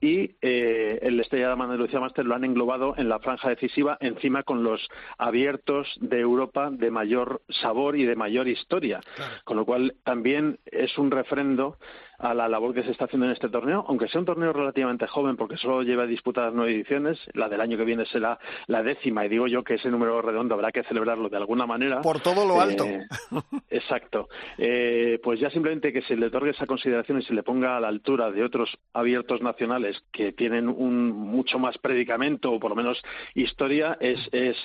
y 0.00 0.36
eh, 0.40 0.98
el 1.02 1.20
Estrella 1.20 1.48
Damm 1.48 1.62
Andalucía 1.62 2.00
Masters 2.00 2.26
lo 2.26 2.34
han 2.34 2.44
englobado 2.44 2.94
en 2.96 3.08
la 3.08 3.20
franja 3.20 3.50
decisiva 3.50 3.96
encima 4.00 4.42
con 4.42 4.64
los 4.64 4.88
abiertos 5.18 5.86
de 6.00 6.18
Europa 6.18 6.70
de 6.72 6.90
mayor 6.90 7.42
sabor 7.48 7.96
y 7.96 8.04
de 8.04 8.16
mayor 8.16 8.48
historia. 8.48 9.00
Con 9.44 9.56
lo 9.56 9.64
cual 9.64 9.94
también 10.04 10.58
es 10.66 10.98
un 10.98 11.10
refrendo 11.10 11.78
a 12.18 12.34
la 12.34 12.48
labor 12.48 12.74
que 12.74 12.82
se 12.82 12.90
está 12.90 13.04
haciendo 13.04 13.26
en 13.26 13.32
este 13.32 13.48
torneo, 13.48 13.84
aunque 13.88 14.08
sea 14.08 14.20
un 14.20 14.26
torneo 14.26 14.52
relativamente 14.52 15.06
joven, 15.06 15.36
porque 15.36 15.56
solo 15.56 15.82
lleva 15.82 16.06
disputadas 16.06 16.52
nueve 16.52 16.72
ediciones, 16.72 17.18
la 17.34 17.48
del 17.48 17.60
año 17.60 17.76
que 17.76 17.84
viene 17.84 18.04
será 18.06 18.38
la 18.66 18.82
décima, 18.82 19.24
y 19.24 19.28
digo 19.28 19.46
yo 19.46 19.62
que 19.62 19.74
ese 19.74 19.88
número 19.88 20.20
redondo 20.20 20.54
habrá 20.54 20.72
que 20.72 20.82
celebrarlo 20.84 21.28
de 21.28 21.36
alguna 21.36 21.66
manera. 21.66 22.00
Por 22.00 22.20
todo 22.20 22.44
lo 22.44 22.60
alto. 22.60 22.84
Eh, 22.84 23.06
exacto. 23.70 24.28
Eh, 24.56 25.20
pues 25.22 25.38
ya 25.38 25.50
simplemente 25.50 25.92
que 25.92 26.02
se 26.02 26.16
le 26.16 26.26
otorgue 26.26 26.50
esa 26.50 26.66
consideración 26.66 27.20
y 27.20 27.22
se 27.22 27.34
le 27.34 27.44
ponga 27.44 27.76
a 27.76 27.80
la 27.80 27.88
altura 27.88 28.30
de 28.32 28.42
otros 28.42 28.76
abiertos 28.92 29.40
nacionales 29.40 29.96
que 30.12 30.32
tienen 30.32 30.68
un 30.68 31.10
mucho 31.10 31.58
más 31.58 31.78
predicamento, 31.78 32.52
o 32.52 32.58
por 32.58 32.70
lo 32.70 32.76
menos 32.76 33.00
historia, 33.34 33.96
es, 34.00 34.18
es, 34.32 34.56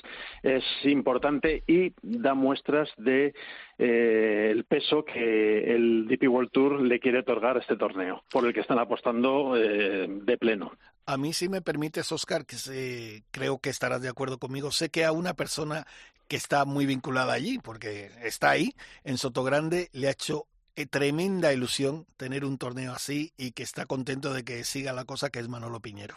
es 0.42 0.64
importante 0.86 1.64
y 1.68 1.94
da 2.02 2.34
muestras 2.34 2.90
de 2.98 3.34
eh, 3.78 4.50
el 4.52 4.66
peso 4.66 5.04
que 5.04 5.74
el 5.74 6.08
DP 6.08 6.30
World 6.30 6.52
Tour 6.52 6.82
le 6.82 7.00
quiere 7.00 7.20
otorgar 7.20 7.58
a 7.58 7.60
este 7.60 7.76
torneo, 7.76 8.24
por 8.32 8.46
el 8.46 8.54
que 8.54 8.62
están 8.62 8.80
apostando 8.80 9.56
eh, 9.58 10.08
de 10.08 10.38
pleno. 10.38 10.72
A 11.06 11.18
mí, 11.18 11.34
si 11.34 11.50
me 11.50 11.62
permites, 11.62 12.12
Oscar, 12.12 12.46
que 12.46 13.24
creo 13.32 13.60
que 13.60 13.70
estarás 13.70 14.02
de 14.02 14.10
acuerdo 14.10 14.38
conmigo, 14.38 14.72
sé 14.72 14.90
que 14.90 15.04
a 15.04 15.12
una 15.12 15.34
persona 15.34 15.86
que 16.28 16.38
está 16.38 16.66
muy 16.66 16.86
vinculada 16.86 17.34
allí, 17.34 17.60
porque 17.60 18.10
está 18.24 18.52
ahí, 18.52 18.74
en 19.04 19.18
Sotogrande, 19.18 19.90
le 19.92 20.08
ha 20.08 20.12
hecho 20.12 20.46
eh, 20.76 20.86
tremenda 20.88 21.54
ilusión 21.54 22.08
tener 22.18 22.46
un 22.46 22.58
torneo 22.58 22.94
así 22.94 23.32
y 23.38 23.52
que 23.52 23.62
está 23.64 23.86
contento 23.86 24.34
de 24.34 24.44
que 24.44 24.64
siga 24.64 24.94
la 24.94 25.06
cosa, 25.06 25.30
que 25.30 25.40
es 25.40 25.48
Manolo 25.48 25.80
Piñero. 25.80 26.16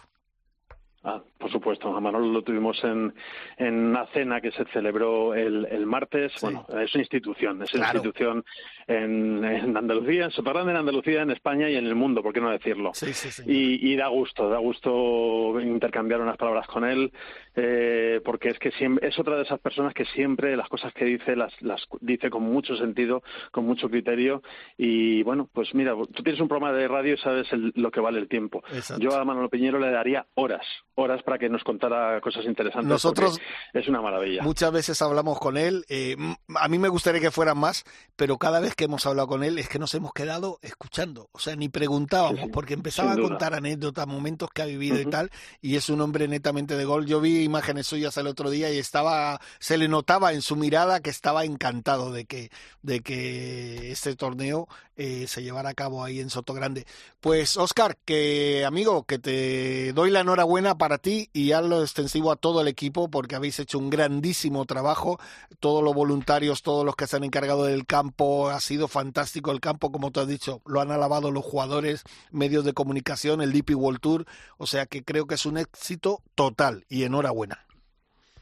Ah, 1.03 1.23
por 1.47 1.53
supuesto, 1.53 1.97
a 1.97 2.01
Manolo 2.01 2.27
lo 2.27 2.43
tuvimos 2.43 2.83
en, 2.83 3.15
en 3.57 3.75
una 3.75 4.05
cena 4.07 4.41
que 4.41 4.51
se 4.51 4.65
celebró 4.73 5.33
el, 5.33 5.65
el 5.71 5.87
martes. 5.87 6.33
Bueno, 6.43 6.67
es 6.83 6.93
una 6.93 7.03
institución, 7.03 7.63
es 7.63 7.73
una 7.73 7.85
institución 7.85 8.45
en, 8.89 9.45
en, 9.45 9.77
Andalucía, 9.77 10.25
en 10.25 10.33
Sotarrande, 10.33 10.73
en 10.73 10.79
Andalucía, 10.79 11.23
en 11.23 11.31
España 11.31 11.71
y 11.71 11.77
en 11.77 11.87
el 11.87 11.95
mundo, 11.95 12.21
¿por 12.21 12.33
qué 12.33 12.41
no 12.41 12.51
decirlo? 12.51 12.91
Sí, 12.95 13.13
sí, 13.15 13.45
y, 13.47 13.93
y, 13.93 13.95
da 13.95 14.09
gusto, 14.09 14.49
da 14.49 14.59
gusto 14.59 15.61
intercambiar 15.61 16.21
unas 16.21 16.37
palabras 16.37 16.67
con 16.67 16.85
él, 16.85 17.13
eh, 17.55 18.21
porque 18.25 18.49
es 18.49 18.59
que 18.59 18.73
siempre, 18.73 19.07
es 19.07 19.17
otra 19.17 19.37
de 19.37 19.45
esas 19.45 19.61
personas 19.61 19.95
que 19.95 20.05
siempre 20.07 20.57
las 20.57 20.69
cosas 20.69 20.93
que 20.95 21.05
dice 21.05 21.37
las, 21.37 21.53
las 21.63 21.87
dice 22.01 22.29
con 22.29 22.43
mucho 22.43 22.75
sentido, 22.77 23.23
con 23.53 23.65
mucho 23.67 23.89
criterio. 23.89 24.43
Y 24.77 25.23
bueno, 25.23 25.49
pues 25.53 25.73
mira, 25.77 25.93
tú 26.13 26.25
tienes 26.25 26.41
un 26.41 26.49
programa 26.49 26.77
de 26.77 26.89
radio 26.89 27.15
y 27.15 27.19
sabes 27.19 27.47
lo 27.53 27.93
que 27.93 28.01
vale 28.01 28.19
el 28.19 28.27
tiempo. 28.27 28.65
Yo 28.99 29.15
a 29.15 29.25
Manolo 29.25 29.49
Piñero 29.49 29.79
le 29.79 29.93
daría 29.93 30.27
horas 30.35 30.67
horas 30.97 31.23
para 31.23 31.36
que 31.39 31.49
nos 31.49 31.63
contara 31.65 32.21
cosas 32.21 32.45
interesantes. 32.45 32.89
Nosotros 32.89 33.41
es 33.73 33.89
una 33.89 34.01
maravilla. 34.01 34.43
Muchas 34.43 34.73
veces 34.73 35.01
hablamos 35.03 35.39
con 35.39 35.57
él. 35.57 35.85
Eh, 35.89 36.17
a 36.55 36.69
mí 36.69 36.79
me 36.79 36.89
gustaría 36.89 37.21
que 37.21 37.31
fueran 37.31 37.59
más, 37.59 37.85
pero 38.17 38.39
cada 38.39 38.61
vez 38.61 38.75
que 38.75 38.85
hemos 38.85 39.07
hablado 39.07 39.29
con 39.29 39.45
él 39.45 39.59
es 39.59 39.69
que 39.69 39.79
nos 39.79 39.95
hemos 39.95 40.13
quedado 40.13 40.59
escuchando. 40.63 41.29
O 41.33 41.39
sea, 41.39 41.57
ni 41.57 41.69
preguntábamos, 41.69 42.51
porque 42.53 42.75
empezaba 42.75 43.13
a 43.13 43.17
contar 43.17 43.55
anécdotas, 43.55 44.07
momentos 44.07 44.51
que 44.51 44.63
ha 44.63 44.67
vivido 44.67 45.01
y 45.01 45.07
tal. 45.07 45.31
Y 45.61 45.77
es 45.77 45.89
un 45.89 46.01
hombre 46.01 46.29
netamente 46.29 46.77
de 46.77 46.85
gol. 46.85 47.07
Yo 47.07 47.21
vi 47.21 47.43
imágenes 47.43 47.87
suyas 47.87 48.17
el 48.17 48.27
otro 48.27 48.51
día 48.51 48.73
y 48.73 48.79
estaba, 48.79 49.41
se 49.59 49.79
le 49.79 49.89
notaba 49.89 50.33
en 50.33 50.43
su 50.43 50.57
mirada 50.57 51.01
que 51.01 51.11
estaba 51.11 51.45
encantado 51.45 52.13
de 52.13 52.25
que, 52.25 52.51
de 52.83 53.01
que 53.01 53.91
este 53.91 54.17
torneo 54.17 54.69
eh, 54.97 55.27
se 55.29 55.43
llevara 55.43 55.71
a 55.71 55.75
cabo 55.75 56.05
ahí 56.05 56.21
en 56.21 56.31
Soto 56.31 56.55
Grande. 56.55 56.87
Pues, 57.21 57.57
Oscar, 57.57 57.97
que 58.05 58.65
amigo, 58.65 59.05
que 59.05 59.19
te 59.19 59.93
doy 59.93 60.11
la 60.11 60.21
enhorabuena 60.21 60.79
para 60.79 60.99
ti 60.99 61.29
y 61.33 61.53
hazlo 61.53 61.83
extensivo 61.83 62.33
a 62.33 62.37
todo 62.37 62.61
el 62.61 62.69
equipo 62.69 63.11
porque 63.11 63.37
habéis 63.37 63.59
hecho 63.59 63.79
un 63.79 63.91
grandísimo 63.91 64.65
trabajo. 64.65 65.19
Todos 65.61 65.83
los 65.83 65.95
voluntarios, 65.95 66.63
todos 66.63 66.85
los 66.85 66.97
que 66.97 67.07
se 67.07 67.17
han 67.17 67.25
encargado 67.25 67.65
del 67.65 67.87
campo, 67.87 68.49
ha 68.49 68.61
sido 68.61 68.89
fantástico 68.89 69.51
el 69.53 69.61
campo, 69.61 69.93
como 69.93 70.11
te 70.11 70.21
has 70.21 70.29
dicho, 70.29 70.63
lo 70.67 70.81
han 70.81 70.91
alabado 70.91 71.31
los 71.31 71.45
jugadores, 71.45 72.05
medios 72.31 72.65
de 72.65 72.73
comunicación, 72.73 73.41
el 73.41 73.53
DP 73.53 73.77
World 73.77 74.01
Tour, 74.01 74.27
o 74.59 74.67
sea 74.67 74.87
que 74.87 75.05
creo 75.05 75.27
que 75.27 75.35
es 75.35 75.47
un 75.47 75.59
éxito 75.59 76.23
total 76.35 76.85
y 76.89 77.05
enhorabuena. 77.05 77.67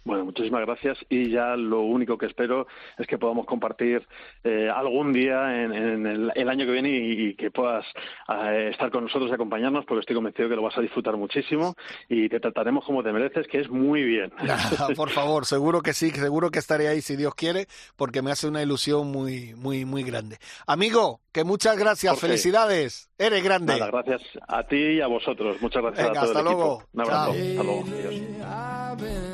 Bueno, 0.05 0.27
muchísimas 0.27 0.61
gracias 0.67 0.99
y 1.09 1.31
ya 1.31 1.57
lo 1.57 1.81
único 1.81 2.19
que 2.19 2.27
espero 2.27 2.67
es 2.99 3.07
que 3.07 3.17
podamos 3.17 3.47
compartir 3.47 4.07
eh, 4.43 4.69
algún 4.69 5.15
día 5.15 5.65
en, 5.65 6.07
el, 6.07 6.49
año 6.49 6.67
que 6.67 6.73
viene 6.73 6.91
y, 6.91 7.35
que 7.35 7.51
puedas 7.51 7.87
eh, 8.29 8.69
estar 8.71 8.91
con 8.91 9.05
nosotros 9.05 9.31
y 9.31 9.35
acompañarnos 9.35 9.87
porque 9.87 10.01
estoy 10.01 10.15
convencido 10.15 10.51
que 10.51 10.57
lo 10.57 10.63
vas 10.63 10.77
a 10.77 10.83
disfrutar 10.83 11.17
muchísimo 11.17 11.75
y 12.09 12.29
te 12.29 12.39
trataremos 12.39 12.85
como 12.85 13.03
te 13.03 13.13
mereces, 13.13 13.47
que 13.49 13.61
es 13.61 13.71
muy 13.71 14.03
bien. 14.03 14.31
Por 14.97 15.09
favor, 15.11 15.47
seguro 15.47 15.81
que 15.81 15.95
sí, 15.95 16.11
seguro 16.11 16.51
que 16.51 16.59
estaré 16.59 16.89
ahí 16.89 17.01
si 17.01 17.17
Dios 17.17 17.35
quiere 17.35 17.67
porque 17.97 18.21
me 18.21 18.31
hace 18.31 18.47
una 18.47 18.63
ilusión 18.63 19.11
muy, 19.11 19.55
muy, 19.55 19.87
muy 19.87 20.03
grande. 20.03 20.37
Amigo, 20.67 21.21
que 21.33 21.45
muchas 21.45 21.79
gracias, 21.79 22.21
felicidades, 22.21 23.11
eres 23.17 23.43
grande. 23.43 23.79
Nada, 23.79 23.91
gracias 23.91 24.23
a 24.47 24.65
ti 24.65 24.77
y 24.77 25.01
a 25.01 25.07
vosotros. 25.07 25.61
Muchas 25.63 25.83
gracias 25.83 26.09
a 26.09 26.13
todo 26.13 26.23
hasta 26.23 26.39
el 26.41 26.45
luego. 26.45 26.83
Un 26.93 27.01
abrazo. 27.01 27.31
Hasta 27.31 27.63
luego. 27.63 27.85
Adiós. 28.45 29.34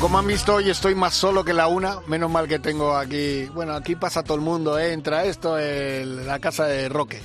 Como 0.00 0.18
han 0.18 0.26
visto 0.26 0.54
hoy 0.54 0.70
estoy 0.70 0.94
más 0.94 1.14
solo 1.14 1.44
que 1.44 1.52
la 1.52 1.68
una, 1.68 2.00
menos 2.06 2.30
mal 2.30 2.48
que 2.48 2.58
tengo 2.58 2.96
aquí, 2.96 3.46
bueno, 3.54 3.74
aquí 3.74 3.96
pasa 3.96 4.22
todo 4.22 4.36
el 4.36 4.40
mundo, 4.40 4.78
¿eh? 4.78 4.92
entra 4.92 5.24
esto 5.24 5.58
en 5.58 6.26
la 6.26 6.38
casa 6.38 6.64
de 6.64 6.88
Roque. 6.88 7.20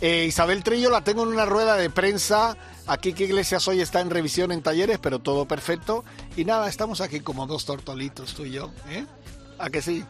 Eh, 0.00 0.24
Isabel 0.26 0.62
Trillo 0.62 0.90
la 0.90 1.02
tengo 1.02 1.22
en 1.22 1.28
una 1.28 1.46
rueda 1.46 1.76
de 1.76 1.90
prensa 1.90 2.56
Aquí 2.86 3.12
que 3.12 3.24
Iglesias 3.24 3.66
hoy 3.68 3.80
está 3.80 4.00
en 4.00 4.10
revisión 4.10 4.50
en 4.50 4.62
talleres, 4.62 4.98
pero 4.98 5.20
todo 5.20 5.46
perfecto. 5.46 6.04
Y 6.36 6.44
nada, 6.44 6.68
estamos 6.68 7.00
aquí 7.00 7.20
como 7.20 7.46
dos 7.46 7.64
tortolitos, 7.64 8.34
tú 8.34 8.44
y 8.44 8.52
yo. 8.52 8.70
¿eh? 8.88 9.06
¿A 9.58 9.70
que 9.70 9.80
sí? 9.80 10.04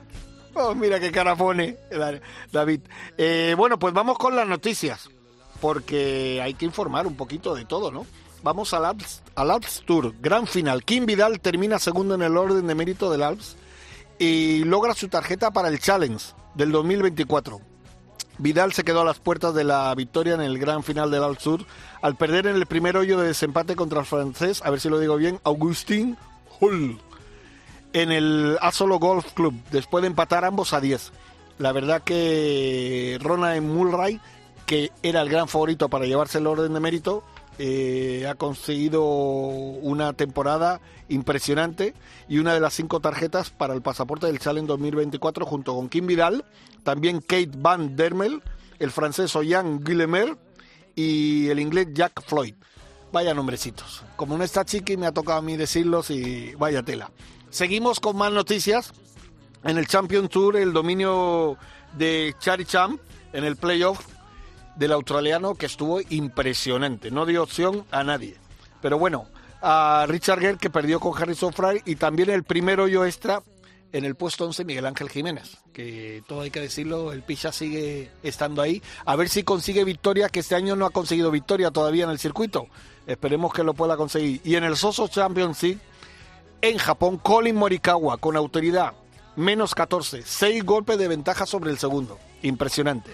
Oh, 0.54 0.74
mira 0.74 0.98
qué 0.98 1.12
cara 1.12 1.36
pone 1.36 1.76
David. 2.50 2.80
Eh, 3.18 3.54
bueno, 3.56 3.78
pues 3.78 3.92
vamos 3.92 4.18
con 4.18 4.34
las 4.34 4.46
noticias, 4.46 5.10
porque 5.60 6.40
hay 6.42 6.54
que 6.54 6.64
informar 6.64 7.06
un 7.06 7.16
poquito 7.16 7.54
de 7.54 7.64
todo, 7.64 7.90
¿no? 7.90 8.06
Vamos 8.42 8.74
al 8.74 8.84
Alps, 8.84 9.22
al 9.36 9.52
Alps 9.52 9.82
Tour, 9.86 10.14
gran 10.20 10.48
final. 10.48 10.84
Kim 10.84 11.06
Vidal 11.06 11.38
termina 11.40 11.78
segundo 11.78 12.16
en 12.16 12.22
el 12.22 12.36
orden 12.36 12.66
de 12.66 12.74
mérito 12.74 13.08
del 13.08 13.22
Alps 13.22 13.56
y 14.18 14.64
logra 14.64 14.94
su 14.94 15.08
tarjeta 15.08 15.52
para 15.52 15.68
el 15.68 15.78
Challenge 15.78 16.24
del 16.54 16.72
2024. 16.72 17.60
Vidal 18.38 18.72
se 18.72 18.82
quedó 18.82 19.02
a 19.02 19.04
las 19.04 19.20
puertas 19.20 19.54
de 19.54 19.62
la 19.62 19.94
victoria 19.94 20.34
en 20.34 20.40
el 20.40 20.58
gran 20.58 20.82
final 20.82 21.12
del 21.12 21.22
Alps 21.22 21.44
Tour 21.44 21.66
al 22.00 22.16
perder 22.16 22.48
en 22.48 22.56
el 22.56 22.66
primer 22.66 22.96
hoyo 22.96 23.20
de 23.20 23.28
desempate 23.28 23.76
contra 23.76 24.00
el 24.00 24.06
francés, 24.06 24.60
a 24.64 24.70
ver 24.70 24.80
si 24.80 24.88
lo 24.88 24.98
digo 24.98 25.16
bien, 25.16 25.38
Augustin 25.44 26.16
Hull, 26.58 26.98
en 27.92 28.10
el 28.10 28.58
Asolo 28.60 28.98
Golf 28.98 29.32
Club, 29.34 29.54
después 29.70 30.02
de 30.02 30.08
empatar 30.08 30.44
ambos 30.44 30.72
a 30.72 30.80
10. 30.80 31.12
La 31.58 31.70
verdad 31.70 32.02
que 32.02 33.18
Ronald 33.20 33.62
Mulray, 33.62 34.20
que 34.66 34.90
era 35.04 35.20
el 35.20 35.28
gran 35.28 35.46
favorito 35.46 35.88
para 35.88 36.06
llevarse 36.06 36.38
el 36.38 36.48
orden 36.48 36.74
de 36.74 36.80
mérito, 36.80 37.22
eh, 37.58 38.26
ha 38.28 38.34
conseguido 38.34 39.04
una 39.04 40.14
temporada 40.14 40.80
impresionante 41.08 41.94
y 42.28 42.38
una 42.38 42.54
de 42.54 42.60
las 42.60 42.74
cinco 42.74 43.00
tarjetas 43.00 43.50
para 43.50 43.74
el 43.74 43.82
pasaporte 43.82 44.26
del 44.26 44.38
Challenge 44.38 44.66
2024 44.66 45.44
junto 45.44 45.74
con 45.74 45.88
Kim 45.88 46.06
Vidal, 46.06 46.44
también 46.82 47.20
Kate 47.20 47.50
Van 47.56 47.94
Dermel, 47.94 48.42
el 48.78 48.90
francés 48.90 49.36
Oyan 49.36 49.80
Guillemer 49.80 50.36
y 50.94 51.48
el 51.48 51.60
inglés 51.60 51.88
Jack 51.92 52.22
Floyd. 52.26 52.54
Vaya 53.12 53.34
nombrecitos. 53.34 54.02
Como 54.16 54.38
no 54.38 54.44
está 54.44 54.64
Chiqui, 54.64 54.96
me 54.96 55.06
ha 55.06 55.12
tocado 55.12 55.38
a 55.38 55.42
mí 55.42 55.56
decirlos 55.56 56.10
y 56.10 56.54
vaya 56.54 56.82
tela. 56.82 57.10
Seguimos 57.50 58.00
con 58.00 58.16
más 58.16 58.32
noticias. 58.32 58.92
En 59.64 59.76
el 59.76 59.86
Champion 59.86 60.28
Tour, 60.28 60.56
el 60.56 60.72
dominio 60.72 61.58
de 61.96 62.34
Chari 62.40 62.64
Champ 62.64 63.00
en 63.32 63.44
el 63.44 63.56
playoff 63.56 64.00
del 64.76 64.92
australiano 64.92 65.54
que 65.54 65.66
estuvo 65.66 66.00
impresionante. 66.08 67.10
No 67.10 67.26
dio 67.26 67.42
opción 67.42 67.84
a 67.90 68.04
nadie. 68.04 68.36
Pero 68.80 68.98
bueno, 68.98 69.26
a 69.60 70.06
Richard 70.08 70.40
Gere 70.40 70.58
que 70.58 70.70
perdió 70.70 71.00
con 71.00 71.20
Harrison 71.20 71.52
Fry 71.52 71.82
y 71.84 71.96
también 71.96 72.30
el 72.30 72.44
primer 72.44 72.80
hoyo 72.80 73.04
extra 73.04 73.42
en 73.92 74.04
el 74.04 74.14
puesto 74.14 74.46
11 74.46 74.64
Miguel 74.64 74.86
Ángel 74.86 75.10
Jiménez, 75.10 75.58
que 75.72 76.22
todo 76.26 76.40
hay 76.40 76.50
que 76.50 76.60
decirlo, 76.60 77.12
el 77.12 77.22
Picha 77.22 77.52
sigue 77.52 78.10
estando 78.22 78.62
ahí. 78.62 78.82
A 79.04 79.16
ver 79.16 79.28
si 79.28 79.42
consigue 79.42 79.84
victoria, 79.84 80.30
que 80.30 80.40
este 80.40 80.54
año 80.54 80.76
no 80.76 80.86
ha 80.86 80.90
conseguido 80.90 81.30
victoria 81.30 81.70
todavía 81.70 82.04
en 82.04 82.10
el 82.10 82.18
circuito. 82.18 82.68
Esperemos 83.06 83.52
que 83.52 83.64
lo 83.64 83.74
pueda 83.74 83.96
conseguir. 83.96 84.40
Y 84.44 84.56
en 84.56 84.64
el 84.64 84.76
Soso 84.76 85.08
Championship, 85.08 85.78
en 86.62 86.78
Japón, 86.78 87.18
Colin 87.18 87.56
Morikawa 87.56 88.16
con 88.16 88.36
autoridad, 88.36 88.94
menos 89.36 89.74
14, 89.74 90.22
6 90.24 90.64
golpes 90.64 90.96
de 90.96 91.08
ventaja 91.08 91.44
sobre 91.44 91.70
el 91.70 91.78
segundo. 91.78 92.18
Impresionante. 92.42 93.12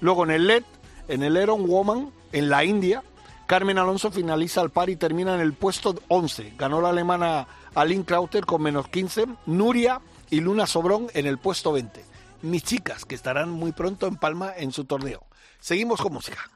Luego 0.00 0.24
en 0.24 0.32
el 0.32 0.46
LED, 0.46 0.64
en 1.08 1.22
el 1.22 1.36
Eron 1.36 1.66
Woman, 1.66 2.10
en 2.32 2.48
la 2.48 2.64
India, 2.64 3.02
Carmen 3.46 3.78
Alonso 3.78 4.10
finaliza 4.10 4.60
al 4.60 4.70
par 4.70 4.90
y 4.90 4.96
termina 4.96 5.34
en 5.34 5.40
el 5.40 5.54
puesto 5.54 5.94
11. 6.08 6.52
Ganó 6.58 6.82
la 6.82 6.90
alemana 6.90 7.46
Aline 7.74 8.04
Krauter 8.04 8.44
con 8.44 8.62
menos 8.62 8.88
15. 8.88 9.24
Nuria 9.46 10.02
y 10.28 10.40
Luna 10.40 10.66
Sobrón 10.66 11.06
en 11.14 11.26
el 11.26 11.38
puesto 11.38 11.72
20. 11.72 12.04
Mis 12.42 12.62
chicas, 12.62 13.06
que 13.06 13.14
estarán 13.14 13.50
muy 13.50 13.72
pronto 13.72 14.06
en 14.06 14.16
Palma 14.16 14.52
en 14.54 14.70
su 14.70 14.84
torneo. 14.84 15.27
Seguimos 15.60 16.00
con 16.00 16.12
música. 16.12 16.50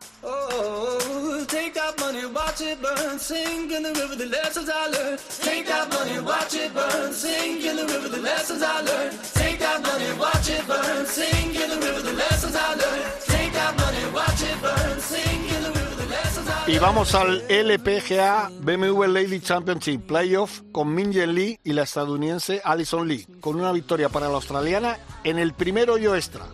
Y 16.67 16.79
vamos 16.79 17.15
al 17.15 17.43
LPGA 17.49 18.51
BMW 18.61 19.05
Lady 19.05 19.41
Championship 19.41 20.07
Playoff 20.07 20.63
con 20.71 20.95
Minjen 20.95 21.35
Lee 21.35 21.59
y 21.65 21.73
la 21.73 21.83
estadounidense 21.83 22.63
Alison 22.65 23.07
Lee, 23.09 23.27
con 23.41 23.57
una 23.57 23.73
victoria 23.73 24.09
para 24.09 24.29
la 24.29 24.37
australiana 24.37 24.99
en 25.25 25.39
el 25.39 25.55
primer 25.55 25.91
hoyo 25.91 26.15
extra. 26.15 26.47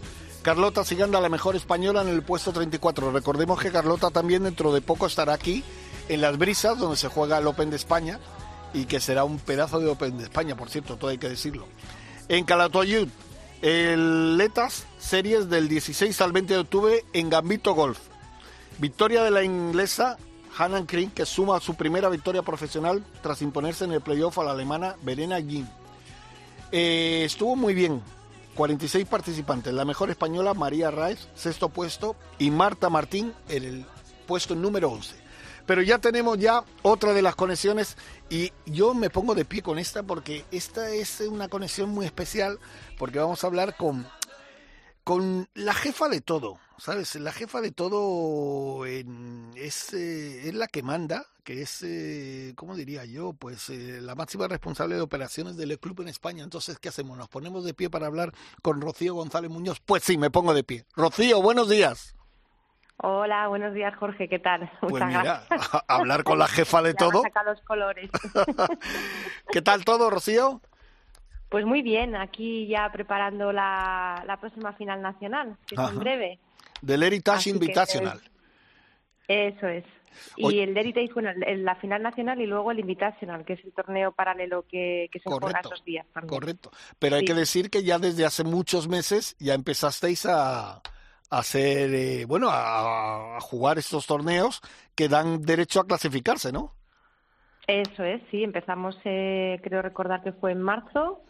Carlota 0.42 0.85
Siganda, 0.85 1.20
la 1.20 1.29
mejor 1.29 1.57
española, 1.57 2.03
en 2.03 2.09
el 2.09 2.22
puesto 2.22 2.53
34. 2.53 3.11
Recordemos 3.11 3.61
que 3.61 3.72
Carlota 3.72 4.11
también 4.11 4.44
dentro 4.44 4.72
de 4.72 4.81
poco 4.81 5.07
estará 5.07 5.33
aquí 5.33 5.64
en 6.09 6.20
Las 6.20 6.38
Brisas, 6.38 6.79
donde 6.79 6.96
se 6.96 7.09
juega 7.09 7.38
el 7.38 7.46
Open 7.46 7.70
de 7.70 7.77
España, 7.77 8.18
y 8.72 8.85
que 8.87 9.01
será 9.01 9.24
un 9.24 9.38
pedazo 9.38 9.81
de 9.81 9.88
Open 9.88 10.16
de 10.16 10.24
España, 10.24 10.57
por 10.57 10.70
cierto, 10.70 10.96
todo 10.96 11.11
hay 11.11 11.18
que 11.18 11.29
decirlo. 11.29 11.66
En 12.29 12.44
Calatayud, 12.44 13.09
el 13.62 14.37
Letas 14.37 14.87
Series 14.98 15.51
del 15.51 15.68
16 15.68 16.20
al 16.20 16.33
20 16.33 16.55
de 16.55 16.61
octubre 16.61 17.05
en 17.12 17.29
Gambito 17.31 17.74
Golf. 17.74 17.98
Victoria 18.79 19.24
de 19.24 19.33
la 19.33 19.42
inglesa 19.42 20.16
Hannah 20.57 20.87
Kring, 20.87 21.11
que 21.11 21.27
suma 21.27 21.61
su 21.61 21.74
primera 21.74 22.09
victoria 22.09 22.42
profesional 22.42 23.05
tras 23.22 23.42
imponerse 23.42 23.85
en 23.85 23.92
el 23.92 24.01
playoff 24.01 24.38
a 24.38 24.44
la 24.44 24.53
alemana 24.53 24.96
Verena 25.03 25.40
Gin. 25.40 25.68
Eh, 26.70 27.22
estuvo 27.24 27.57
muy 27.57 27.74
bien, 27.74 28.03
46 28.59 29.07
participantes. 29.07 29.73
La 29.73 29.85
mejor 29.85 30.11
española, 30.11 30.53
María 30.53 30.90
Raiz, 30.90 31.29
sexto 31.37 31.68
puesto, 31.68 32.16
y 32.40 32.51
Marta 32.51 32.90
Martín 32.90 33.33
en 33.49 33.62
el 33.62 33.87
puesto 34.27 34.57
número 34.57 34.90
11. 34.90 35.14
Pero 35.64 35.81
ya 35.81 35.99
tenemos 35.99 36.38
ya 36.38 36.64
otra 36.83 37.12
de 37.12 37.23
las 37.23 37.37
conexiones 37.37 37.97
y 38.29 38.53
yo 38.66 38.94
me 38.94 39.11
pongo 39.11 39.37
de 39.37 39.44
pie 39.44 39.62
con 39.62 39.79
esta 39.79 40.03
porque 40.03 40.44
esta 40.51 40.90
es 40.90 41.21
una 41.21 41.47
conexión 41.47 41.90
muy 41.90 42.05
especial 42.05 42.59
porque 42.99 43.21
vamos 43.21 43.44
a 43.44 43.47
hablar 43.47 43.77
con 43.77 44.05
con 45.09 45.49
la 45.55 45.73
jefa 45.73 46.11
de 46.11 46.21
todo, 46.21 46.59
¿sabes? 46.77 47.14
La 47.14 47.33
jefa 47.33 47.62
de 47.62 47.73
todo 47.73 48.85
es, 48.85 49.94
es 49.94 50.55
la 50.55 50.66
que 50.66 50.83
manda, 50.83 51.25
que 51.44 51.62
es, 51.62 51.83
eh, 51.83 52.53
¿cómo 52.57 52.77
diría 52.77 53.07
yo? 53.07 53.33
Pues 53.33 53.71
eh, 53.71 54.03
la 54.03 54.14
máxima 54.14 54.49
responsable 54.49 54.97
de 54.97 55.01
operaciones 55.01 55.57
del 55.57 55.79
club 55.79 56.03
en 56.03 56.09
España. 56.09 56.44
Entonces, 56.44 56.79
¿qué 56.79 56.90
hacemos? 56.90 57.16
¿Nos 57.16 57.31
ponemos 57.31 57.64
de 57.64 57.73
pie 57.73 57.88
para 57.88 58.07
hablar 58.07 58.35
con 58.61 58.83
Rocío 58.83 59.14
González 59.14 59.51
Muñoz? 59.51 59.81
Pues 59.81 60.03
sí, 60.03 60.18
me 60.18 60.29
pongo 60.29 60.53
de 60.53 60.62
pie. 60.62 60.85
Rocío, 60.94 61.40
buenos 61.40 61.71
días. 61.71 62.14
Hola, 62.99 63.49
buenos 63.49 63.73
días, 63.73 63.97
Jorge, 63.97 64.29
¿qué 64.29 64.40
tal? 64.40 64.71
Pues 64.83 65.03
mira, 65.07 65.47
hablar 65.88 66.23
con 66.23 66.38
la 66.38 66.49
jefa 66.49 66.83
de 66.83 66.92
todo. 66.94 67.23
Saca 67.23 67.44
los 67.44 67.62
colores. 67.62 68.11
¿Qué 69.51 69.62
tal 69.62 69.87
todo, 69.87 70.11
Rocío? 70.11 70.61
Pues 71.48 71.64
muy 71.64 71.82
bien, 71.82 72.14
aquí 72.14 72.66
ya 72.66 72.90
preparando 72.92 73.52
la, 73.52 74.22
la 74.26 74.38
próxima 74.38 74.72
final 74.74 75.00
nacional, 75.00 75.56
que 75.66 75.74
es 75.74 75.80
en 75.80 75.98
breve. 75.98 76.38
Del 76.82 77.02
Heritage 77.02 77.50
Invitational. 77.50 78.20
eso 79.26 79.66
es. 79.66 79.84
Y 80.37 80.61
el 80.61 80.76
Heritage, 80.76 81.12
bueno, 81.14 81.30
la 81.34 81.74
final 81.76 82.02
nacional 82.02 82.40
y 82.40 82.46
luego 82.46 82.70
el 82.70 82.80
Invitational, 82.80 83.44
que 83.44 83.54
es 83.54 83.64
el 83.64 83.72
torneo 83.72 84.12
paralelo 84.12 84.64
que, 84.68 85.08
se 85.12 85.20
juega 85.24 85.61
esos 85.61 85.84
días 85.84 86.06
también. 86.12 86.28
Correcto. 86.28 86.70
Pero 86.98 87.16
hay 87.16 87.24
que 87.24 87.34
decir 87.34 87.70
que 87.70 87.82
ya 87.82 87.98
desde 87.98 88.24
hace 88.24 88.44
muchos 88.44 88.88
meses 88.88 89.37
ya 89.38 89.54
empezasteis 89.54 90.26
a, 90.26 90.82
hacer, 91.30 91.94
eh, 91.94 92.24
bueno, 92.24 92.48
a, 92.50 93.38
jugar 93.40 93.78
estos 93.78 94.06
torneos 94.06 94.61
que 94.94 95.08
dan 95.08 95.42
derecho 95.42 95.80
a 95.80 95.87
clasificarse, 95.87 96.52
¿no? 96.52 96.74
Eso 97.68 98.02
es, 98.02 98.22
sí, 98.31 98.42
empezamos, 98.42 98.98
eh, 99.04 99.61
creo 99.62 99.83
recordar 99.83 100.22
que 100.22 100.33
fue 100.33 100.52
en 100.52 100.62
marzo, 100.62 101.20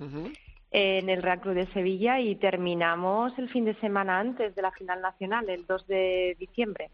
en 0.70 1.09
el 1.09 1.20
Real 1.20 1.40
Club 1.40 1.55
de 1.55 1.66
Sevilla 1.72 2.20
y 2.20 2.37
terminamos 2.37 3.37
el 3.38 3.48
fin 3.48 3.64
de 3.64 3.74
semana 3.81 4.20
antes 4.20 4.55
de 4.55 4.62
la 4.62 4.70
final 4.70 5.03
nacional, 5.03 5.51
el 5.51 5.66
2 5.66 5.87
de 5.88 6.37
diciembre. 6.38 6.90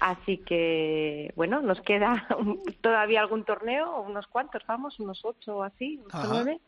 Así 0.00 0.38
que, 0.38 1.32
bueno, 1.36 1.62
nos 1.62 1.80
queda 1.82 2.26
todavía 2.80 3.20
algún 3.20 3.44
torneo, 3.44 4.00
unos 4.00 4.26
cuantos, 4.26 4.64
vamos, 4.66 4.98
unos 4.98 5.24
ocho 5.24 5.58
o 5.58 5.62
así, 5.62 6.00
ocho 6.04 6.26
nueve. 6.28 6.60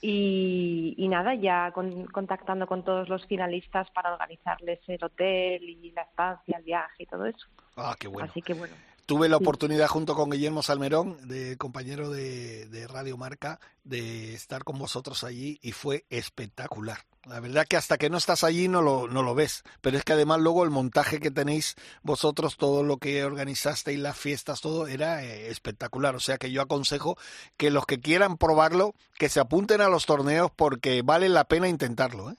Y, 0.00 0.94
y, 0.96 1.08
nada, 1.08 1.34
ya 1.34 1.72
contactando 1.72 2.66
con 2.66 2.84
todos 2.84 3.08
los 3.10 3.26
finalistas 3.26 3.90
para 3.90 4.14
organizarles 4.14 4.80
el 4.86 5.04
hotel 5.04 5.68
y 5.68 5.90
la 5.90 6.02
estancia, 6.02 6.56
el 6.56 6.64
viaje 6.64 7.02
y 7.02 7.06
todo 7.06 7.26
eso. 7.26 7.46
Ah, 7.76 7.94
qué 7.98 8.08
bueno. 8.08 8.30
Así 8.30 8.40
que 8.40 8.54
bueno. 8.54 8.74
Tuve 9.08 9.30
la 9.30 9.38
oportunidad 9.38 9.88
junto 9.88 10.14
con 10.14 10.28
Guillermo 10.28 10.62
Salmerón, 10.62 11.16
de 11.26 11.56
compañero 11.56 12.10
de, 12.10 12.86
Radio 12.90 13.16
Marca, 13.16 13.58
de 13.82 14.34
estar 14.34 14.64
con 14.64 14.78
vosotros 14.78 15.24
allí 15.24 15.58
y 15.62 15.72
fue 15.72 16.04
espectacular. 16.10 16.98
La 17.24 17.40
verdad 17.40 17.66
que 17.66 17.78
hasta 17.78 17.96
que 17.96 18.10
no 18.10 18.18
estás 18.18 18.44
allí 18.44 18.68
no 18.68 18.82
lo, 18.82 19.08
no 19.08 19.22
lo 19.22 19.34
ves, 19.34 19.62
pero 19.80 19.96
es 19.96 20.04
que 20.04 20.12
además 20.12 20.40
luego 20.40 20.62
el 20.62 20.68
montaje 20.68 21.20
que 21.20 21.30
tenéis 21.30 21.76
vosotros, 22.02 22.58
todo 22.58 22.82
lo 22.82 22.98
que 22.98 23.24
organizasteis, 23.24 23.98
las 23.98 24.18
fiestas, 24.18 24.60
todo 24.60 24.86
era 24.86 25.24
eh, 25.24 25.48
espectacular. 25.48 26.14
O 26.14 26.20
sea 26.20 26.36
que 26.36 26.50
yo 26.50 26.60
aconsejo 26.60 27.16
que 27.56 27.70
los 27.70 27.86
que 27.86 28.00
quieran 28.00 28.36
probarlo, 28.36 28.94
que 29.18 29.30
se 29.30 29.40
apunten 29.40 29.80
a 29.80 29.88
los 29.88 30.04
torneos 30.04 30.50
porque 30.54 31.00
vale 31.00 31.30
la 31.30 31.44
pena 31.44 31.66
intentarlo. 31.66 32.30
¿eh? 32.30 32.36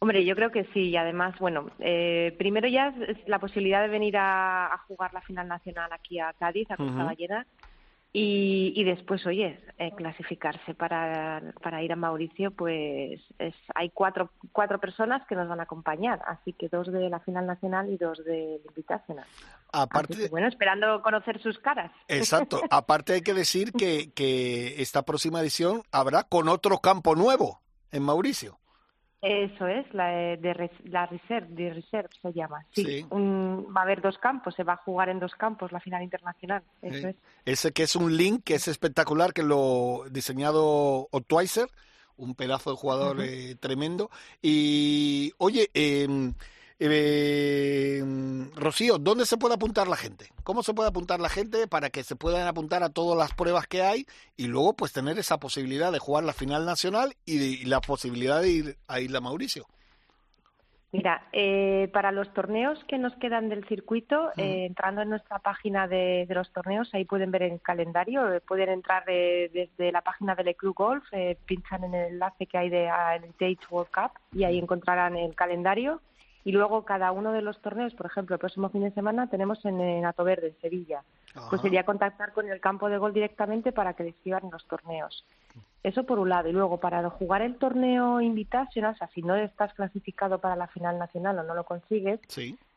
Hombre, 0.00 0.24
yo 0.24 0.36
creo 0.36 0.52
que 0.52 0.64
sí, 0.72 0.90
y 0.90 0.96
además, 0.96 1.34
bueno, 1.40 1.70
eh, 1.80 2.34
primero 2.38 2.68
ya 2.68 2.94
es 3.08 3.16
la 3.26 3.40
posibilidad 3.40 3.82
de 3.82 3.88
venir 3.88 4.16
a, 4.16 4.80
jugar 4.86 5.12
la 5.12 5.22
final 5.22 5.48
nacional 5.48 5.92
aquí 5.92 6.20
a 6.20 6.32
Cádiz, 6.34 6.70
a 6.70 6.76
Costa 6.76 7.02
Ballena, 7.02 7.46
y, 8.12 8.72
y, 8.74 8.84
después, 8.84 9.26
oye, 9.26 9.60
eh, 9.76 9.92
clasificarse 9.94 10.74
para, 10.74 11.42
para 11.62 11.82
ir 11.82 11.92
a 11.92 11.96
Mauricio, 11.96 12.52
pues 12.52 13.20
es, 13.38 13.54
hay 13.74 13.90
cuatro, 13.90 14.30
cuatro 14.50 14.78
personas 14.78 15.26
que 15.26 15.34
nos 15.34 15.46
van 15.46 15.60
a 15.60 15.64
acompañar, 15.64 16.22
así 16.26 16.54
que 16.54 16.68
dos 16.68 16.90
de 16.90 17.10
la 17.10 17.20
final 17.20 17.46
nacional 17.46 17.90
y 17.90 17.98
dos 17.98 18.24
de 18.24 18.62
invitacional. 18.66 19.26
Aparte, 19.72 20.28
bueno, 20.30 20.46
esperando 20.46 21.02
conocer 21.02 21.42
sus 21.42 21.58
caras. 21.58 21.92
Exacto. 22.06 22.60
Aparte 22.70 23.12
hay 23.12 23.20
que 23.20 23.34
decir 23.34 23.72
que, 23.72 24.10
que 24.14 24.80
esta 24.80 25.02
próxima 25.02 25.40
edición 25.40 25.82
habrá 25.92 26.22
con 26.22 26.48
otro 26.48 26.78
campo 26.78 27.14
nuevo 27.14 27.60
en 27.90 28.04
Mauricio. 28.04 28.58
Eso 29.20 29.66
es, 29.66 29.92
la 29.92 30.08
de, 30.08 30.70
la 30.84 31.06
Reserve, 31.06 31.48
de 31.50 31.74
Reserve 31.74 32.08
se 32.22 32.32
llama. 32.32 32.64
Sí, 32.70 33.04
va 33.10 33.80
a 33.80 33.84
haber 33.84 34.00
dos 34.00 34.16
campos, 34.18 34.54
se 34.54 34.62
va 34.62 34.74
a 34.74 34.76
jugar 34.76 35.08
en 35.08 35.18
dos 35.18 35.34
campos 35.34 35.72
la 35.72 35.80
final 35.80 36.04
internacional. 36.04 36.62
Eso 36.82 37.08
es. 37.08 37.16
Ese 37.44 37.72
que 37.72 37.82
es 37.82 37.96
un 37.96 38.16
link 38.16 38.44
que 38.44 38.54
es 38.54 38.68
espectacular, 38.68 39.32
que 39.32 39.42
lo 39.42 40.04
diseñado 40.10 41.08
Ottweiser, 41.10 41.68
un 42.16 42.36
pedazo 42.36 42.70
de 42.70 42.76
jugador 42.76 43.20
eh, 43.20 43.56
tremendo. 43.58 44.08
Y, 44.40 45.32
oye, 45.38 45.68
eh, 45.74 46.06
eh, 46.80 48.02
Rocío, 48.54 48.98
¿dónde 48.98 49.26
se 49.26 49.36
puede 49.36 49.54
apuntar 49.54 49.88
la 49.88 49.96
gente? 49.96 50.26
¿Cómo 50.44 50.62
se 50.62 50.74
puede 50.74 50.88
apuntar 50.88 51.20
la 51.20 51.28
gente 51.28 51.66
para 51.66 51.90
que 51.90 52.04
se 52.04 52.16
puedan 52.16 52.46
apuntar 52.46 52.82
a 52.82 52.90
todas 52.90 53.18
las 53.18 53.34
pruebas 53.34 53.66
que 53.66 53.82
hay 53.82 54.06
y 54.36 54.46
luego 54.46 54.74
pues 54.74 54.92
tener 54.92 55.18
esa 55.18 55.38
posibilidad 55.38 55.90
de 55.90 55.98
jugar 55.98 56.24
la 56.24 56.32
final 56.32 56.64
nacional 56.64 57.14
y, 57.24 57.64
la 57.66 57.80
posibilidad 57.80 58.40
de 58.40 58.50
ir 58.50 58.76
a 58.86 59.00
Isla 59.00 59.20
Mauricio? 59.20 59.66
Mira, 60.90 61.28
eh, 61.32 61.90
para 61.92 62.12
los 62.12 62.32
torneos 62.32 62.82
que 62.84 62.96
nos 62.96 63.14
quedan 63.16 63.50
del 63.50 63.66
circuito, 63.66 64.30
eh, 64.38 64.64
entrando 64.64 65.02
en 65.02 65.10
nuestra 65.10 65.38
página 65.38 65.86
de, 65.86 66.26
los 66.30 66.50
torneos, 66.50 66.88
ahí 66.94 67.04
pueden 67.04 67.30
ver 67.30 67.42
el 67.42 67.60
calendario, 67.60 68.32
eh, 68.32 68.40
pueden 68.40 68.70
entrar 68.70 69.04
desde 69.04 69.92
la 69.92 70.00
página 70.00 70.34
del 70.34 70.56
Club 70.56 70.74
Golf, 70.74 71.04
pinchan 71.44 71.84
en 71.84 71.94
el 71.94 72.12
enlace 72.12 72.46
que 72.46 72.56
hay 72.56 72.70
de 72.70 72.84
Heritage 72.84 73.66
World 73.68 73.90
Cup 73.92 74.12
y 74.32 74.44
ahí 74.44 74.58
encontrarán 74.58 75.16
el 75.16 75.34
calendario 75.34 76.00
y 76.44 76.52
luego 76.52 76.84
cada 76.84 77.12
uno 77.12 77.32
de 77.32 77.42
los 77.42 77.60
torneos, 77.60 77.94
por 77.94 78.06
ejemplo, 78.06 78.34
el 78.34 78.40
próximo 78.40 78.68
fin 78.70 78.82
de 78.82 78.90
semana 78.92 79.28
tenemos 79.28 79.64
en, 79.64 79.80
en 79.80 80.04
Verde, 80.24 80.48
en 80.48 80.60
Sevilla. 80.60 81.02
Pues 81.50 81.62
sería 81.62 81.84
contactar 81.84 82.32
con 82.32 82.48
el 82.48 82.60
campo 82.60 82.88
de 82.88 82.98
gol 82.98 83.12
directamente 83.12 83.72
para 83.72 83.94
que 83.94 84.04
decidan 84.04 84.48
los 84.50 84.66
torneos. 84.66 85.24
Eso 85.82 86.04
por 86.04 86.18
un 86.18 86.30
lado. 86.30 86.48
Y 86.48 86.52
luego, 86.52 86.78
para 86.78 87.08
jugar 87.10 87.42
el 87.42 87.56
torneo 87.56 88.20
invitational, 88.20 88.94
o 88.94 88.96
sea, 88.96 89.08
si 89.08 89.22
no 89.22 89.36
estás 89.36 89.72
clasificado 89.74 90.38
para 90.38 90.56
la 90.56 90.66
final 90.68 90.98
nacional 90.98 91.38
o 91.38 91.42
no 91.44 91.54
lo 91.54 91.64
consigues, 91.64 92.20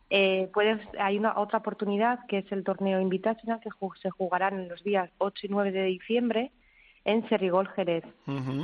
eh, 0.09 0.49
puedes, 0.53 0.79
hay 0.99 1.17
una 1.17 1.39
otra 1.39 1.59
oportunidad 1.59 2.25
que 2.27 2.39
es 2.39 2.51
el 2.51 2.63
torneo 2.63 2.99
invitational 2.99 3.61
que 3.61 3.69
se 4.01 4.09
jugará 4.09 4.49
en 4.49 4.67
los 4.67 4.83
días 4.83 5.09
8 5.17 5.47
y 5.47 5.49
9 5.49 5.71
de 5.71 5.83
diciembre 5.83 6.51
en 7.05 7.27
Serrigol 7.29 7.67
Jerez. 7.69 8.03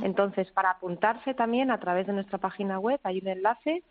Entonces, 0.04 0.52
para 0.52 0.72
apuntarse 0.72 1.34
también 1.34 1.72
a 1.72 1.80
través 1.80 2.06
de 2.06 2.14
nuestra 2.14 2.38
página 2.38 2.80
web 2.80 3.00
hay 3.04 3.20
un 3.20 3.30
enlace 3.30 3.84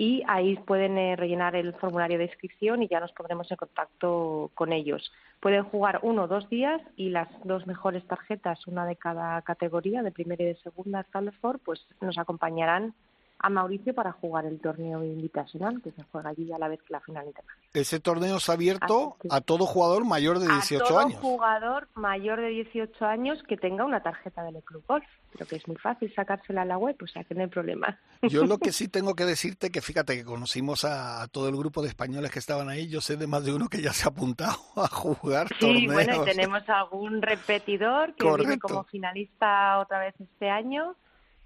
y 0.00 0.22
ahí 0.28 0.56
pueden 0.56 0.96
eh, 0.96 1.16
rellenar 1.16 1.56
el 1.56 1.74
formulario 1.74 2.18
de 2.18 2.26
inscripción 2.26 2.84
y 2.84 2.88
ya 2.88 3.00
nos 3.00 3.10
pondremos 3.12 3.50
en 3.50 3.56
contacto 3.56 4.50
con 4.54 4.72
ellos. 4.72 5.12
Pueden 5.40 5.64
jugar 5.64 5.98
uno 6.02 6.22
o 6.22 6.28
dos 6.28 6.48
días 6.48 6.80
y 6.96 7.10
las 7.10 7.28
dos 7.42 7.66
mejores 7.66 8.06
tarjetas, 8.06 8.64
una 8.68 8.86
de 8.86 8.94
cada 8.94 9.42
categoría, 9.42 10.04
de 10.04 10.12
primera 10.12 10.44
y 10.44 10.46
de 10.46 10.56
segunda 10.62 11.00
Stalford, 11.00 11.58
pues 11.64 11.84
nos 12.00 12.16
acompañarán 12.16 12.94
a 13.40 13.50
Mauricio 13.50 13.94
para 13.94 14.12
jugar 14.12 14.46
el 14.46 14.60
torneo 14.60 15.04
invitacional 15.04 15.80
que 15.82 15.92
se 15.92 16.02
juega 16.10 16.30
allí 16.30 16.52
a 16.52 16.58
la 16.58 16.68
vez 16.68 16.80
que 16.82 16.92
la 16.92 17.00
final 17.00 17.26
internacional. 17.26 17.68
Ese 17.72 18.00
torneo 18.00 18.38
es 18.38 18.48
abierto 18.48 19.16
a 19.30 19.40
todo 19.40 19.64
jugador 19.66 20.04
mayor 20.04 20.40
de 20.40 20.48
18 20.48 20.84
a 20.84 20.88
todo 20.88 20.98
años. 20.98 21.20
jugador 21.20 21.88
mayor 21.94 22.40
de 22.40 22.48
18 22.48 23.04
años 23.04 23.38
que 23.46 23.56
tenga 23.56 23.84
una 23.84 24.02
tarjeta 24.02 24.42
del 24.42 24.60
Club 24.64 24.82
Golf. 24.88 25.04
Creo 25.32 25.46
que 25.46 25.56
es 25.56 25.68
muy 25.68 25.76
fácil 25.76 26.12
sacársela 26.14 26.62
a 26.62 26.64
la 26.64 26.78
web, 26.78 26.96
o 27.00 27.06
sea 27.06 27.22
que 27.22 27.34
no 27.34 27.42
hay 27.42 27.46
problema. 27.48 27.98
Yo 28.22 28.44
lo 28.44 28.58
que 28.58 28.72
sí 28.72 28.88
tengo 28.88 29.14
que 29.14 29.24
decirte 29.24 29.70
que 29.70 29.82
fíjate 29.82 30.16
que 30.16 30.24
conocimos 30.24 30.84
a, 30.84 31.26
todo 31.28 31.48
el 31.48 31.56
grupo 31.56 31.82
de 31.82 31.88
españoles 31.88 32.32
que 32.32 32.40
estaban 32.40 32.68
ahí. 32.68 32.88
Yo 32.88 33.00
sé 33.00 33.16
de 33.16 33.26
más 33.28 33.44
de 33.44 33.52
uno 33.52 33.68
que 33.68 33.80
ya 33.80 33.92
se 33.92 34.04
ha 34.04 34.10
apuntado 34.10 34.58
a 34.76 34.88
jugar 34.88 35.48
sí, 35.60 35.86
bueno, 35.86 36.22
y 36.22 36.24
tenemos 36.24 36.68
algún 36.68 37.22
repetidor 37.22 38.14
que 38.14 38.34
viene 38.34 38.58
como 38.58 38.82
finalista 38.84 39.78
otra 39.78 40.00
vez 40.00 40.14
este 40.18 40.50
año 40.50 40.96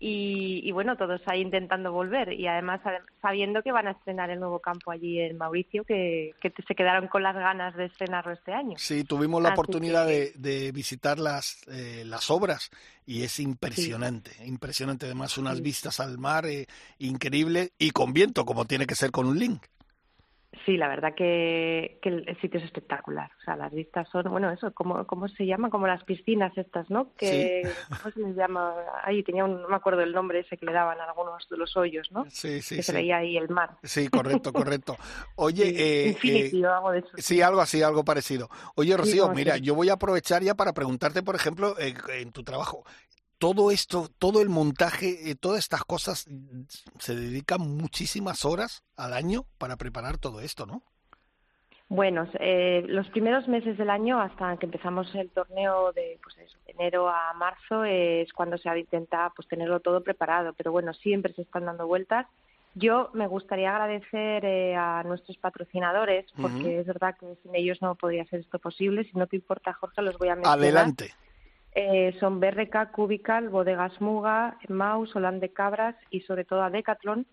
y, 0.05 0.73
bueno, 0.73 0.97
todos 0.97 1.21
ahí 1.27 1.43
intentando 1.43 1.93
volver 1.93 2.33
y 2.33 2.49
además 2.49 2.81
sabiendo 3.21 3.63
que 3.63 3.71
van 3.71 3.87
a 3.87 3.93
estrenar 3.93 4.31
el 4.31 4.41
nuevo 4.41 4.59
campo 4.59 4.91
allí 4.91 5.21
en 5.21 5.39
Mauricio, 5.39 5.85
que, 5.85 6.35
se 6.43 6.75
quedaron 6.75 7.07
con 7.07 7.23
las 7.23 7.37
ganas 7.37 7.77
de 7.77 7.85
estrenarlo 7.85 8.33
este 8.33 8.53
año. 8.53 8.75
Sí, 8.79 9.05
tuvimos 9.05 9.41
la 9.41 9.51
oportunidad 9.51 10.05
de, 10.07 10.73
visitar 10.75 11.21
las, 11.21 11.65
eh, 11.69 12.03
las 12.05 12.33
obras 12.33 12.71
y 13.07 13.23
es 13.23 13.39
impresionante, 13.39 14.33
impresionante. 14.45 15.07
Además, 15.07 15.39
unas 15.39 15.61
vistas 15.63 16.01
al 16.01 16.19
mar 16.19 16.47
eh, 16.47 16.67
increíble 16.99 17.71
y 17.79 17.93
con 17.93 18.13
viento, 18.13 18.45
como 18.45 18.65
tiene 18.65 18.87
que 18.87 18.97
ser 18.97 19.13
con 19.13 19.27
un 19.27 19.39
link. 19.39 19.63
Sí, 20.65 20.77
la 20.77 20.89
verdad 20.89 21.15
que, 21.15 21.99
el 22.03 22.39
sitio 22.41 22.59
es 22.59 22.67
espectacular. 22.67 23.31
O 23.41 23.45
sea, 23.45 23.57
las 23.57 23.73
vistas 23.73 24.09
son, 24.11 24.31
bueno, 24.31 24.51
eso, 24.51 24.73
¿cómo, 24.73 25.07
cómo 25.07 25.29
se 25.29 25.45
llama? 25.47 25.71
Como 25.71 25.87
las 25.87 26.05
piscinas 26.05 26.57
estas, 26.57 26.89
¿no? 26.91 27.13
Que, 27.17 27.73
¿Cómo 27.89 28.13
se 28.13 28.21
les 28.21 28.37
llama? 28.37 28.75
Ahí 29.03 29.23
tenía 29.23 29.45
un, 29.45 29.63
no 29.63 29.69
me 29.69 29.77
acuerdo 29.77 30.03
el 30.03 30.13
nombre 30.13 30.41
ese 30.41 30.57
que 30.57 30.67
le 30.67 30.73
daban 30.73 31.01
a 31.01 31.05
algunos 31.05 31.49
de 31.49 31.57
los 31.57 31.77
hoyos, 31.77 32.11
¿no? 32.13 32.27
Sí, 32.29 32.63
sí, 32.63 32.77
Que 32.77 32.83
se 32.83 32.93
veía 32.93 33.19
ahí 33.19 33.37
el 33.37 33.49
mar. 33.49 33.71
Sí, 33.83 34.09
correcto, 34.09 34.53
correcto. 34.53 34.97
Oye, 35.37 35.69
eh, 35.69 36.17
eh, 36.23 36.65
algo 36.67 36.93
de 36.93 37.01
eso. 37.01 37.09
Sí, 37.17 37.43
algo 37.43 37.61
así, 37.61 37.83
algo 37.83 38.05
parecido. 38.05 38.49
Oye, 38.77 38.97
Rocío, 38.97 39.29
mira, 39.31 39.57
yo 39.57 39.75
voy 39.75 39.89
a 39.89 39.95
aprovechar 39.95 40.43
ya 40.43 40.55
para 40.55 40.73
preguntarte, 40.73 41.23
por 41.23 41.35
ejemplo, 41.35 41.75
en 41.79 42.33
tu 42.33 42.45
trabajo, 42.45 42.85
todo 43.43 43.73
esto, 43.73 44.07
todo 44.21 44.41
el 44.41 44.49
montaje, 44.49 45.29
eh, 45.29 45.35
todas 45.35 45.59
estas 45.59 45.83
cosas, 45.83 46.29
se 47.01 47.17
dedican 47.17 47.61
muchísimas 47.61 48.45
horas 48.45 48.85
al 48.97 49.13
año 49.13 49.47
para 49.59 49.75
preparar 49.75 50.17
todo 50.17 50.39
esto, 50.39 50.65
¿no? 50.65 50.81
Bueno, 51.89 52.29
eh, 52.39 52.85
los 52.87 53.09
primeros 53.09 53.49
meses 53.49 53.77
del 53.77 53.91
año, 53.91 54.21
hasta 54.21 54.57
que 54.59 54.67
empezamos 54.67 55.13
el 55.17 55.29
torneo 55.31 55.91
de 55.93 56.21
pues 56.23 56.37
enero 56.69 57.09
a 57.09 57.33
marzo, 57.35 57.83
es 57.83 58.33
cuando 58.33 58.59
se 58.59 58.79
intenta 58.79 59.33
pues 59.35 59.49
tenerlo 59.49 59.81
todo 59.81 60.05
preparado. 60.05 60.53
Pero 60.53 60.71
bueno, 60.71 60.95
siempre 60.95 61.35
se 61.35 61.43
están 61.43 61.65
dando 61.65 61.89
vueltas. 61.89 62.29
Yo 62.77 63.11
me 63.13 63.27
gustaría 63.27 63.73
agradecer 63.73 64.45
eh, 64.45 64.77
a 64.77 65.03
nuestros 65.03 65.37
patrocinadores, 65.39 66.27
porque 66.41 66.79
es 66.79 66.87
verdad 66.87 67.17
que 67.19 67.27
sin 67.43 67.57
ellos 67.57 67.83
no 67.83 67.97
podría 67.97 68.25
ser 68.27 68.39
esto 68.39 68.61
posible. 68.61 69.03
Si 69.03 69.19
no 69.19 69.27
te 69.27 69.35
importa, 69.35 69.73
Jorge, 69.73 70.01
los 70.01 70.17
voy 70.17 70.29
a 70.29 70.37
mencionar. 70.37 70.61
Adelante. 70.61 71.13
Eh, 71.75 72.15
son 72.21 72.39
BRK, 72.39 72.93
Cubical, 72.93 73.49
Bodegas 73.49 73.99
Muga, 74.01 74.59
Maus, 74.69 75.15
Holande 75.17 75.49
Cabras 75.49 75.97
y 76.11 76.21
sobre 76.21 76.45
todo 76.45 76.63
a 76.63 76.71
Decathlon, 76.71 77.27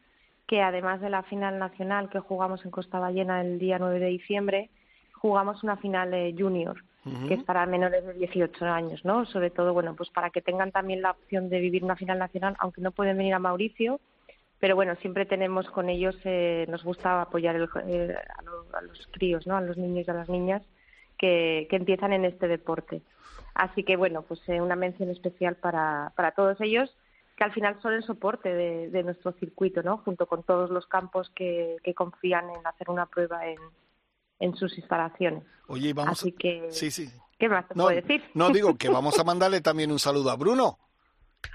que 0.48 0.62
además 0.62 1.02
de 1.02 1.10
la 1.10 1.24
final 1.24 1.60
nacional 1.60 2.10
que 2.10 2.20
jugamos 2.20 2.64
en 2.64 2.72
Costa 2.72 3.00
Ballena 3.00 3.42
el 3.42 3.60
día 3.60 3.78
9 3.80 4.00
de 4.00 4.08
diciembre, 4.08 4.70
jugamos 5.14 5.62
una 5.64 5.76
final 5.78 6.14
eh, 6.14 6.34
junior, 6.38 6.82
que 7.28 7.34
es 7.34 7.44
para 7.44 7.66
menores 7.66 8.06
de 8.06 8.14
18 8.14 8.66
años, 8.66 9.04
¿no? 9.04 9.26
Sobre 9.26 9.50
todo, 9.50 9.74
bueno, 9.74 9.96
pues 9.96 10.10
para 10.10 10.30
que 10.30 10.42
tengan 10.42 10.72
también 10.72 11.02
la 11.02 11.12
opción 11.12 11.50
de 11.50 11.60
vivir 11.60 11.84
una 11.84 11.96
final 11.96 12.20
nacional, 12.20 12.56
aunque 12.60 12.82
no 12.82 12.92
pueden 12.92 13.18
venir 13.18 13.34
a 13.34 13.40
Mauricio, 13.40 14.00
pero 14.60 14.76
bueno, 14.76 14.96
siempre 14.98 15.26
tenemos 15.26 15.70
con 15.70 15.90
ellos, 15.90 16.16
eh, 16.24 16.66
nos 16.70 16.84
gusta 16.84 17.22
apoyar 17.22 17.56
eh, 17.56 18.16
a, 18.74 18.82
los 18.82 19.08
críos, 19.12 19.48
¿no? 19.48 19.58
A 19.58 19.62
los 19.62 19.78
niños 19.78 20.08
y 20.08 20.12
a 20.12 20.14
las 20.14 20.30
niñas 20.30 20.62
que, 21.20 21.68
que 21.70 21.76
empiezan 21.76 22.14
en 22.14 22.26
este 22.26 22.48
deporte. 22.48 23.04
Así 23.54 23.84
que 23.84 23.98
bueno, 23.98 24.24
pues 24.24 24.42
una 24.48 24.76
mención 24.76 25.10
especial 25.10 25.56
para, 25.56 26.14
para 26.16 26.32
todos 26.32 26.60
ellos 26.62 26.90
que 27.40 27.46
al 27.46 27.54
final 27.54 27.80
son 27.82 27.94
el 27.94 28.04
soporte 28.04 28.54
de, 28.54 29.04
nuestro 29.04 29.32
circuito, 29.40 29.82
¿no? 29.82 30.00
Junto 30.00 30.28
con 30.28 30.44
todos 30.44 30.70
los 30.70 30.86
campos 30.88 31.32
que, 31.34 31.78
confían 31.96 32.50
en 32.50 32.68
hacer 32.68 32.90
una 32.90 33.06
prueba 33.06 33.40
en, 34.40 34.56
sus 34.58 34.78
instalaciones. 34.78 35.44
Oye, 35.68 35.94
vamos. 35.94 36.20
Así 36.20 36.34
que. 36.34 36.68
Sí, 36.70 36.92
sí. 36.92 37.10
¿Qué 37.40 37.48
más 37.48 37.66
te 37.66 37.76
puedo 37.76 37.88
decir? 37.88 38.22
No, 38.34 38.50
digo 38.50 38.78
que 38.78 38.90
vamos 38.90 39.18
a 39.20 39.24
mandarle 39.24 39.62
también 39.62 39.90
un 39.90 40.00
saludo 40.00 40.32
a 40.32 40.36
Bruno. 40.36 40.80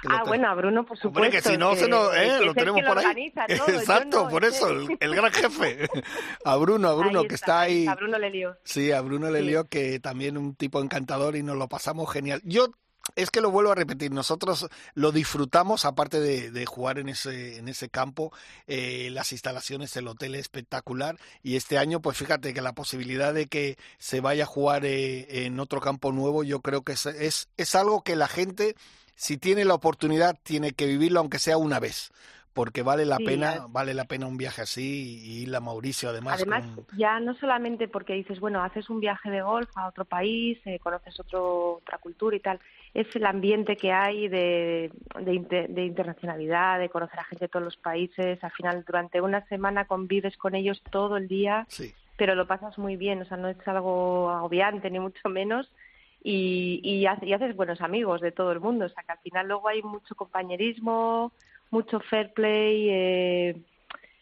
Ah, 0.09 0.22
bueno, 0.26 0.49
a 0.49 0.55
Bruno, 0.55 0.85
por 0.85 0.97
supuesto. 0.99 1.20
Hombre, 1.20 1.30
que 1.30 1.43
si 1.43 1.57
no, 1.57 1.74
se 1.74 1.89
nos, 1.89 2.14
eh, 2.14 2.41
lo 2.45 2.55
tenemos 2.55 2.82
por 2.82 2.99
ahí. 2.99 3.32
Exacto, 3.49 4.28
por 4.28 4.45
eso, 4.45 4.68
el, 4.68 5.14
gran 5.14 5.32
jefe. 5.32 5.89
A 6.45 6.57
Bruno, 6.57 6.89
a 6.89 6.95
Bruno, 6.95 7.24
que 7.24 7.35
está 7.35 7.61
ahí. 7.61 7.87
A 7.87 7.95
Bruno 7.95 8.18
le 8.18 8.30
lió. 8.30 8.57
Sí, 8.64 8.93
a 8.93 9.01
Bruno 9.01 9.30
le 9.30 9.43
lió, 9.43 9.66
que 9.66 9.99
también 10.01 10.37
un 10.37 10.55
tipo 10.55 10.80
encantador 10.80 11.37
y 11.37 11.43
nos 11.43 11.57
lo 11.57 11.68
pasamos 11.68 12.12
genial. 12.12 12.41
Yo 12.45 12.68
es 13.16 13.30
que 13.30 13.41
lo 13.41 13.51
vuelvo 13.51 13.72
a 13.72 13.74
repetir, 13.74 14.11
nosotros 14.12 14.66
lo 14.95 15.12
disfrutamos, 15.12 15.85
aparte 15.85 16.20
de, 16.20 16.66
jugar 16.66 16.99
en 16.99 17.11
ese, 17.11 17.59
en 17.59 17.68
ese 17.68 17.89
campo, 17.91 18.32
eh, 18.66 19.09
las 19.12 19.32
instalaciones, 19.32 19.95
el 19.97 20.09
hotel 20.09 20.35
es 20.35 20.43
espectacular 20.43 21.18
y 21.43 21.57
este 21.57 21.78
año, 21.78 22.01
pues 22.01 22.16
fíjate 22.16 22.55
que 22.55 22.62
la 22.62 22.72
posibilidad 22.72 23.35
de 23.35 23.47
que 23.47 23.76
se 23.99 24.20
vaya 24.20 24.45
a 24.45 24.47
jugar 24.47 24.87
eh, 24.87 25.47
en 25.47 25.61
otro 25.61 25.80
campo 25.80 26.12
nuevo, 26.12 26.45
yo 26.45 26.61
creo 26.61 26.82
que 26.82 26.93
es, 26.93 27.07
es, 27.07 27.49
es 27.57 27.74
algo 27.74 28.03
que 28.03 28.16
la 28.16 28.26
gente, 28.26 28.74
si 29.14 29.38
tiene 29.38 29.64
la 29.64 29.74
oportunidad, 29.74 30.38
tiene 30.42 30.72
que 30.72 30.86
vivirlo, 30.86 31.20
aunque 31.20 31.38
sea 31.38 31.56
una 31.56 31.80
vez 31.80 32.12
porque 32.54 32.82
vale 32.82 33.04
la 33.04 33.18
pena, 33.18 33.66
vale 33.68 33.94
la 33.94 34.04
pena 34.04 34.26
un 34.26 34.36
viaje 34.36 34.62
así 34.62 35.20
y 35.22 35.42
ir 35.42 35.54
a 35.54 35.60
Mauricio 35.60 36.08
además. 36.08 36.40
Además, 36.40 36.64
ya 36.96 37.18
no 37.18 37.34
solamente 37.34 37.88
porque 37.88 38.14
dices, 38.14 38.38
bueno, 38.38 38.62
haces 38.62 38.88
un 38.88 39.00
viaje 39.00 39.28
de 39.28 39.42
golf 39.42 39.68
a 39.76 39.88
otro 39.88 40.04
país, 40.04 40.58
eh, 40.64 40.78
conoces 40.78 41.18
otro, 41.18 41.74
otra 41.78 41.98
cultura 41.98 42.36
y 42.36 42.40
tal, 42.40 42.60
es 42.94 43.08
el 43.16 43.26
ambiente 43.26 43.76
que 43.76 43.92
hay 43.92 44.28
de, 44.28 44.92
de, 45.20 45.84
internacionalidad, 45.84 46.78
de 46.78 46.88
conocer 46.88 47.18
a 47.18 47.24
gente 47.24 47.46
de 47.46 47.48
todos 47.48 47.64
los 47.64 47.76
países. 47.76 48.42
Al 48.42 48.52
final, 48.52 48.84
durante 48.86 49.20
una 49.20 49.44
semana 49.48 49.86
convives 49.86 50.36
con 50.36 50.54
ellos 50.54 50.80
todo 50.92 51.16
el 51.16 51.26
día, 51.26 51.66
pero 52.16 52.36
lo 52.36 52.46
pasas 52.46 52.78
muy 52.78 52.94
bien, 52.94 53.20
o 53.20 53.24
sea, 53.24 53.36
no 53.36 53.48
es 53.48 53.56
algo 53.66 54.30
agobiante 54.30 54.90
ni 54.90 55.00
mucho 55.00 55.28
menos. 55.28 55.68
Y, 56.26 56.80
y, 56.82 57.04
haces 57.04 57.54
buenos 57.54 57.82
amigos 57.82 58.22
de 58.22 58.32
todo 58.32 58.50
el 58.50 58.58
mundo, 58.58 58.86
o 58.86 58.88
sea 58.88 59.02
que 59.02 59.12
al 59.12 59.18
final 59.18 59.46
luego 59.46 59.68
hay 59.68 59.82
mucho 59.82 60.14
compañerismo, 60.14 61.32
mucho 61.70 62.00
fair 62.00 62.32
play, 62.32 62.88
eh, 62.88 63.62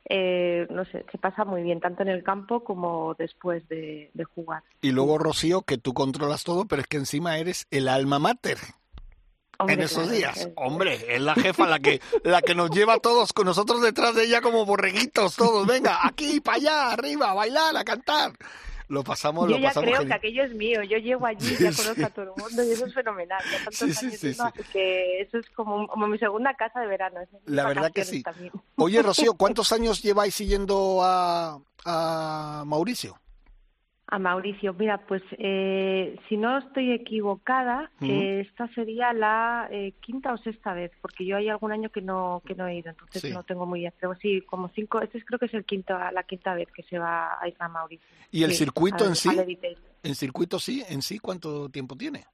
eh, 0.08 0.66
no 0.68 0.84
sé, 0.86 1.04
se 1.12 1.18
pasa 1.18 1.44
muy 1.44 1.62
bien, 1.62 1.78
tanto 1.78 2.02
en 2.02 2.08
el 2.08 2.24
campo 2.24 2.64
como 2.64 3.14
después 3.14 3.68
de, 3.68 4.10
jugar. 4.34 4.64
Y 4.80 4.90
luego, 4.90 5.16
Rocío, 5.16 5.62
que 5.62 5.78
tú 5.78 5.94
controlas 5.94 6.42
todo, 6.42 6.64
pero 6.64 6.82
es 6.82 6.88
que 6.88 6.96
encima 6.96 7.38
eres 7.38 7.68
el 7.70 7.86
alma 7.86 8.18
mater. 8.18 8.58
en 9.68 9.80
esos 9.80 10.10
días, 10.10 10.50
hombre, 10.56 11.14
es 11.14 11.20
la 11.20 11.36
jefa 11.36 11.68
la 11.68 11.78
que 11.78 12.00
la 12.24 12.42
que 12.42 12.56
nos 12.56 12.70
lleva 12.70 12.94
a 12.94 12.98
todos 12.98 13.32
con 13.32 13.46
nosotros 13.46 13.80
detrás 13.80 14.16
de 14.16 14.24
ella 14.24 14.40
como 14.40 14.66
borreguitos 14.66 15.36
todos, 15.36 15.68
venga, 15.68 16.00
aquí 16.04 16.40
para 16.40 16.56
allá, 16.56 16.92
arriba, 16.94 17.30
a 17.30 17.34
bailar, 17.34 17.76
a 17.76 17.84
cantar 17.84 18.32
lo 18.92 19.02
pasamos, 19.02 19.48
yo 19.48 19.56
ya 19.56 19.72
creo 19.72 20.04
que 20.04 20.12
aquello 20.12 20.44
es 20.44 20.54
mío. 20.54 20.82
Yo 20.82 20.98
llego 20.98 21.24
allí, 21.24 21.56
ya 21.58 21.72
conozco 21.72 22.04
a 22.04 22.10
todo 22.10 22.34
el 22.36 22.42
mundo 22.42 22.62
y 22.62 22.72
eso 22.72 22.84
es 22.84 22.92
fenomenal. 22.92 23.42
Ya 23.50 23.64
tantos 23.64 23.82
años 23.82 24.14
así 24.14 24.62
que 24.70 25.22
eso 25.22 25.38
es 25.38 25.48
como, 25.56 25.88
como, 25.88 26.06
mi 26.08 26.18
segunda 26.18 26.52
casa 26.54 26.80
de 26.80 26.88
verano. 26.88 27.20
La 27.46 27.66
verdad 27.66 27.90
que 27.90 28.04
sí. 28.04 28.22
Oye, 28.76 29.00
Rocío, 29.00 29.32
¿cuántos 29.38 29.72
años 29.72 30.02
lleváis 30.02 30.34
siguiendo 30.34 31.00
a, 31.02 31.58
a 31.86 32.64
Mauricio? 32.66 33.18
A 34.12 34.18
Mauricio. 34.18 34.74
Mira, 34.74 34.98
pues 35.06 35.22
eh, 35.38 36.18
si 36.28 36.36
no 36.36 36.58
estoy 36.58 36.92
equivocada, 36.92 37.90
eh, 38.02 38.44
esta 38.46 38.68
sería 38.74 39.14
la 39.14 39.68
eh, 39.70 39.94
quinta 40.02 40.34
o 40.34 40.36
sexta 40.36 40.74
vez, 40.74 40.92
porque 41.00 41.24
yo 41.24 41.38
hay 41.38 41.48
algún 41.48 41.72
año 41.72 41.88
que 41.88 42.02
no 42.02 42.42
que 42.46 42.54
no 42.54 42.66
he 42.66 42.76
ido, 42.76 42.90
entonces 42.90 43.32
no 43.32 43.42
tengo 43.42 43.64
muy 43.64 43.80
bien. 43.80 43.94
Pero 43.98 44.14
sí, 44.16 44.42
como 44.42 44.68
cinco, 44.74 45.00
este 45.00 45.24
creo 45.24 45.38
que 45.38 45.46
es 45.46 45.54
el 45.54 45.64
quinto, 45.64 45.94
la 46.12 46.24
quinta 46.24 46.54
vez 46.54 46.68
que 46.72 46.82
se 46.82 46.98
va 46.98 47.40
a 47.40 47.48
ir 47.48 47.56
a 47.58 47.68
Mauricio. 47.68 48.06
¿Y 48.30 48.42
el 48.42 48.52
circuito 48.52 49.06
en 49.06 49.16
sí? 49.16 49.30
¿En 50.02 50.14
circuito 50.14 50.58
sí? 50.58 50.84
¿En 50.86 51.00
sí 51.00 51.18
cuánto 51.18 51.70
tiempo 51.70 51.96
tiene? 51.96 52.26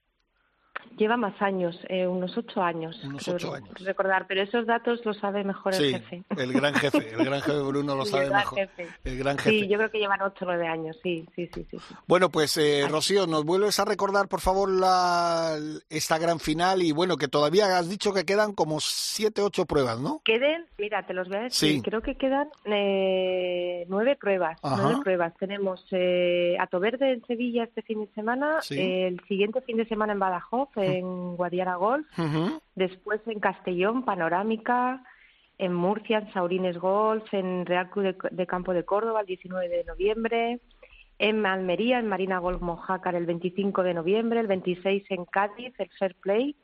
Lleva 0.97 1.15
más 1.15 1.41
años, 1.41 1.79
eh, 1.87 2.05
unos 2.05 2.37
ocho 2.37 2.61
años. 2.61 3.01
Unos 3.03 3.27
ocho 3.27 3.53
años. 3.53 3.69
Recordar, 3.79 4.25
pero 4.27 4.41
esos 4.41 4.65
datos 4.65 4.99
los 5.05 5.17
sabe 5.17 5.43
mejor 5.43 5.73
el 5.73 5.91
jefe. 5.91 6.23
El 6.37 6.51
gran 6.53 6.73
jefe, 6.73 7.13
el 7.13 7.25
gran 7.25 7.41
jefe 7.41 7.61
Bruno 7.61 7.95
lo 7.95 8.05
sabe 8.05 8.29
mejor. 8.29 8.69
El 9.03 9.17
gran 9.17 9.37
jefe. 9.37 9.49
Sí, 9.49 9.67
yo 9.67 9.77
creo 9.77 9.91
que 9.91 9.99
llevan 9.99 10.21
ocho 10.21 10.43
o 10.43 10.47
nueve 10.47 10.67
años, 10.67 10.97
sí, 11.01 11.25
sí, 11.35 11.49
sí. 11.53 11.65
sí, 11.71 11.77
Bueno, 12.07 12.29
pues 12.29 12.57
eh, 12.57 12.85
Rocío, 12.89 13.27
¿nos 13.27 13.45
vuelves 13.45 13.79
a 13.79 13.85
recordar, 13.85 14.27
por 14.27 14.41
favor, 14.41 14.69
la, 14.69 15.57
esta 15.89 16.17
gran 16.17 16.39
final? 16.39 16.81
Y 16.81 16.91
bueno, 16.91 17.17
que 17.17 17.27
todavía 17.27 17.77
has 17.77 17.89
dicho 17.89 18.13
que 18.13 18.25
quedan 18.25 18.53
como 18.53 18.79
siete, 18.79 19.41
ocho 19.41 19.65
pruebas, 19.65 19.99
¿no? 19.99 20.21
Queden, 20.25 20.65
mira, 20.77 21.05
te 21.05 21.13
los 21.13 21.27
voy 21.27 21.37
a 21.37 21.41
decir, 21.41 21.81
creo 21.81 22.01
que 22.01 22.15
quedan 22.15 22.49
eh, 22.65 23.85
nueve 23.87 24.15
pruebas. 24.15 24.59
Nueve 24.63 24.99
pruebas. 25.03 25.33
Tenemos 25.37 25.85
eh, 25.91 26.57
Ato 26.59 26.79
Verde 26.79 27.13
en 27.13 27.25
Sevilla 27.25 27.63
este 27.63 27.81
fin 27.81 28.01
de 28.01 28.11
semana, 28.13 28.59
el 28.69 29.19
siguiente 29.27 29.61
fin 29.61 29.77
de 29.77 29.85
semana 29.87 30.13
en 30.13 30.19
Badajoz, 30.19 30.68
en 30.75 31.35
Guadiana 31.35 31.75
Golf, 31.75 32.07
después 32.75 33.21
en 33.27 33.39
Castellón, 33.39 34.03
Panorámica, 34.03 35.03
en 35.57 35.73
Murcia, 35.73 36.19
en 36.19 36.33
Saurines 36.33 36.77
Golf, 36.77 37.33
en 37.33 37.65
Real 37.65 37.89
Club 37.89 38.15
de, 38.31 38.47
Campo 38.47 38.73
de 38.73 38.85
Córdoba 38.85 39.21
el 39.21 39.27
19 39.27 39.67
de 39.67 39.83
noviembre, 39.83 40.59
en 41.19 41.45
Almería, 41.45 41.99
en 41.99 42.07
Marina 42.07 42.39
Golf 42.39 42.61
Mojácar 42.61 43.15
el 43.15 43.25
25 43.25 43.83
de 43.83 43.93
noviembre, 43.93 44.39
el 44.39 44.47
26 44.47 45.03
en 45.09 45.25
Cádiz, 45.25 45.73
el 45.77 45.89
Fair 45.99 46.15
Play, 46.15 46.55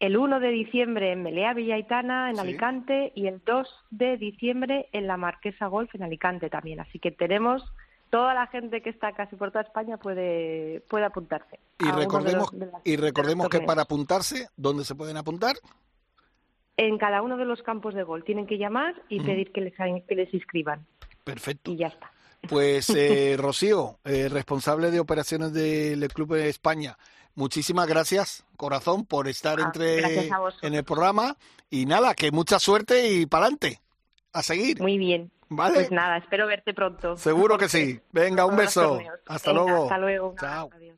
el 0.00 0.16
1 0.16 0.40
de 0.40 0.48
diciembre 0.48 1.12
en 1.12 1.22
Melea 1.22 1.54
Villaitana, 1.54 2.30
en 2.30 2.38
Alicante, 2.38 3.12
y 3.14 3.26
el 3.26 3.42
2 3.44 3.68
de 3.90 4.16
diciembre 4.16 4.88
en 4.92 5.06
la 5.06 5.16
Marquesa 5.16 5.66
Golf 5.66 5.94
en 5.94 6.02
Alicante 6.02 6.48
también. 6.50 6.80
Así 6.80 6.98
que 6.98 7.10
tenemos 7.10 7.62
toda 8.10 8.34
la 8.34 8.46
gente 8.48 8.82
que 8.82 8.90
está 8.90 9.12
casi 9.12 9.36
por 9.36 9.50
toda 9.50 9.62
España 9.62 9.96
puede, 9.96 10.82
puede 10.88 11.04
apuntarse. 11.04 11.58
Y 11.78 11.90
recordemos, 11.90 12.50
y 12.84 12.96
recordemos 12.96 13.48
que 13.48 13.60
para 13.60 13.82
apuntarse, 13.82 14.48
¿dónde 14.56 14.84
se 14.84 14.94
pueden 14.94 15.16
apuntar? 15.16 15.56
En 16.76 16.98
cada 16.98 17.22
uno 17.22 17.36
de 17.36 17.44
los 17.44 17.62
campos 17.62 17.94
de 17.94 18.02
gol. 18.02 18.24
Tienen 18.24 18.46
que 18.46 18.58
llamar 18.58 18.94
y 19.08 19.20
pedir 19.20 19.52
que 19.52 19.60
les, 19.60 19.74
que 20.06 20.14
les 20.14 20.32
inscriban. 20.34 20.86
Perfecto. 21.24 21.70
Y 21.70 21.76
ya 21.76 21.88
está. 21.88 22.10
Pues 22.48 22.90
eh, 22.96 23.36
Rocío, 23.38 23.98
eh, 24.04 24.28
responsable 24.28 24.90
de 24.90 25.00
operaciones 25.00 25.52
del 25.52 26.06
Club 26.08 26.34
de 26.34 26.48
España, 26.48 26.98
muchísimas 27.34 27.86
gracias, 27.86 28.44
corazón, 28.56 29.04
por 29.04 29.28
estar 29.28 29.60
ah, 29.60 29.64
entre 29.64 30.28
en 30.62 30.74
el 30.74 30.84
programa. 30.84 31.36
Y 31.68 31.86
nada, 31.86 32.14
que 32.14 32.32
mucha 32.32 32.58
suerte 32.58 33.12
y 33.12 33.26
para 33.26 33.44
adelante. 33.44 33.80
A 34.32 34.42
seguir. 34.42 34.80
Muy 34.80 34.96
bien. 34.96 35.30
Vale. 35.50 35.74
Pues 35.74 35.90
nada, 35.90 36.16
espero 36.16 36.46
verte 36.46 36.72
pronto. 36.72 37.16
Seguro 37.16 37.58
que 37.58 37.68
sí. 37.68 38.00
Venga, 38.12 38.46
un 38.46 38.56
beso. 38.56 39.00
Hasta 39.26 39.52
luego. 39.52 39.82
Hasta 39.84 39.98
luego. 39.98 40.34
Chao. 40.38 40.70
Adiós. 40.72 40.96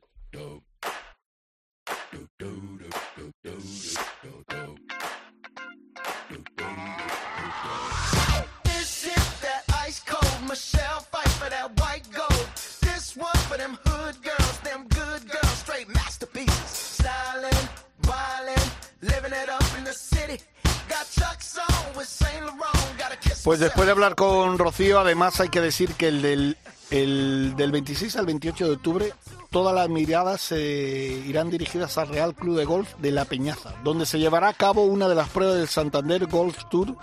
Pues 23.43 23.59
después 23.59 23.85
de 23.85 23.91
hablar 23.91 24.15
con 24.15 24.57
Rocío, 24.57 24.99
además 24.99 25.41
hay 25.41 25.49
que 25.49 25.59
decir 25.59 25.95
que 25.95 26.07
el 26.07 26.21
del, 26.21 26.57
el 26.91 27.53
del 27.57 27.71
26 27.73 28.15
al 28.15 28.25
28 28.25 28.65
de 28.65 28.71
octubre 28.71 29.13
todas 29.49 29.75
las 29.75 29.89
miradas 29.89 30.51
eh, 30.51 31.23
irán 31.27 31.49
dirigidas 31.49 31.97
al 31.97 32.07
Real 32.07 32.33
Club 32.33 32.57
de 32.57 32.63
Golf 32.63 32.95
de 32.99 33.11
La 33.11 33.25
Peñaza, 33.25 33.73
donde 33.83 34.05
se 34.05 34.17
llevará 34.17 34.47
a 34.47 34.53
cabo 34.53 34.85
una 34.85 35.09
de 35.09 35.15
las 35.15 35.27
pruebas 35.27 35.57
del 35.57 35.67
Santander 35.67 36.25
Golf 36.25 36.57
Tour 36.71 36.95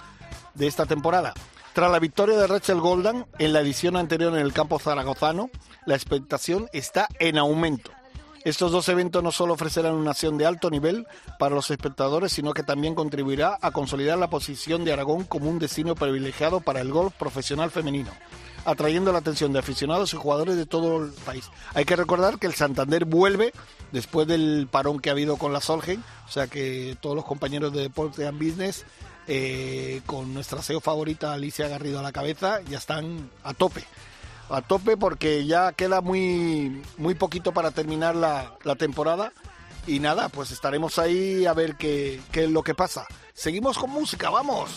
de 0.54 0.66
esta 0.66 0.86
temporada. 0.86 1.34
Tras 1.74 1.90
la 1.90 1.98
victoria 1.98 2.36
de 2.38 2.46
Rachel 2.46 2.80
Goldan 2.80 3.26
en 3.38 3.52
la 3.52 3.60
edición 3.60 3.96
anterior 3.96 4.32
en 4.32 4.40
el 4.40 4.54
campo 4.54 4.78
zaragozano, 4.78 5.50
la 5.84 5.94
expectación 5.94 6.68
está 6.72 7.06
en 7.18 7.36
aumento. 7.36 7.92
Estos 8.42 8.72
dos 8.72 8.88
eventos 8.88 9.22
no 9.22 9.32
solo 9.32 9.52
ofrecerán 9.52 9.94
una 9.94 10.12
acción 10.12 10.38
de 10.38 10.46
alto 10.46 10.70
nivel 10.70 11.06
para 11.38 11.54
los 11.54 11.70
espectadores, 11.70 12.32
sino 12.32 12.54
que 12.54 12.62
también 12.62 12.94
contribuirá 12.94 13.58
a 13.60 13.70
consolidar 13.70 14.16
la 14.16 14.30
posición 14.30 14.82
de 14.82 14.94
Aragón 14.94 15.24
como 15.24 15.50
un 15.50 15.58
destino 15.58 15.94
privilegiado 15.94 16.60
para 16.60 16.80
el 16.80 16.90
golf 16.90 17.12
profesional 17.12 17.70
femenino, 17.70 18.10
atrayendo 18.64 19.12
la 19.12 19.18
atención 19.18 19.52
de 19.52 19.58
aficionados 19.58 20.14
y 20.14 20.16
jugadores 20.16 20.56
de 20.56 20.64
todo 20.64 21.04
el 21.04 21.12
país. 21.12 21.50
Hay 21.74 21.84
que 21.84 21.96
recordar 21.96 22.38
que 22.38 22.46
el 22.46 22.54
Santander 22.54 23.04
vuelve 23.04 23.52
después 23.92 24.26
del 24.26 24.68
parón 24.70 25.00
que 25.00 25.10
ha 25.10 25.12
habido 25.12 25.36
con 25.36 25.52
la 25.52 25.60
Solgen, 25.60 26.02
o 26.26 26.32
sea 26.32 26.46
que 26.46 26.96
todos 26.98 27.14
los 27.14 27.26
compañeros 27.26 27.74
de 27.74 27.82
Deporte 27.82 28.26
and 28.26 28.38
Business, 28.42 28.86
eh, 29.28 30.00
con 30.06 30.32
nuestra 30.32 30.62
SEO 30.62 30.80
favorita 30.80 31.34
Alicia 31.34 31.68
Garrido 31.68 31.98
a 31.98 32.02
la 32.02 32.12
cabeza, 32.12 32.62
ya 32.62 32.78
están 32.78 33.28
a 33.44 33.52
tope 33.52 33.84
a 34.50 34.62
tope 34.62 34.96
porque 34.96 35.46
ya 35.46 35.72
queda 35.72 36.00
muy, 36.00 36.82
muy 36.98 37.14
poquito 37.14 37.52
para 37.52 37.70
terminar 37.70 38.16
la, 38.16 38.54
la 38.64 38.76
temporada. 38.76 39.32
Y 39.86 39.98
nada, 40.00 40.28
pues 40.28 40.50
estaremos 40.50 40.98
ahí 40.98 41.46
a 41.46 41.52
ver 41.54 41.76
qué, 41.76 42.20
qué 42.32 42.44
es 42.44 42.50
lo 42.50 42.62
que 42.62 42.74
pasa. 42.74 43.06
Seguimos 43.32 43.78
con 43.78 43.90
música, 43.90 44.30
vamos. 44.30 44.70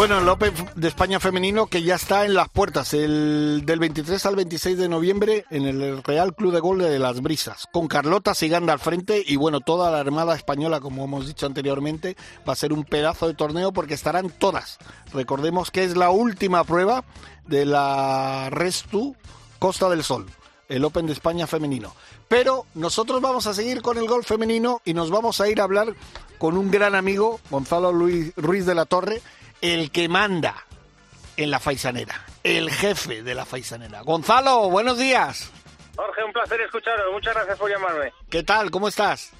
Bueno, 0.00 0.18
el 0.18 0.28
Open 0.30 0.54
de 0.76 0.88
España 0.88 1.20
femenino 1.20 1.66
que 1.66 1.82
ya 1.82 1.96
está 1.96 2.24
en 2.24 2.32
las 2.32 2.48
puertas, 2.48 2.94
el 2.94 3.64
del 3.66 3.78
23 3.80 4.24
al 4.24 4.34
26 4.34 4.78
de 4.78 4.88
noviembre 4.88 5.44
en 5.50 5.66
el 5.66 6.02
Real 6.02 6.34
Club 6.34 6.54
de 6.54 6.60
Gol 6.60 6.78
de 6.78 6.98
Las 6.98 7.20
Brisas, 7.20 7.68
con 7.70 7.86
Carlota 7.86 8.34
Siganda 8.34 8.72
al 8.72 8.78
frente 8.78 9.22
y 9.26 9.36
bueno, 9.36 9.60
toda 9.60 9.90
la 9.90 10.00
Armada 10.00 10.34
Española, 10.34 10.80
como 10.80 11.04
hemos 11.04 11.26
dicho 11.26 11.44
anteriormente, 11.44 12.16
va 12.48 12.54
a 12.54 12.56
ser 12.56 12.72
un 12.72 12.84
pedazo 12.84 13.28
de 13.28 13.34
torneo 13.34 13.72
porque 13.72 13.92
estarán 13.92 14.30
todas. 14.30 14.78
Recordemos 15.12 15.70
que 15.70 15.84
es 15.84 15.94
la 15.98 16.08
última 16.08 16.64
prueba 16.64 17.04
de 17.46 17.66
la 17.66 18.48
Restu 18.48 19.14
Costa 19.58 19.90
del 19.90 20.02
Sol, 20.02 20.24
el 20.70 20.82
Open 20.82 21.08
de 21.08 21.12
España 21.12 21.46
femenino. 21.46 21.94
Pero 22.26 22.64
nosotros 22.74 23.20
vamos 23.20 23.46
a 23.46 23.52
seguir 23.52 23.82
con 23.82 23.98
el 23.98 24.08
golf 24.08 24.26
femenino 24.26 24.80
y 24.86 24.94
nos 24.94 25.10
vamos 25.10 25.42
a 25.42 25.48
ir 25.50 25.60
a 25.60 25.64
hablar 25.64 25.94
con 26.38 26.56
un 26.56 26.70
gran 26.70 26.94
amigo, 26.94 27.38
Gonzalo 27.50 27.92
Luis 27.92 28.32
Ruiz 28.36 28.64
de 28.64 28.74
la 28.74 28.86
Torre, 28.86 29.20
el 29.60 29.90
que 29.90 30.08
manda 30.08 30.66
en 31.36 31.50
la 31.50 31.60
faisanera, 31.60 32.24
el 32.44 32.70
jefe 32.70 33.22
de 33.22 33.34
la 33.34 33.44
faisanera. 33.44 34.02
Gonzalo, 34.02 34.68
buenos 34.70 34.98
días. 34.98 35.50
Jorge, 35.96 36.24
un 36.24 36.32
placer 36.32 36.60
escucharos. 36.62 37.12
Muchas 37.12 37.34
gracias 37.34 37.58
por 37.58 37.70
llamarme. 37.70 38.12
¿Qué 38.30 38.42
tal? 38.42 38.70
¿Cómo 38.70 38.88
estás? 38.88 39.32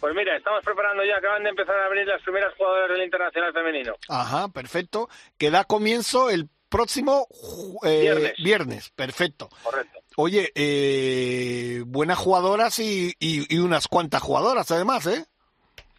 Pues 0.00 0.14
mira, 0.14 0.34
estamos 0.36 0.64
preparando 0.64 1.04
ya, 1.04 1.18
acaban 1.18 1.42
de 1.42 1.50
empezar 1.50 1.76
a 1.78 1.86
abrir 1.86 2.06
las 2.06 2.22
primeras 2.22 2.54
jugadoras 2.56 2.88
del 2.90 3.04
Internacional 3.04 3.52
Femenino. 3.52 3.94
Ajá, 4.08 4.48
perfecto. 4.48 5.08
Que 5.36 5.50
da 5.50 5.64
comienzo 5.64 6.30
el 6.30 6.48
próximo 6.70 7.26
eh, 7.84 8.00
Viernes. 8.00 8.32
viernes. 8.42 8.90
Perfecto. 8.96 9.50
Correcto. 9.62 9.98
Oye, 10.16 10.52
eh, 10.54 11.82
buenas 11.86 12.16
jugadoras 12.18 12.78
y, 12.78 13.14
y- 13.18 13.54
y 13.54 13.58
unas 13.58 13.88
cuantas 13.88 14.22
jugadoras 14.22 14.70
además, 14.70 15.06
¿eh? 15.06 15.26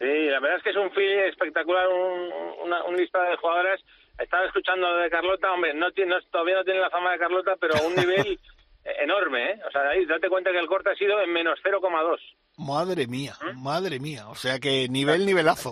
Sí, 0.02 0.26
la 0.30 0.40
verdad 0.40 0.58
es 0.58 0.64
que 0.64 0.72
es 0.72 0.76
un 0.76 0.92
feed 0.92 1.26
espectacular, 1.28 1.88
un, 1.88 2.32
una, 2.66 2.84
un 2.86 2.98
listado 2.98 3.30
de 3.30 3.38
jugadoras. 3.38 3.80
Estaba 4.18 4.46
escuchando 4.48 4.90
lo 4.90 4.98
de 4.98 5.10
Carlota, 5.10 5.52
hombre, 5.54 5.74
no 5.76 5.92
tiene, 5.92 6.16
no- 6.16 6.22
todavía 6.32 6.56
no 6.56 6.64
tiene 6.64 6.80
la 6.80 6.90
fama 6.90 7.12
de 7.12 7.20
Carlota, 7.20 7.56
pero 7.60 7.76
a 7.76 7.82
un 7.88 7.96
nivel 7.96 8.40
enorme, 9.00 9.52
¿eh? 9.52 9.60
O 9.68 9.72
sea, 9.72 9.90
ahí 9.90 10.06
date 10.06 10.28
cuenta 10.30 10.52
que 10.52 10.58
el 10.60 10.68
corte 10.68 10.90
ha 10.90 10.96
sido 10.96 11.22
en 11.22 11.32
menos 11.32 11.60
0,2. 11.64 12.18
Madre 12.58 13.06
mía, 13.08 13.34
¿Mm? 13.54 13.64
madre 13.64 14.00
mía. 14.00 14.28
O 14.30 14.36
sea 14.36 14.60
que 14.60 14.88
nivel, 14.90 15.26
nivelazo. 15.26 15.72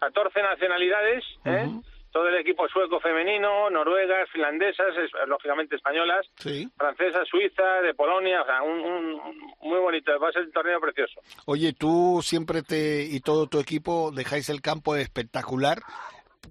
14 0.00 0.42
nacionalidades, 0.42 1.24
¿eh? 1.46 1.66
Todo 2.10 2.28
el 2.28 2.36
equipo 2.36 2.66
sueco 2.68 3.00
femenino, 3.00 3.68
noruegas, 3.70 4.30
finlandesas, 4.30 4.96
es- 4.96 5.10
lógicamente 5.28 5.76
españolas, 5.76 6.26
Sí. 6.38 6.66
francesas, 6.76 7.28
suizas, 7.28 7.82
de 7.82 7.92
Polonia, 7.94 8.42
o 8.42 8.46
sea, 8.46 8.62
un, 8.62 8.80
un- 8.80 9.20
muy 9.60 9.78
bonito, 9.78 10.18
va 10.18 10.28
a 10.30 10.32
ser 10.32 10.42
un 10.44 10.52
torneo 10.52 10.80
precioso. 10.80 11.20
Oye, 11.46 11.74
tú 11.74 12.20
siempre 12.22 12.62
te 12.62 13.02
y 13.04 13.20
todo 13.20 13.46
tu 13.46 13.60
equipo 13.60 14.10
dejáis 14.10 14.48
el 14.48 14.62
campo 14.62 14.96
espectacular 14.96 15.78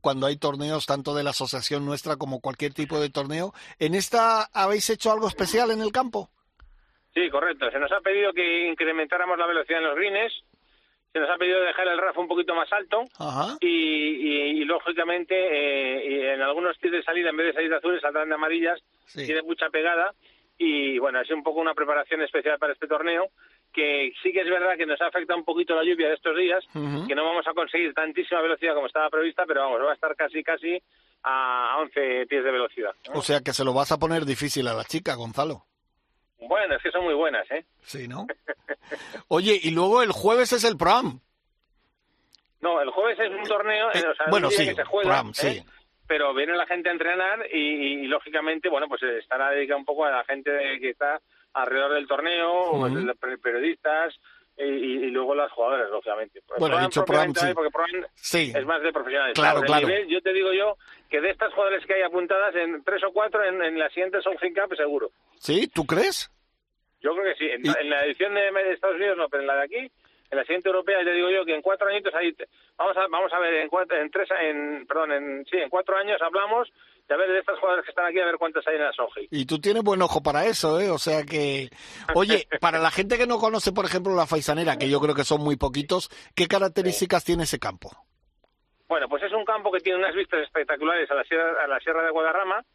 cuando 0.02 0.28
hay 0.28 0.38
torneos 0.38 0.86
tanto 0.86 1.16
de 1.16 1.24
la 1.24 1.32
asociación 1.32 1.86
nuestra 1.86 2.18
como 2.18 2.40
cualquier 2.40 2.74
tipo 2.74 3.00
de 3.00 3.10
torneo. 3.10 3.52
¿En 3.80 3.96
esta 3.96 4.44
habéis 4.54 4.88
hecho 4.92 5.12
algo 5.12 5.28
especial 5.28 5.72
en 5.72 5.82
el 5.82 5.92
campo? 5.92 6.30
Sí, 7.16 7.32
correcto. 7.32 7.72
Se 7.72 7.80
nos 7.80 7.92
ha 7.92 8.00
pedido 8.02 8.32
que 8.32 8.68
incrementáramos 8.68 9.40
la 9.40 9.48
velocidad 9.48 9.80
en 9.80 9.86
los 9.88 9.96
greens, 9.96 10.34
se 11.18 11.22
nos 11.22 11.30
ha 11.30 11.38
pedido 11.38 11.62
dejar 11.62 11.88
el 11.88 11.98
RAF 11.98 12.18
un 12.18 12.28
poquito 12.28 12.54
más 12.54 12.72
alto 12.72 13.04
y, 13.62 13.68
y- 13.68 14.62
y, 14.62 14.66
lógicamente 14.66 15.34
eh, 15.36 16.34
en 16.34 16.42
algunos 16.42 16.78
tiros 16.78 16.98
de 17.00 17.04
salida 17.04 17.30
en 17.32 17.38
vez 17.38 17.48
de 17.48 17.54
salir 17.54 17.70
de 17.70 17.78
azules 17.78 18.02
saldrán 18.02 18.30
de 18.30 18.36
amarillas, 18.36 18.80
Sí. 19.06 19.26
tiene 19.26 19.42
mucha 19.42 19.70
pegada 19.70 20.14
y 20.60 20.98
bueno, 21.00 21.22
es 21.22 21.30
un 21.32 21.44
poco 21.44 21.60
una 21.62 21.74
preparación 21.74 22.22
especial 22.22 22.58
para 22.60 22.74
este 22.74 22.88
torneo 22.88 23.30
que 23.74 24.12
sí 24.24 24.32
que 24.32 24.42
es 24.42 24.50
verdad 24.50 24.76
que 24.78 24.86
nos 24.86 25.00
ha 25.02 25.08
afectado 25.08 25.38
un 25.38 25.46
poquito 25.46 25.76
la 25.76 25.84
lluvia 25.84 26.08
de 26.10 26.16
estos 26.16 26.36
días, 26.36 26.64
que 27.08 27.14
no 27.16 27.24
vamos 27.26 27.46
a 27.48 27.54
conseguir 27.54 27.94
tantísima 27.94 28.42
velocidad 28.42 28.74
como 28.74 28.88
estaba 28.88 29.10
prevista, 29.10 29.46
pero 29.46 29.62
vamos, 29.62 29.82
va 29.86 29.92
a 29.92 29.94
estar 29.96 30.16
casi 30.16 30.42
casi 30.44 30.82
a 31.24 31.78
11 31.82 32.26
pies 32.28 32.44
de 32.44 32.52
velocidad. 32.52 32.92
O 33.14 33.22
sea 33.22 33.42
que 33.42 33.54
se 33.54 33.64
lo 33.64 33.74
vas 33.74 33.92
a 33.92 33.98
poner 34.00 34.26
difícil 34.26 34.68
a 34.68 34.74
la 34.74 34.84
chica, 34.84 35.16
Gonzalo. 35.16 35.64
Bueno, 36.40 36.76
es 36.76 36.84
que 36.84 36.92
son 36.92 37.04
muy 37.04 37.14
buenas, 37.14 37.50
¿eh? 37.52 37.66
Sí, 37.82 38.08
¿no? 38.08 38.28
Oye, 39.28 39.60
y 39.62 39.72
luego 39.72 40.02
el 40.04 40.12
jueves 40.12 40.54
es 40.54 40.64
el 40.64 40.78
prom. 40.78 41.20
No, 42.62 42.82
el 42.82 42.90
jueves 42.90 43.20
es 43.20 43.30
un 43.32 43.44
torneo, 43.44 43.90
eh, 43.90 44.00
Eh, 44.00 44.08
o 44.08 44.16
sea, 44.16 44.26
bueno, 44.30 44.50
sí, 44.50 44.66
que 44.68 44.76
se 44.76 44.84
juega, 44.84 45.10
Pram, 45.10 45.30
¿eh? 45.30 45.34
sí. 45.34 45.64
pero 46.08 46.34
viene 46.34 46.56
la 46.56 46.66
gente 46.66 46.90
a 46.90 46.92
entrenar 46.94 47.46
y, 47.54 48.04
y, 48.04 48.08
lógicamente, 48.08 48.70
bueno, 48.70 48.88
pues 48.88 49.02
eh, 49.04 49.20
estará 49.20 49.52
dedicado 49.52 49.80
un 49.80 49.86
poco 49.86 50.06
a 50.06 50.12
la 50.12 50.24
gente 50.26 50.52
que 50.80 50.90
está 50.92 51.22
alrededor 51.54 51.94
del 51.94 52.08
torneo, 52.08 52.88
los 52.90 53.18
per- 53.18 53.40
periodistas 53.40 54.16
y, 54.58 55.06
y- 55.06 55.10
luego 55.12 55.36
las 55.36 55.52
jugadoras, 55.52 55.90
lógicamente. 55.92 56.42
Pues, 56.48 56.60
Bueno, 56.60 56.80
dicho 56.80 57.04
sí. 57.48 57.54
porque 57.54 57.70
Sí. 58.16 58.54
es 58.56 58.66
más 58.66 58.82
de 58.82 58.92
profesionales. 58.92 59.34
Claro, 59.36 59.62
claro. 59.62 59.88
nivel, 59.88 60.08
yo 60.08 60.22
te 60.22 60.34
digo 60.34 60.52
yo 60.54 60.78
que 61.10 61.22
de 61.22 61.30
estas 61.32 61.54
jugadoras 61.54 61.86
que 61.86 61.94
hay 61.94 62.02
apuntadas 62.02 62.56
en 62.56 62.84
tres 62.84 63.04
o 63.04 63.12
cuatro 63.14 63.44
en, 63.44 63.62
en 63.64 63.78
la 63.80 63.90
siguiente 63.90 64.22
Solheim 64.22 64.54
Cup 64.54 64.76
seguro. 64.76 65.10
¿Sí? 65.40 65.68
¿Tú 65.68 65.86
crees? 65.86 66.32
Yo 67.02 67.14
creo 67.14 67.26
que 67.26 67.36
sí. 67.36 67.46
En, 67.50 67.66
Y- 67.66 67.70
en 67.82 67.90
la 67.90 68.04
edición 68.06 68.34
de 68.34 68.72
Estados 68.74 68.96
Unidos 68.96 69.18
no, 69.18 69.30
pero 69.30 69.42
en 69.42 69.48
la 69.48 69.56
de 69.58 69.64
aquí, 69.64 69.92
en 70.30 70.38
la 70.38 70.44
siguiente 70.44 70.70
europea, 70.70 71.04
te 71.04 71.14
digo 71.14 71.30
yo 71.30 71.46
que 71.46 71.56
en 71.56 71.62
cuatro 71.62 71.88
añitos 71.88 72.14
ahí, 72.14 72.36
vamos 72.78 72.98
a 72.98 73.08
vamos 73.10 73.32
a 73.32 73.40
ver 73.40 73.54
en 73.56 73.70
cuatro, 73.70 73.98
en 73.98 74.12
tres, 74.12 74.30
en 74.42 74.86
perdón, 74.86 75.12
en 75.14 75.46
sí, 75.46 75.58
en 75.58 75.70
cuatro 75.70 75.98
años 75.98 76.22
hablamos 76.22 76.68
de 77.08 77.14
a 77.14 77.18
ver 77.18 77.30
de 77.32 77.40
estas 77.40 77.58
jugadoras 77.60 77.86
que 77.86 77.92
están 77.92 78.06
aquí 78.06 78.20
a 78.20 78.26
ver 78.26 78.38
cuántas 78.38 78.68
hay 78.68 78.76
en 78.76 78.84
la 78.84 78.92
Soji. 78.92 79.30
Y 79.32 79.46
tú 79.46 79.60
tienes 79.60 79.84
buen 79.84 80.02
ojo 80.02 80.22
para 80.22 80.46
eso, 80.46 80.80
¿eh? 80.80 80.90
O 80.90 80.98
sea 80.98 81.24
que... 81.24 81.70
Oye, 82.16 82.46
para 82.60 82.80
la 82.80 82.92
gente 82.92 83.18
que 83.18 83.28
no 83.28 83.38
conoce, 83.38 83.72
por 83.72 83.86
ejemplo, 83.86 84.14
la 84.14 84.28
faisanera, 84.28 84.78
que 84.78 84.90
yo 84.90 85.00
creo 85.00 85.16
que 85.16 85.24
son 85.24 85.42
muy 85.42 85.56
poquitos, 85.56 86.10
¿qué 86.36 86.48
características 86.48 87.24
tiene 87.24 87.44
ese 87.44 87.60
campo? 87.60 87.92
Bueno, 88.90 89.08
pues 89.08 89.24
es 89.24 89.32
un 89.32 89.46
campo 89.46 89.72
que 89.72 89.80
tiene 89.80 90.00
unas 90.00 90.16
vistas 90.16 90.42
espectaculares 90.42 91.10
a 91.10 91.16
la 91.16 91.24
sierra, 91.24 91.64
a 91.64 91.68
la 91.68 91.80
sierra 91.80 92.04
de 92.04 92.12
Guadarrama. 92.12 92.66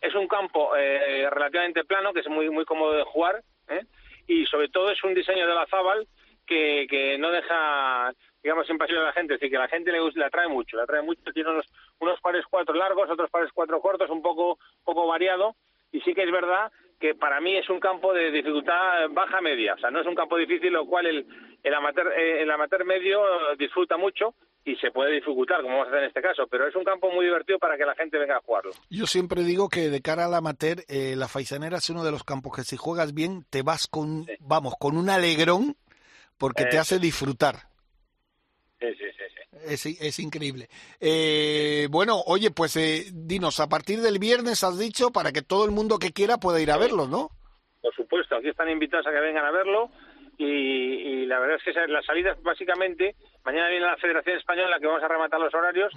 Es 0.00 0.14
un 0.14 0.26
campo 0.26 0.74
eh, 0.74 1.28
relativamente 1.30 1.84
plano, 1.84 2.12
que 2.12 2.20
es 2.20 2.28
muy 2.28 2.48
muy 2.50 2.64
cómodo 2.64 2.94
de 2.94 3.04
jugar, 3.04 3.42
¿eh? 3.68 3.84
y 4.26 4.44
sobre 4.46 4.68
todo 4.68 4.90
es 4.90 5.02
un 5.04 5.14
diseño 5.14 5.46
de 5.46 5.54
la 5.54 5.66
Zabal 5.66 6.06
que, 6.52 6.86
que 6.88 7.18
no 7.18 7.30
deja, 7.30 8.12
digamos, 8.42 8.68
impasible 8.68 9.00
a 9.00 9.06
la 9.06 9.12
gente, 9.12 9.34
decir, 9.34 9.50
que 9.50 9.58
la 9.58 9.68
gente 9.68 9.90
le, 9.90 9.98
le 10.14 10.24
atrae 10.24 10.48
mucho, 10.48 10.76
le 10.76 10.82
atrae 10.82 11.02
mucho, 11.02 11.20
tiene 11.32 11.50
unos, 11.50 11.66
unos 12.00 12.20
pares 12.20 12.44
cuatro 12.48 12.74
largos, 12.74 13.10
otros 13.10 13.30
pares 13.30 13.50
cuatro 13.52 13.80
cortos, 13.80 14.10
un 14.10 14.22
poco, 14.22 14.58
poco 14.84 15.06
variado, 15.06 15.56
y 15.90 16.00
sí 16.00 16.14
que 16.14 16.24
es 16.24 16.30
verdad 16.30 16.70
que 17.00 17.14
para 17.14 17.40
mí 17.40 17.56
es 17.56 17.68
un 17.68 17.80
campo 17.80 18.12
de 18.12 18.30
dificultad 18.30 19.08
baja-media, 19.10 19.74
o 19.74 19.78
sea, 19.78 19.90
no 19.90 20.00
es 20.00 20.06
un 20.06 20.14
campo 20.14 20.36
difícil, 20.36 20.72
lo 20.72 20.86
cual 20.86 21.06
el, 21.06 21.26
el, 21.62 21.74
amateur, 21.74 22.12
eh, 22.12 22.42
el 22.42 22.50
amateur 22.50 22.84
medio 22.84 23.20
disfruta 23.58 23.96
mucho, 23.96 24.34
y 24.64 24.76
se 24.76 24.90
puede 24.90 25.12
dificultar, 25.12 25.60
como 25.62 25.74
vamos 25.74 25.86
a 25.86 25.90
hacer 25.90 26.02
en 26.04 26.08
este 26.08 26.22
caso, 26.22 26.46
pero 26.48 26.68
es 26.68 26.76
un 26.76 26.84
campo 26.84 27.10
muy 27.10 27.24
divertido 27.24 27.58
para 27.58 27.76
que 27.76 27.84
la 27.84 27.94
gente 27.94 28.18
venga 28.18 28.36
a 28.36 28.40
jugarlo. 28.40 28.70
Yo 28.90 29.06
siempre 29.06 29.42
digo 29.42 29.68
que 29.68 29.90
de 29.90 30.00
cara 30.00 30.26
al 30.26 30.34
amateur, 30.34 30.84
eh, 30.88 31.14
la 31.16 31.28
Faisanera 31.28 31.78
es 31.78 31.90
uno 31.90 32.04
de 32.04 32.12
los 32.12 32.22
campos 32.22 32.54
que 32.54 32.62
si 32.62 32.76
juegas 32.76 33.12
bien 33.12 33.44
te 33.50 33.62
vas 33.62 33.88
con, 33.88 34.26
vamos, 34.40 34.74
con 34.78 34.96
un 34.96 35.10
alegrón 35.10 35.74
porque 36.42 36.64
te 36.64 36.76
hace 36.76 36.98
disfrutar. 36.98 37.54
Sí, 38.80 38.88
sí, 38.98 39.04
sí. 39.16 39.22
Es, 39.64 39.86
es 39.86 40.18
increíble. 40.18 40.66
Eh, 41.00 41.86
bueno, 41.88 42.20
oye, 42.26 42.50
pues 42.50 42.76
eh, 42.76 43.04
dinos, 43.12 43.60
a 43.60 43.68
partir 43.68 44.00
del 44.00 44.18
viernes 44.18 44.64
has 44.64 44.76
dicho 44.76 45.12
para 45.12 45.30
que 45.30 45.42
todo 45.42 45.64
el 45.64 45.70
mundo 45.70 46.00
que 46.00 46.10
quiera 46.10 46.38
pueda 46.38 46.60
ir 46.60 46.72
a 46.72 46.78
verlo, 46.78 47.06
¿no? 47.06 47.30
Por 47.80 47.94
supuesto, 47.94 48.34
aquí 48.34 48.48
están 48.48 48.68
invitados 48.70 49.06
a 49.06 49.12
que 49.12 49.20
vengan 49.20 49.44
a 49.44 49.52
verlo 49.52 49.88
y, 50.36 51.26
la 51.26 51.38
verdad 51.38 51.58
es 51.64 51.74
que 51.74 51.86
las 51.86 52.04
salidas 52.04 52.42
básicamente, 52.42 53.14
mañana 53.44 53.68
viene 53.68 53.86
la 53.86 53.96
Federación 53.98 54.36
Española 54.36 54.80
que 54.80 54.86
vamos 54.88 55.02
a 55.04 55.08
rematar 55.08 55.38
los 55.38 55.54
horarios, 55.54 55.92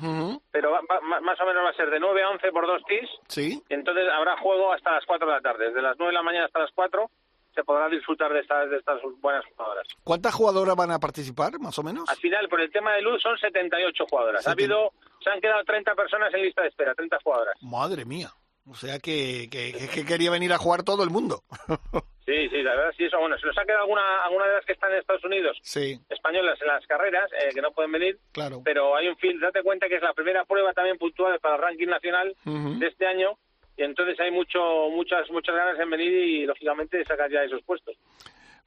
pero 0.51 0.79
más 0.83 1.41
o 1.41 1.45
menos 1.47 1.65
va 1.65 1.71
a 1.71 1.75
ser 1.75 1.89
de 1.89 1.99
9 1.99 2.21
a 2.21 2.29
11 2.29 2.51
por 2.51 2.67
dos 2.67 2.83
tis, 2.87 3.09
¿Sí? 3.27 3.63
y 3.67 3.73
entonces 3.73 4.05
habrá 4.13 4.37
juego 4.37 4.71
hasta 4.71 4.91
las 4.91 5.05
4 5.05 5.27
de 5.27 5.33
la 5.33 5.41
tarde, 5.41 5.65
desde 5.69 5.81
las 5.81 5.97
9 5.97 6.11
de 6.11 6.15
la 6.15 6.23
mañana 6.23 6.45
hasta 6.45 6.59
las 6.59 6.71
4 6.75 7.09
se 7.55 7.63
podrá 7.63 7.89
disfrutar 7.89 8.31
de 8.33 8.41
estas, 8.41 8.69
de 8.69 8.77
estas 8.77 9.01
buenas 9.21 9.43
jugadoras. 9.45 9.87
¿Cuántas 10.03 10.33
jugadoras 10.33 10.75
van 10.75 10.91
a 10.91 10.99
participar, 10.99 11.57
más 11.59 11.79
o 11.79 11.83
menos? 11.83 12.07
Al 12.09 12.17
final, 12.17 12.47
por 12.49 12.61
el 12.61 12.69
tema 12.69 12.93
de 12.93 13.01
luz, 13.01 13.21
son 13.21 13.37
78 13.37 14.05
jugadoras. 14.09 14.45
Ha 14.45 14.51
habido, 14.51 14.91
se 15.23 15.29
han 15.29 15.39
quedado 15.39 15.63
30 15.63 15.95
personas 15.95 16.33
en 16.33 16.41
lista 16.41 16.61
de 16.61 16.67
espera, 16.67 16.93
30 16.93 17.17
jugadoras. 17.23 17.55
Madre 17.61 18.05
mía. 18.05 18.29
O 18.67 18.73
sea 18.75 18.99
que, 18.99 19.47
que, 19.49 19.73
que 19.93 20.05
quería 20.05 20.31
venir 20.31 20.51
a 20.51 20.57
jugar 20.57 20.83
todo 20.83 21.03
el 21.03 21.09
mundo. 21.09 21.43
Sí, 22.25 22.49
sí, 22.49 22.63
la 22.63 22.75
verdad 22.75 22.91
sí, 22.97 23.05
eso. 23.05 23.19
Bueno, 23.19 23.37
se 23.37 23.45
nos 23.45 23.57
ha 23.57 23.65
quedado 23.65 23.83
alguna, 23.83 24.23
alguna 24.23 24.47
de 24.47 24.55
las 24.55 24.65
que 24.65 24.73
están 24.73 24.91
en 24.91 24.97
Estados 24.97 25.23
Unidos, 25.23 25.57
sí. 25.61 25.99
españolas 26.09 26.59
en 26.59 26.67
las 26.67 26.85
carreras, 26.87 27.29
eh, 27.33 27.53
que 27.53 27.61
no 27.61 27.71
pueden 27.71 27.91
venir. 27.91 28.17
Claro. 28.31 28.61
Pero 28.65 28.95
hay 28.95 29.07
un 29.07 29.15
film, 29.17 29.39
date 29.39 29.61
cuenta 29.61 29.87
que 29.87 29.97
es 29.97 30.01
la 30.01 30.13
primera 30.13 30.43
prueba 30.43 30.73
también 30.73 30.97
puntual 30.97 31.39
para 31.39 31.55
el 31.55 31.61
ranking 31.61 31.87
nacional 31.87 32.35
de 32.43 32.87
este 32.87 33.05
año, 33.05 33.37
entonces 33.84 34.19
hay 34.19 34.32
mucho, 34.32 34.59
muchas, 34.91 35.30
muchas 35.32 35.55
ganas 35.55 35.80
en 35.80 35.89
venir 35.89 36.11
y, 36.11 36.45
lógicamente, 36.45 37.03
sacar 37.05 37.32
ya 37.32 37.43
esos 37.43 37.61
puestos. 37.63 37.95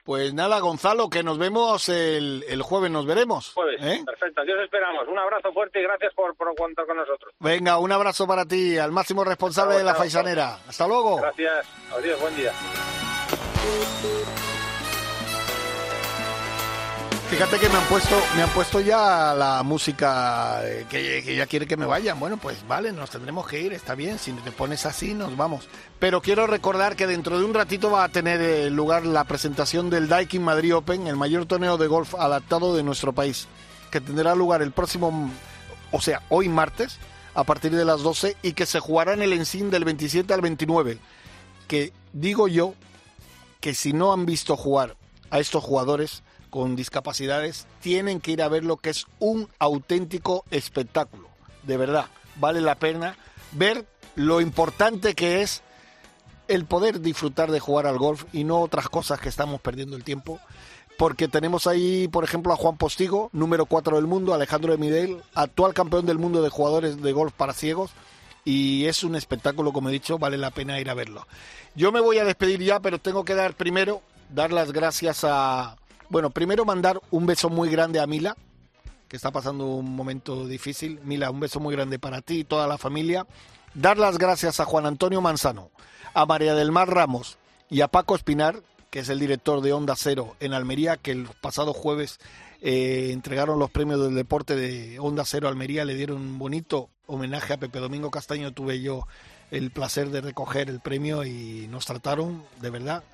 Pues 0.05 0.33
nada, 0.33 0.59
Gonzalo, 0.61 1.11
que 1.11 1.23
nos 1.23 1.37
vemos 1.37 1.91
el, 1.91 2.43
el 2.49 2.63
jueves, 2.63 2.91
nos 2.91 3.05
veremos. 3.05 3.53
Jueves, 3.53 3.79
¿eh? 3.83 4.03
perfecto. 4.07 4.41
Aquí 4.41 4.53
os 4.53 4.63
esperamos. 4.63 5.07
Un 5.07 5.19
abrazo 5.19 5.53
fuerte 5.53 5.81
y 5.81 5.83
gracias 5.83 6.15
por, 6.15 6.35
por 6.35 6.55
contar 6.55 6.87
con 6.87 6.97
nosotros. 6.97 7.35
Venga, 7.39 7.77
un 7.77 7.93
abrazo 7.93 8.27
para 8.27 8.47
ti, 8.47 8.79
al 8.79 8.91
máximo 8.91 9.23
responsable 9.23 9.77
de 9.77 9.85
la 9.85 9.95
Faisanera. 9.95 10.61
Hasta 10.67 10.89
luego. 10.89 11.17
Gracias. 11.17 11.67
Adiós, 11.93 12.19
buen 12.23 12.35
día. 12.37 12.53
Fíjate 17.31 17.59
que 17.59 17.68
me 17.68 17.76
han 17.76 17.85
puesto, 17.85 18.16
me 18.37 18.43
han 18.43 18.49
puesto 18.51 18.81
ya 18.81 19.35
la 19.35 19.62
música 19.62 20.62
que, 20.89 21.37
ya 21.37 21.47
quiere 21.47 21.66
que 21.66 21.76
me 21.76 21.85
vayan. 21.85 22.18
Bueno, 22.18 22.39
pues 22.39 22.66
vale, 22.66 22.91
nos 22.91 23.11
tendremos 23.11 23.47
que 23.47 23.61
ir, 23.61 23.74
está 23.74 23.95
bien. 23.95 24.18
Si 24.18 24.33
te 24.33 24.51
pones 24.51 24.87
así, 24.87 25.12
nos 25.12 25.37
vamos. 25.37 25.68
Pero 25.99 26.22
quiero 26.22 26.47
recordar 26.47 26.97
que 26.97 27.07
dentro 27.07 27.39
de 27.39 27.45
un 27.45 27.53
ratito 27.53 27.91
va 27.91 28.05
a 28.05 28.09
tener 28.09 28.41
eh, 28.41 28.70
lugar 28.70 29.05
la 29.05 29.24
presentación 29.24 29.91
del 29.91 30.09
Daikin 30.09 30.43
Madrid 30.43 30.74
Open, 30.74 31.07
el 31.07 31.16
mayor 31.16 31.45
torneo 31.45 31.76
de 31.76 31.87
golf 31.87 32.14
adaptado 32.14 32.74
de 32.74 32.83
nuestro 32.83 33.12
país, 33.12 33.47
que 33.91 34.01
tendrá 34.01 34.35
lugar 34.35 34.62
el 34.62 34.72
próximo, 34.72 35.31
o 35.93 36.01
sea, 36.01 36.22
hoy 36.31 36.49
martes, 36.49 36.99
a 37.35 37.45
partir 37.45 37.76
de 37.76 37.85
las 37.85 38.01
12, 38.01 38.39
y 38.43 38.55
que 38.55 38.64
se 38.64 38.81
jugará 38.81 39.12
en 39.12 39.20
el 39.20 39.35
Encin 39.35 39.70
del 39.70 39.85
27 39.85 40.33
al 40.33 40.41
29. 40.41 40.99
Que 41.68 41.93
digo 42.14 42.49
yo 42.49 42.72
que 43.61 43.74
si 43.74 43.93
no 43.93 44.14
han 44.14 44.24
visto 44.24 44.57
jugar 44.57 44.97
a 45.31 45.41
estos 45.41 45.62
jugadores 45.62 46.22
con 46.49 46.77
discapacidades, 46.77 47.67
tienen 47.81 48.21
que 48.21 48.33
ir 48.33 48.43
a 48.43 48.49
ver 48.49 48.65
lo 48.65 48.77
que 48.77 48.91
es 48.91 49.07
un 49.19 49.49
auténtico 49.59 50.45
espectáculo. 50.51 51.29
De 51.63 51.77
verdad, 51.77 52.07
vale 52.37 52.61
la 52.61 52.77
pena 52.77 53.17
ver 53.53 53.87
lo 54.15 54.41
importante 54.41 55.15
que 55.15 55.43
es 55.43 55.63
el 56.49 56.65
poder 56.65 57.01
disfrutar 57.01 57.51
de 57.51 57.61
jugar 57.61 57.87
al 57.87 57.99
golf 57.99 58.25
y 58.33 58.45
no 58.45 58.61
otras 58.61 58.89
cosas 58.89 59.21
que 59.21 59.29
estamos 59.29 59.61
perdiendo 59.61 59.97
el 59.97 60.05
tiempo. 60.05 60.41
Porque 60.97 61.29
tenemos 61.29 61.69
ahí, 61.69 62.09
por 62.09 62.25
ejemplo, 62.25 62.53
a 62.53 62.57
Juan 62.57 62.77
Postigo, 62.77 63.31
número 63.33 63.67
4 63.67 63.97
del 63.97 64.09
mundo, 64.09 64.35
Alejandro 64.35 64.73
de 64.73 64.79
Midel, 64.79 65.23
actual 65.35 65.73
campeón 65.73 66.07
del 66.07 66.19
mundo 66.19 66.43
de 66.43 66.49
jugadores 66.49 67.01
de 67.01 67.13
golf 67.13 67.33
para 67.33 67.53
ciegos. 67.53 67.93
Y 68.45 68.87
es 68.87 69.05
un 69.05 69.15
espectáculo, 69.15 69.73
como 69.73 69.91
he 69.91 69.93
dicho, 69.93 70.19
vale 70.19 70.39
la 70.39 70.51
pena 70.51 70.81
ir 70.81 70.91
a 70.91 70.95
verlo. 70.95 71.27
Yo 71.77 71.93
me 71.93 72.01
voy 72.01 72.19
a 72.19 72.25
despedir 72.25 72.61
ya, 72.61 72.81
pero 72.81 72.99
tengo 72.99 73.25
que 73.25 73.35
dar 73.35 73.55
primero, 73.55 74.03
dar 74.31 74.53
las 74.53 74.73
gracias 74.73 75.23
a... 75.23 75.77
Bueno, 76.11 76.31
primero 76.31 76.65
mandar 76.65 77.01
un 77.11 77.27
beso 77.27 77.51
muy 77.51 77.69
grande 77.69 78.01
a 78.01 78.07
Mila, 78.07 78.35
que 79.09 79.17
está 79.17 79.31
pasando 79.31 79.67
un 79.67 79.95
momento 79.95 80.47
difícil. 80.47 81.01
Mila, 81.05 81.31
un 81.31 81.41
beso 81.41 81.61
muy 81.61 81.75
grande 81.75 81.99
para 81.99 82.23
ti 82.23 82.41
y 82.41 82.45
toda 82.45 82.67
la 82.67 82.79
familia. 82.79 83.27
Dar 83.75 83.99
las 83.99 84.17
gracias 84.17 84.59
a 84.59 84.65
Juan 84.65 84.87
Antonio 84.87 85.21
Manzano, 85.21 85.71
a 86.15 86.25
María 86.25 86.55
del 86.55 86.73
Mar 86.73 86.89
Ramos 86.89 87.37
y 87.69 87.83
a 87.83 87.89
Paco 87.89 88.17
Espinar, 88.17 88.63
que 88.91 89.01
es 89.01 89.11
el 89.11 89.19
director 89.19 89.61
de 89.61 89.75
Onda 89.75 89.97
Cero 89.97 90.35
en 90.41 90.55
Almería, 90.55 90.97
que 90.97 91.11
el 91.11 91.29
pasado 91.43 91.75
jueves 91.75 92.19
eh, 92.63 93.11
entregaron 93.13 93.59
los 93.59 93.71
premios 93.71 94.01
del 94.01 94.15
deporte 94.15 94.57
de 94.57 94.99
Onda 94.99 95.27
Cero 95.27 95.49
Almería, 95.49 95.85
le 95.85 95.95
dieron 95.95 96.17
un 96.17 96.39
bonito 96.39 96.89
homenaje 97.07 97.53
a 97.53 97.59
Pepe 97.59 97.81
Domingo 97.81 98.11
Castaño. 98.11 98.53
Tuve 98.53 98.81
yo 98.81 99.07
el 99.51 99.71
placer 99.71 100.09
de 100.09 100.23
recoger 100.23 100.71
el 100.71 100.81
premio 100.81 101.25
y 101.25 101.67
nos 101.69 101.85
trataron 101.85 102.45
de 102.63 102.71
verdad 102.71 103.05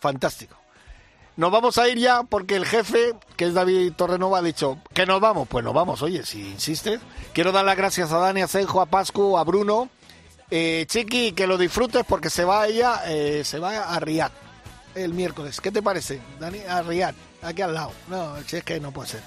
fantástico. 0.00 0.56
Nos 1.38 1.52
vamos 1.52 1.78
a 1.78 1.88
ir 1.88 1.98
ya 1.98 2.24
porque 2.24 2.56
el 2.56 2.66
jefe, 2.66 3.14
que 3.36 3.44
es 3.44 3.54
David 3.54 3.92
Torrenova, 3.92 4.38
ha 4.38 4.42
dicho 4.42 4.78
que 4.92 5.06
nos 5.06 5.20
vamos. 5.20 5.46
Pues 5.46 5.64
nos 5.64 5.72
vamos, 5.72 6.02
oye, 6.02 6.26
si 6.26 6.40
insistes. 6.40 6.98
Quiero 7.32 7.52
dar 7.52 7.64
las 7.64 7.76
gracias 7.76 8.10
a 8.10 8.18
Dani 8.18 8.42
Asenjo, 8.42 8.80
a 8.80 8.86
Pascu, 8.86 9.38
a 9.38 9.44
Bruno. 9.44 9.88
Eh, 10.50 10.84
Chiqui, 10.88 11.30
que 11.30 11.46
lo 11.46 11.56
disfrutes 11.56 12.02
porque 12.08 12.28
se 12.28 12.44
va 12.44 12.66
ella, 12.66 13.02
eh, 13.06 13.42
se 13.44 13.60
va 13.60 13.84
a 13.84 14.00
Riyadh 14.00 14.32
el 14.96 15.14
miércoles. 15.14 15.60
¿Qué 15.60 15.70
te 15.70 15.80
parece, 15.80 16.20
Dani? 16.40 16.58
A 16.68 16.82
Riyadh, 16.82 17.14
aquí 17.42 17.62
al 17.62 17.72
lado. 17.72 17.92
No, 18.08 18.36
es 18.38 18.64
que 18.64 18.80
no 18.80 18.90
puede 18.90 19.10
ser. 19.10 19.22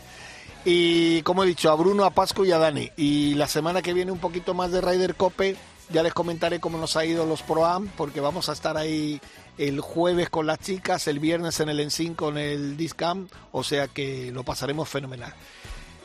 Y 0.65 1.21
como 1.21 1.45
he 1.45 1.47
dicho, 1.47 1.71
a 1.71 1.75
Bruno, 1.75 2.03
a 2.03 2.09
Pascu 2.09 2.43
y 2.43 2.51
a 2.51 2.57
Dani. 2.57 2.91
Y 2.97 3.35
la 3.35 3.47
semana 3.47 3.81
que 3.81 3.93
viene 3.93 4.11
un 4.11 4.19
poquito 4.19 4.53
más 4.53 4.69
de 4.73 4.81
Ryder 4.81 5.15
Cope. 5.15 5.55
Ya 5.91 6.03
les 6.03 6.13
comentaré 6.13 6.59
cómo 6.59 6.77
nos 6.77 6.95
ha 6.95 7.05
ido 7.05 7.25
los 7.25 7.41
Pro-Am, 7.41 7.89
porque 7.97 8.21
vamos 8.21 8.47
a 8.47 8.53
estar 8.53 8.77
ahí 8.77 9.19
el 9.57 9.79
jueves 9.79 10.29
con 10.29 10.47
las 10.47 10.59
chicas, 10.59 11.07
el 11.07 11.19
viernes 11.19 11.59
en 11.59 11.69
el 11.69 11.79
Ensign 11.79 12.13
con 12.13 12.37
el 12.37 12.77
Discam, 12.77 13.27
o 13.51 13.63
sea 13.63 13.87
que 13.87 14.31
lo 14.31 14.43
pasaremos 14.43 14.89
fenomenal. 14.89 15.33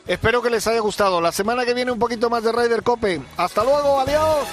Espero 0.07 0.41
que 0.41 0.51
les 0.51 0.67
haya 0.67 0.81
gustado. 0.81 1.21
La 1.21 1.33
semana 1.33 1.65
que 1.65 1.75
viene 1.75 1.91
un 1.91 1.99
poquito 1.99 2.31
más 2.31 2.43
de 2.45 2.53
Ryder 2.53 2.83
Cope. 2.83 3.21
Hasta 3.37 3.65
luego, 3.65 4.01
adiós. 4.01 4.47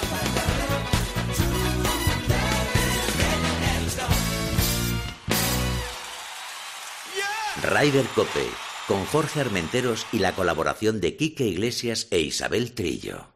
Ryder 7.62 8.04
Cope, 8.14 8.46
con 8.86 9.06
Jorge 9.06 9.40
Armenteros 9.40 10.06
y 10.12 10.18
la 10.18 10.32
colaboración 10.32 11.00
de 11.00 11.16
Quique 11.16 11.44
Iglesias 11.44 12.08
e 12.10 12.18
Isabel 12.20 12.74
Trillo. 12.74 13.33